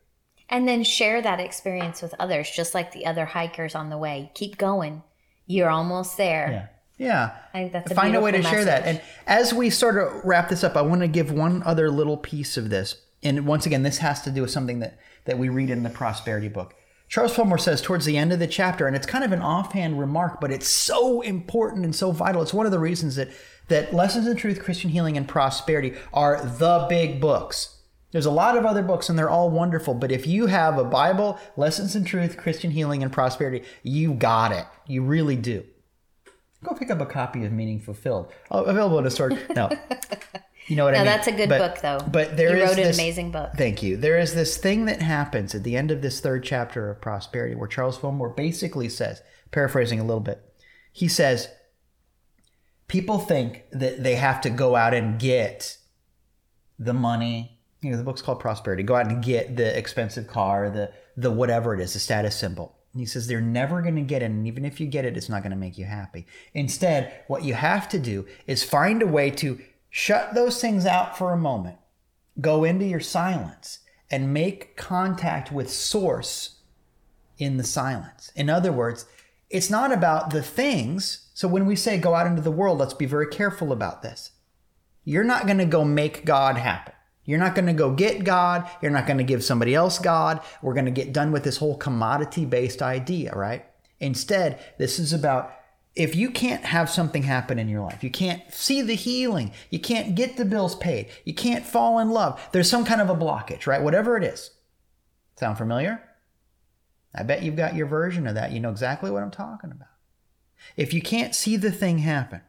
And 0.49 0.67
then 0.67 0.83
share 0.83 1.21
that 1.21 1.39
experience 1.39 2.01
with 2.01 2.15
others, 2.19 2.49
just 2.49 2.73
like 2.73 2.91
the 2.91 3.05
other 3.05 3.25
hikers 3.25 3.75
on 3.75 3.89
the 3.89 3.97
way. 3.97 4.31
Keep 4.33 4.57
going. 4.57 5.03
You're 5.45 5.69
almost 5.69 6.17
there. 6.17 6.69
Yeah. 6.97 7.07
Yeah. 7.07 7.35
I 7.53 7.59
think 7.59 7.71
that's 7.71 7.91
a 7.91 7.95
Find 7.95 8.15
a 8.15 8.21
way 8.21 8.31
to 8.31 8.39
beautiful 8.39 8.57
share 8.57 8.65
that. 8.65 8.85
And 8.85 9.01
as 9.25 9.53
we 9.53 9.69
sort 9.69 9.97
of 9.97 10.23
wrap 10.25 10.49
this 10.49 10.63
up, 10.63 10.75
I 10.75 10.81
want 10.81 11.01
to 11.01 11.07
give 11.07 11.31
one 11.31 11.63
other 11.63 11.89
little 11.89 12.17
piece 12.17 12.57
of 12.57 12.69
this. 12.69 12.95
And 13.23 13.45
once 13.47 13.65
again, 13.65 13.83
this 13.83 13.99
has 13.99 14.21
to 14.23 14.31
do 14.31 14.41
with 14.41 14.51
something 14.51 14.79
that, 14.79 14.99
that 15.25 15.37
we 15.37 15.49
read 15.49 15.69
in 15.69 15.83
the 15.83 15.89
prosperity 15.89 16.49
book. 16.49 16.75
Charles 17.07 17.35
Fillmore 17.35 17.57
says 17.57 17.81
towards 17.81 18.05
the 18.05 18.17
end 18.17 18.31
of 18.31 18.39
the 18.39 18.47
chapter, 18.47 18.85
and 18.85 18.95
it's 18.95 19.07
kind 19.07 19.23
of 19.23 19.31
an 19.31 19.41
offhand 19.41 19.99
remark, 19.99 20.39
but 20.39 20.51
it's 20.51 20.67
so 20.67 21.21
important 21.21 21.83
and 21.83 21.95
so 21.95 22.11
vital. 22.11 22.41
It's 22.41 22.53
one 22.53 22.67
of 22.67 22.71
the 22.71 22.79
reasons 22.79 23.15
that, 23.15 23.29
that 23.67 23.93
Lessons 23.93 24.27
in 24.27 24.37
Truth, 24.37 24.63
Christian 24.63 24.91
Healing, 24.91 25.17
and 25.17 25.27
Prosperity 25.27 25.95
are 26.13 26.43
the 26.45 26.85
big 26.87 27.19
books. 27.19 27.77
There's 28.11 28.25
a 28.25 28.31
lot 28.31 28.57
of 28.57 28.65
other 28.65 28.81
books 28.81 29.07
and 29.09 29.17
they're 29.19 29.29
all 29.29 29.49
wonderful, 29.51 29.93
but 29.93 30.11
if 30.11 30.25
you 30.25 30.47
have 30.47 30.77
a 30.79 30.83
Bible, 30.83 31.39
Lessons 31.55 31.95
in 31.95 32.05
Truth, 32.05 32.37
Christian 32.37 32.71
Healing, 32.71 33.03
and 33.03 33.11
Prosperity, 33.11 33.63
you 33.83 34.13
got 34.13 34.51
it. 34.51 34.65
You 34.87 35.03
really 35.03 35.35
do. 35.35 35.63
Go 36.63 36.73
pick 36.75 36.89
up 36.89 36.99
a 37.01 37.05
copy 37.05 37.45
of 37.45 37.51
Meaning 37.51 37.79
Fulfilled. 37.79 38.31
Oh, 38.49 38.63
available 38.63 38.97
in 38.99 39.05
a 39.05 39.11
store. 39.11 39.29
No. 39.55 39.69
You 40.67 40.75
know 40.75 40.85
what 40.85 40.93
I 40.95 40.97
mean? 40.97 41.05
No, 41.05 41.11
that's 41.11 41.27
a 41.27 41.31
good 41.31 41.49
But- 41.49 41.59
book, 41.75 41.81
though. 41.81 41.99
But 42.11 42.35
there 42.35 42.57
You 42.57 42.63
is 42.63 42.69
wrote 42.69 42.77
an 42.79 42.83
this- 42.85 42.97
amazing 42.97 43.31
book. 43.31 43.51
Thank 43.55 43.83
you. 43.83 43.95
There 43.95 44.17
is 44.17 44.33
this 44.33 44.57
thing 44.57 44.85
that 44.85 45.01
happens 45.03 45.53
at 45.53 45.63
the 45.63 45.77
end 45.77 45.91
of 45.91 46.01
this 46.01 46.19
third 46.19 46.43
chapter 46.43 46.89
of 46.89 46.99
Prosperity 47.01 47.53
where 47.55 47.67
Charles 47.67 47.97
Fillmore 47.97 48.29
basically 48.29 48.89
says, 48.89 49.21
paraphrasing 49.51 49.99
a 49.99 50.03
little 50.03 50.19
bit, 50.19 50.41
he 50.91 51.07
says, 51.07 51.47
people 52.87 53.19
think 53.19 53.63
that 53.71 54.03
they 54.03 54.15
have 54.15 54.41
to 54.41 54.49
go 54.49 54.75
out 54.75 54.93
and 54.95 55.19
get 55.19 55.77
the 56.77 56.93
money. 56.93 57.58
You 57.81 57.91
know, 57.91 57.97
the 57.97 58.03
book's 58.03 58.21
called 58.21 58.39
Prosperity. 58.39 58.83
Go 58.83 58.95
out 58.95 59.07
and 59.07 59.23
get 59.23 59.55
the 59.55 59.77
expensive 59.77 60.27
car, 60.27 60.69
the 60.69 60.91
the 61.15 61.31
whatever 61.31 61.73
it 61.73 61.81
is, 61.81 61.93
the 61.93 61.99
status 61.99 62.35
symbol. 62.35 62.75
And 62.93 62.99
he 62.99 63.05
says 63.05 63.27
they're 63.27 63.41
never 63.41 63.81
going 63.81 63.95
to 63.95 64.01
get 64.01 64.21
it, 64.21 64.25
and 64.25 64.47
even 64.47 64.65
if 64.65 64.79
you 64.79 64.87
get 64.87 65.05
it, 65.05 65.15
it's 65.15 65.29
not 65.29 65.43
going 65.43 65.51
to 65.51 65.57
make 65.57 65.77
you 65.77 65.85
happy. 65.85 66.25
Instead, 66.53 67.23
what 67.27 67.43
you 67.43 67.53
have 67.53 67.87
to 67.89 67.99
do 67.99 68.25
is 68.47 68.63
find 68.63 69.01
a 69.01 69.07
way 69.07 69.29
to 69.31 69.59
shut 69.89 70.33
those 70.33 70.59
things 70.59 70.85
out 70.85 71.17
for 71.17 71.31
a 71.31 71.37
moment, 71.37 71.77
go 72.41 72.63
into 72.63 72.85
your 72.85 72.99
silence, 72.99 73.79
and 74.09 74.33
make 74.33 74.75
contact 74.75 75.51
with 75.51 75.69
Source 75.69 76.59
in 77.37 77.57
the 77.57 77.63
silence. 77.63 78.31
In 78.35 78.49
other 78.49 78.71
words, 78.71 79.05
it's 79.49 79.69
not 79.69 79.91
about 79.91 80.31
the 80.31 80.43
things. 80.43 81.29
So 81.33 81.47
when 81.47 81.65
we 81.65 81.75
say 81.75 81.97
go 81.97 82.15
out 82.15 82.27
into 82.27 82.41
the 82.41 82.51
world, 82.51 82.79
let's 82.79 82.93
be 82.93 83.05
very 83.05 83.27
careful 83.27 83.71
about 83.71 84.01
this. 84.01 84.31
You're 85.03 85.23
not 85.23 85.45
going 85.45 85.57
to 85.59 85.65
go 85.65 85.83
make 85.85 86.25
God 86.25 86.57
happen. 86.57 86.93
You're 87.29 87.37
not 87.37 87.53
going 87.53 87.67
to 87.67 87.73
go 87.73 87.91
get 87.91 88.23
God. 88.23 88.67
You're 88.81 88.89
not 88.89 89.05
going 89.05 89.19
to 89.19 89.23
give 89.23 89.43
somebody 89.43 89.75
else 89.75 89.99
God. 89.99 90.41
We're 90.63 90.73
going 90.73 90.85
to 90.85 90.91
get 90.91 91.13
done 91.13 91.31
with 91.31 91.43
this 91.43 91.57
whole 91.57 91.77
commodity 91.77 92.43
based 92.43 92.81
idea, 92.81 93.33
right? 93.35 93.67
Instead, 93.99 94.59
this 94.79 94.97
is 94.97 95.13
about 95.13 95.53
if 95.95 96.15
you 96.15 96.31
can't 96.31 96.65
have 96.65 96.89
something 96.89 97.21
happen 97.21 97.59
in 97.59 97.69
your 97.69 97.83
life, 97.83 98.03
you 98.03 98.09
can't 98.09 98.41
see 98.51 98.81
the 98.81 98.95
healing, 98.95 99.51
you 99.69 99.77
can't 99.77 100.15
get 100.15 100.37
the 100.37 100.45
bills 100.45 100.75
paid, 100.75 101.09
you 101.23 101.35
can't 101.35 101.67
fall 101.67 101.99
in 101.99 102.09
love, 102.09 102.41
there's 102.51 102.67
some 102.67 102.83
kind 102.83 102.99
of 102.99 103.11
a 103.11 103.15
blockage, 103.15 103.67
right? 103.67 103.83
Whatever 103.83 104.17
it 104.17 104.23
is. 104.23 104.49
Sound 105.37 105.59
familiar? 105.59 106.01
I 107.13 107.21
bet 107.21 107.43
you've 107.43 107.55
got 107.55 107.75
your 107.75 107.85
version 107.85 108.25
of 108.25 108.33
that. 108.33 108.53
You 108.53 108.59
know 108.59 108.71
exactly 108.71 109.11
what 109.11 109.21
I'm 109.21 109.29
talking 109.29 109.69
about. 109.69 109.89
If 110.75 110.95
you 110.95 111.01
can't 111.03 111.35
see 111.35 111.57
the 111.57 111.71
thing 111.71 111.99
happen, 111.99 112.41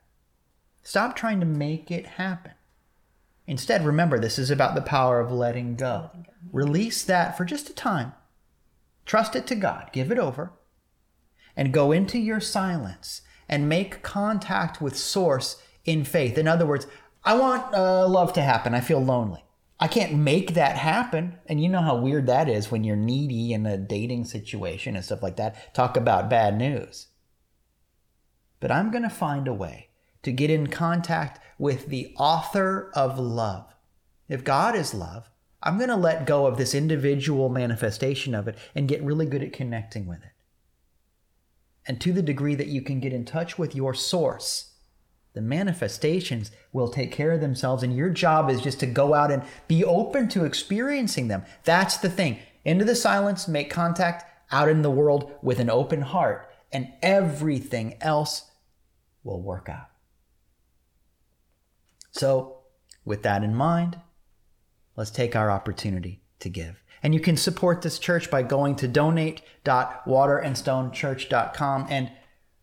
stop 0.83 1.16
trying 1.16 1.40
to 1.40 1.47
make 1.47 1.90
it 1.90 2.07
happen. 2.07 2.53
Instead, 3.50 3.84
remember 3.84 4.16
this 4.16 4.38
is 4.38 4.48
about 4.48 4.76
the 4.76 4.80
power 4.80 5.18
of 5.18 5.32
letting 5.32 5.74
go. 5.74 6.08
Release 6.52 7.02
that 7.02 7.36
for 7.36 7.44
just 7.44 7.68
a 7.68 7.74
time. 7.74 8.12
Trust 9.04 9.34
it 9.34 9.44
to 9.48 9.56
God. 9.56 9.90
Give 9.92 10.12
it 10.12 10.20
over. 10.20 10.52
And 11.56 11.72
go 11.72 11.90
into 11.90 12.16
your 12.16 12.38
silence 12.38 13.22
and 13.48 13.68
make 13.68 14.04
contact 14.04 14.80
with 14.80 14.96
Source 14.96 15.60
in 15.84 16.04
faith. 16.04 16.38
In 16.38 16.46
other 16.46 16.64
words, 16.64 16.86
I 17.24 17.34
want 17.34 17.74
uh, 17.74 18.06
love 18.06 18.32
to 18.34 18.40
happen. 18.40 18.72
I 18.72 18.80
feel 18.80 19.02
lonely. 19.02 19.42
I 19.80 19.88
can't 19.88 20.14
make 20.14 20.54
that 20.54 20.76
happen. 20.76 21.36
And 21.46 21.60
you 21.60 21.68
know 21.68 21.82
how 21.82 21.96
weird 21.96 22.28
that 22.28 22.48
is 22.48 22.70
when 22.70 22.84
you're 22.84 22.94
needy 22.94 23.52
in 23.52 23.66
a 23.66 23.76
dating 23.76 24.26
situation 24.26 24.94
and 24.94 25.04
stuff 25.04 25.24
like 25.24 25.38
that. 25.38 25.74
Talk 25.74 25.96
about 25.96 26.30
bad 26.30 26.56
news. 26.56 27.08
But 28.60 28.70
I'm 28.70 28.92
going 28.92 29.02
to 29.02 29.10
find 29.10 29.48
a 29.48 29.52
way 29.52 29.89
to 30.22 30.33
get 30.33 30.50
in 30.50 30.66
contact 30.66 31.40
with 31.59 31.87
the 31.87 32.14
author 32.16 32.90
of 32.94 33.18
love. 33.18 33.74
If 34.28 34.44
God 34.44 34.74
is 34.74 34.94
love, 34.94 35.30
I'm 35.62 35.76
going 35.76 35.90
to 35.90 35.96
let 35.96 36.26
go 36.26 36.46
of 36.46 36.56
this 36.56 36.74
individual 36.74 37.48
manifestation 37.48 38.35
of 38.35 38.48
it 38.48 38.56
and 38.74 38.88
get 38.88 39.02
really 39.02 39.26
good 39.26 39.42
at 39.42 39.52
connecting 39.52 40.06
with 40.06 40.22
it. 40.22 40.33
And 41.87 42.00
to 42.00 42.12
the 42.12 42.22
degree 42.22 42.54
that 42.54 42.68
you 42.68 42.83
can 42.83 43.00
get 43.00 43.12
in 43.12 43.24
touch 43.24 43.59
with 43.59 43.74
your 43.74 43.92
source, 43.94 44.72
the 45.33 45.40
manifestations 45.40 46.50
will 46.72 46.88
take 46.88 47.12
care 47.12 47.33
of 47.33 47.40
themselves, 47.40 47.83
and 47.83 47.94
your 47.94 48.11
job 48.11 48.50
is 48.50 48.61
just 48.61 48.80
to 48.80 48.87
go 48.87 49.14
out 49.14 49.30
and 49.30 49.42
be 49.68 49.85
open 49.85 50.28
to 50.28 50.44
experiencing 50.44 51.28
them. 51.28 51.44
That's 51.64 51.96
the 51.96 52.11
thing. 52.11 52.38
Into 52.64 52.85
the 52.85 52.96
silence, 52.96 53.46
make 53.46 53.70
contact 53.70 54.24
out 54.50 54.68
in 54.68 54.83
the 54.83 54.90
world 54.90 55.33
with 55.42 55.61
an 55.61 55.70
open 55.70 56.02
heart, 56.02 56.50
and 56.72 56.92
everything 57.02 57.96
else 58.00 58.50
will 59.22 59.40
work 59.40 59.68
out. 59.68 59.89
So, 62.11 62.57
with 63.05 63.23
that 63.23 63.42
in 63.42 63.55
mind, 63.55 63.99
let's 64.96 65.11
take 65.11 65.37
our 65.37 65.51
opportunity 65.51 66.23
to 66.40 66.49
give. 66.49 66.83
And 67.03 67.14
you 67.14 67.20
can 67.20 67.37
support 67.37 67.83
this 67.83 67.99
church 67.99 68.31
by 68.31 68.42
going 68.42 68.77
to 68.77 68.88
donate.waterandstonechurch.com. 68.88 71.87
And 71.88 72.11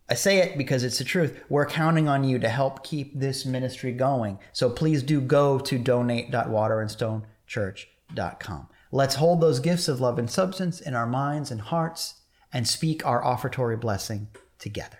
I 0.09 0.13
say 0.13 0.37
it 0.37 0.57
because 0.57 0.83
it's 0.83 0.99
the 0.99 1.03
truth. 1.03 1.43
We're 1.49 1.65
counting 1.65 2.07
on 2.07 2.23
you 2.23 2.37
to 2.39 2.49
help 2.49 2.83
keep 2.83 3.19
this 3.19 3.45
ministry 3.45 3.91
going. 3.91 4.39
So 4.53 4.69
please 4.69 5.03
do 5.03 5.19
go 5.19 5.59
to 5.59 5.77
donate.waterandstonechurch.com. 5.77 8.69
Let's 8.91 9.15
hold 9.15 9.41
those 9.41 9.59
gifts 9.59 9.89
of 9.89 9.99
love 9.99 10.17
and 10.17 10.29
substance 10.29 10.79
in 10.79 10.93
our 10.93 11.07
minds 11.07 11.51
and 11.51 11.59
hearts 11.59 12.21
and 12.53 12.65
speak 12.67 13.05
our 13.05 13.21
offertory 13.21 13.77
blessing 13.79 14.29
together. 14.59 14.99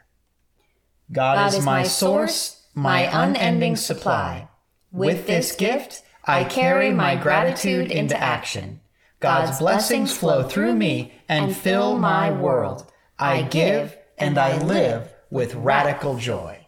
God, 1.12 1.54
is, 1.54 1.64
my 1.64 1.84
source, 1.84 2.57
my 2.78 3.10
unending 3.24 3.76
supply. 3.76 4.48
With 4.92 5.26
this 5.26 5.56
gift, 5.56 6.04
I 6.26 6.44
carry 6.44 6.92
my 6.92 7.16
gratitude 7.16 7.92
into 7.92 8.16
action. 8.16 8.82
God's 9.20 9.58
blessings 9.58 10.16
flow 10.16 10.44
through 10.44 10.76
me 10.76 11.12
and 11.28 11.58
fill 11.58 11.98
my 11.98 12.30
world. 12.30 12.86
I 13.18 13.42
give 13.42 13.98
and 14.20 14.38
I 14.38 14.60
live 14.60 15.12
with 15.32 15.56
radical 15.56 16.18
joy. 16.18 16.68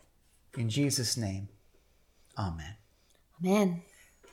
In 0.57 0.67
Jesus' 0.67 1.15
name, 1.15 1.49
amen. 2.35 2.75
Amen. 3.45 3.83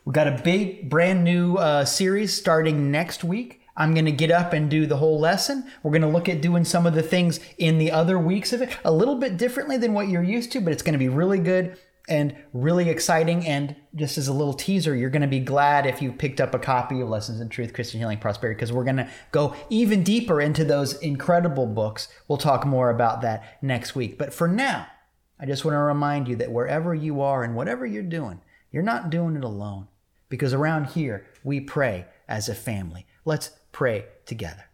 We've 0.07 0.15
got 0.15 0.29
a 0.29 0.41
big, 0.43 0.89
brand 0.89 1.25
new 1.25 1.57
uh, 1.57 1.85
series 1.85 2.33
starting 2.33 2.91
next 2.91 3.23
week. 3.23 3.61
I'm 3.77 3.93
going 3.93 4.07
to 4.07 4.13
get 4.13 4.31
up 4.31 4.53
and 4.53 4.71
do 4.71 4.87
the 4.87 4.97
whole 4.97 5.21
lesson. 5.21 5.71
We're 5.83 5.91
going 5.91 6.03
to 6.03 6.09
look 6.09 6.29
at 6.29 6.41
doing 6.41 6.65
some 6.65 6.87
of 6.87 6.95
the 6.95 7.03
things 7.03 7.41
in 7.59 7.79
the 7.79 7.91
other 7.91 8.19
weeks 8.19 8.53
of 8.53 8.63
it 8.63 8.77
a 8.85 8.93
little 8.93 9.17
bit 9.17 9.37
differently 9.37 9.77
than 9.77 9.93
what 9.93 10.09
you're 10.09 10.23
used 10.23 10.53
to, 10.53 10.61
but 10.61 10.73
it's 10.73 10.83
going 10.83 10.95
to 10.95 10.99
be 10.99 11.09
really 11.09 11.39
good. 11.39 11.77
and 12.09 12.37
really 12.53 12.89
exciting. 12.89 13.47
And 13.47 13.75
just 13.95 14.19
as 14.19 14.29
a 14.29 14.33
little 14.33 14.55
teaser, 14.55 14.95
you're 14.95 15.11
going 15.11 15.23
to 15.23 15.29
be 15.29 15.41
glad 15.41 15.87
if 15.87 16.01
you 16.01 16.13
picked 16.13 16.41
up 16.41 16.55
a 16.55 16.59
copy 16.59 17.01
of 17.01 17.09
Lessons 17.09 17.41
in 17.41 17.49
Truth, 17.49 17.73
Christian 17.73 18.01
Healing, 18.01 18.19
Prosperity, 18.19 18.57
because 18.57 18.73
we're 18.73 18.85
going 18.85 18.97
to 18.97 19.11
go 19.33 19.55
even 19.71 20.03
deeper 20.03 20.41
into 20.41 20.65
those 20.65 20.95
incredible 20.99 21.67
books. 21.67 22.09
We'll 22.29 22.39
talk 22.39 22.65
more 22.65 22.91
about 22.91 23.23
that 23.23 23.59
next 23.63 23.95
week. 23.95 24.19
But 24.19 24.33
for 24.33 24.49
now, 24.49 24.87
I 25.39 25.47
just 25.47 25.65
want 25.65 25.75
to 25.75 25.81
remind 25.81 26.29
you 26.29 26.37
that 26.37 26.53
wherever 26.53 26.95
you 26.95 27.21
are 27.21 27.43
and 27.43 27.55
whatever 27.55 27.85
you're 27.85 28.03
doing, 28.03 28.41
you're 28.71 28.83
not 28.83 29.11
doing 29.11 29.37
it 29.37 29.45
alone. 29.45 29.89
Because 30.29 30.53
around 30.53 30.87
here, 30.87 31.25
we 31.45 31.61
pray 31.61 32.07
as 32.29 32.49
a 32.49 32.55
family. 32.55 33.07
Let's 33.25 33.51
pray 33.77 34.07
together. 34.25 34.65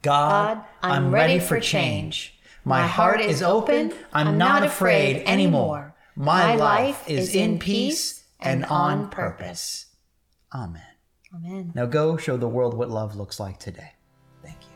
God, 0.00 0.64
I'm, 0.82 1.10
ready, 1.10 1.38
for 1.38 1.60
change. 1.60 2.38
My 2.64 2.86
heart 2.86 3.20
is 3.20 3.42
open. 3.42 3.92
I'm 4.14 4.38
not 4.38 4.62
afraid 4.62 5.24
anymore. 5.26 5.94
My 6.14 6.54
life 6.54 7.04
is 7.06 7.34
in 7.34 7.58
peace 7.58 8.24
and 8.40 8.64
on 8.64 9.10
purpose. 9.10 9.86
Amen. 10.54 10.80
Amen. 11.34 11.72
Now 11.74 11.84
go 11.84 12.16
show 12.16 12.38
the 12.38 12.48
world 12.48 12.72
what 12.72 12.88
love 12.88 13.14
looks 13.14 13.38
like 13.38 13.58
today. 13.58 13.92
Thank 14.42 14.62
you. 14.62 14.75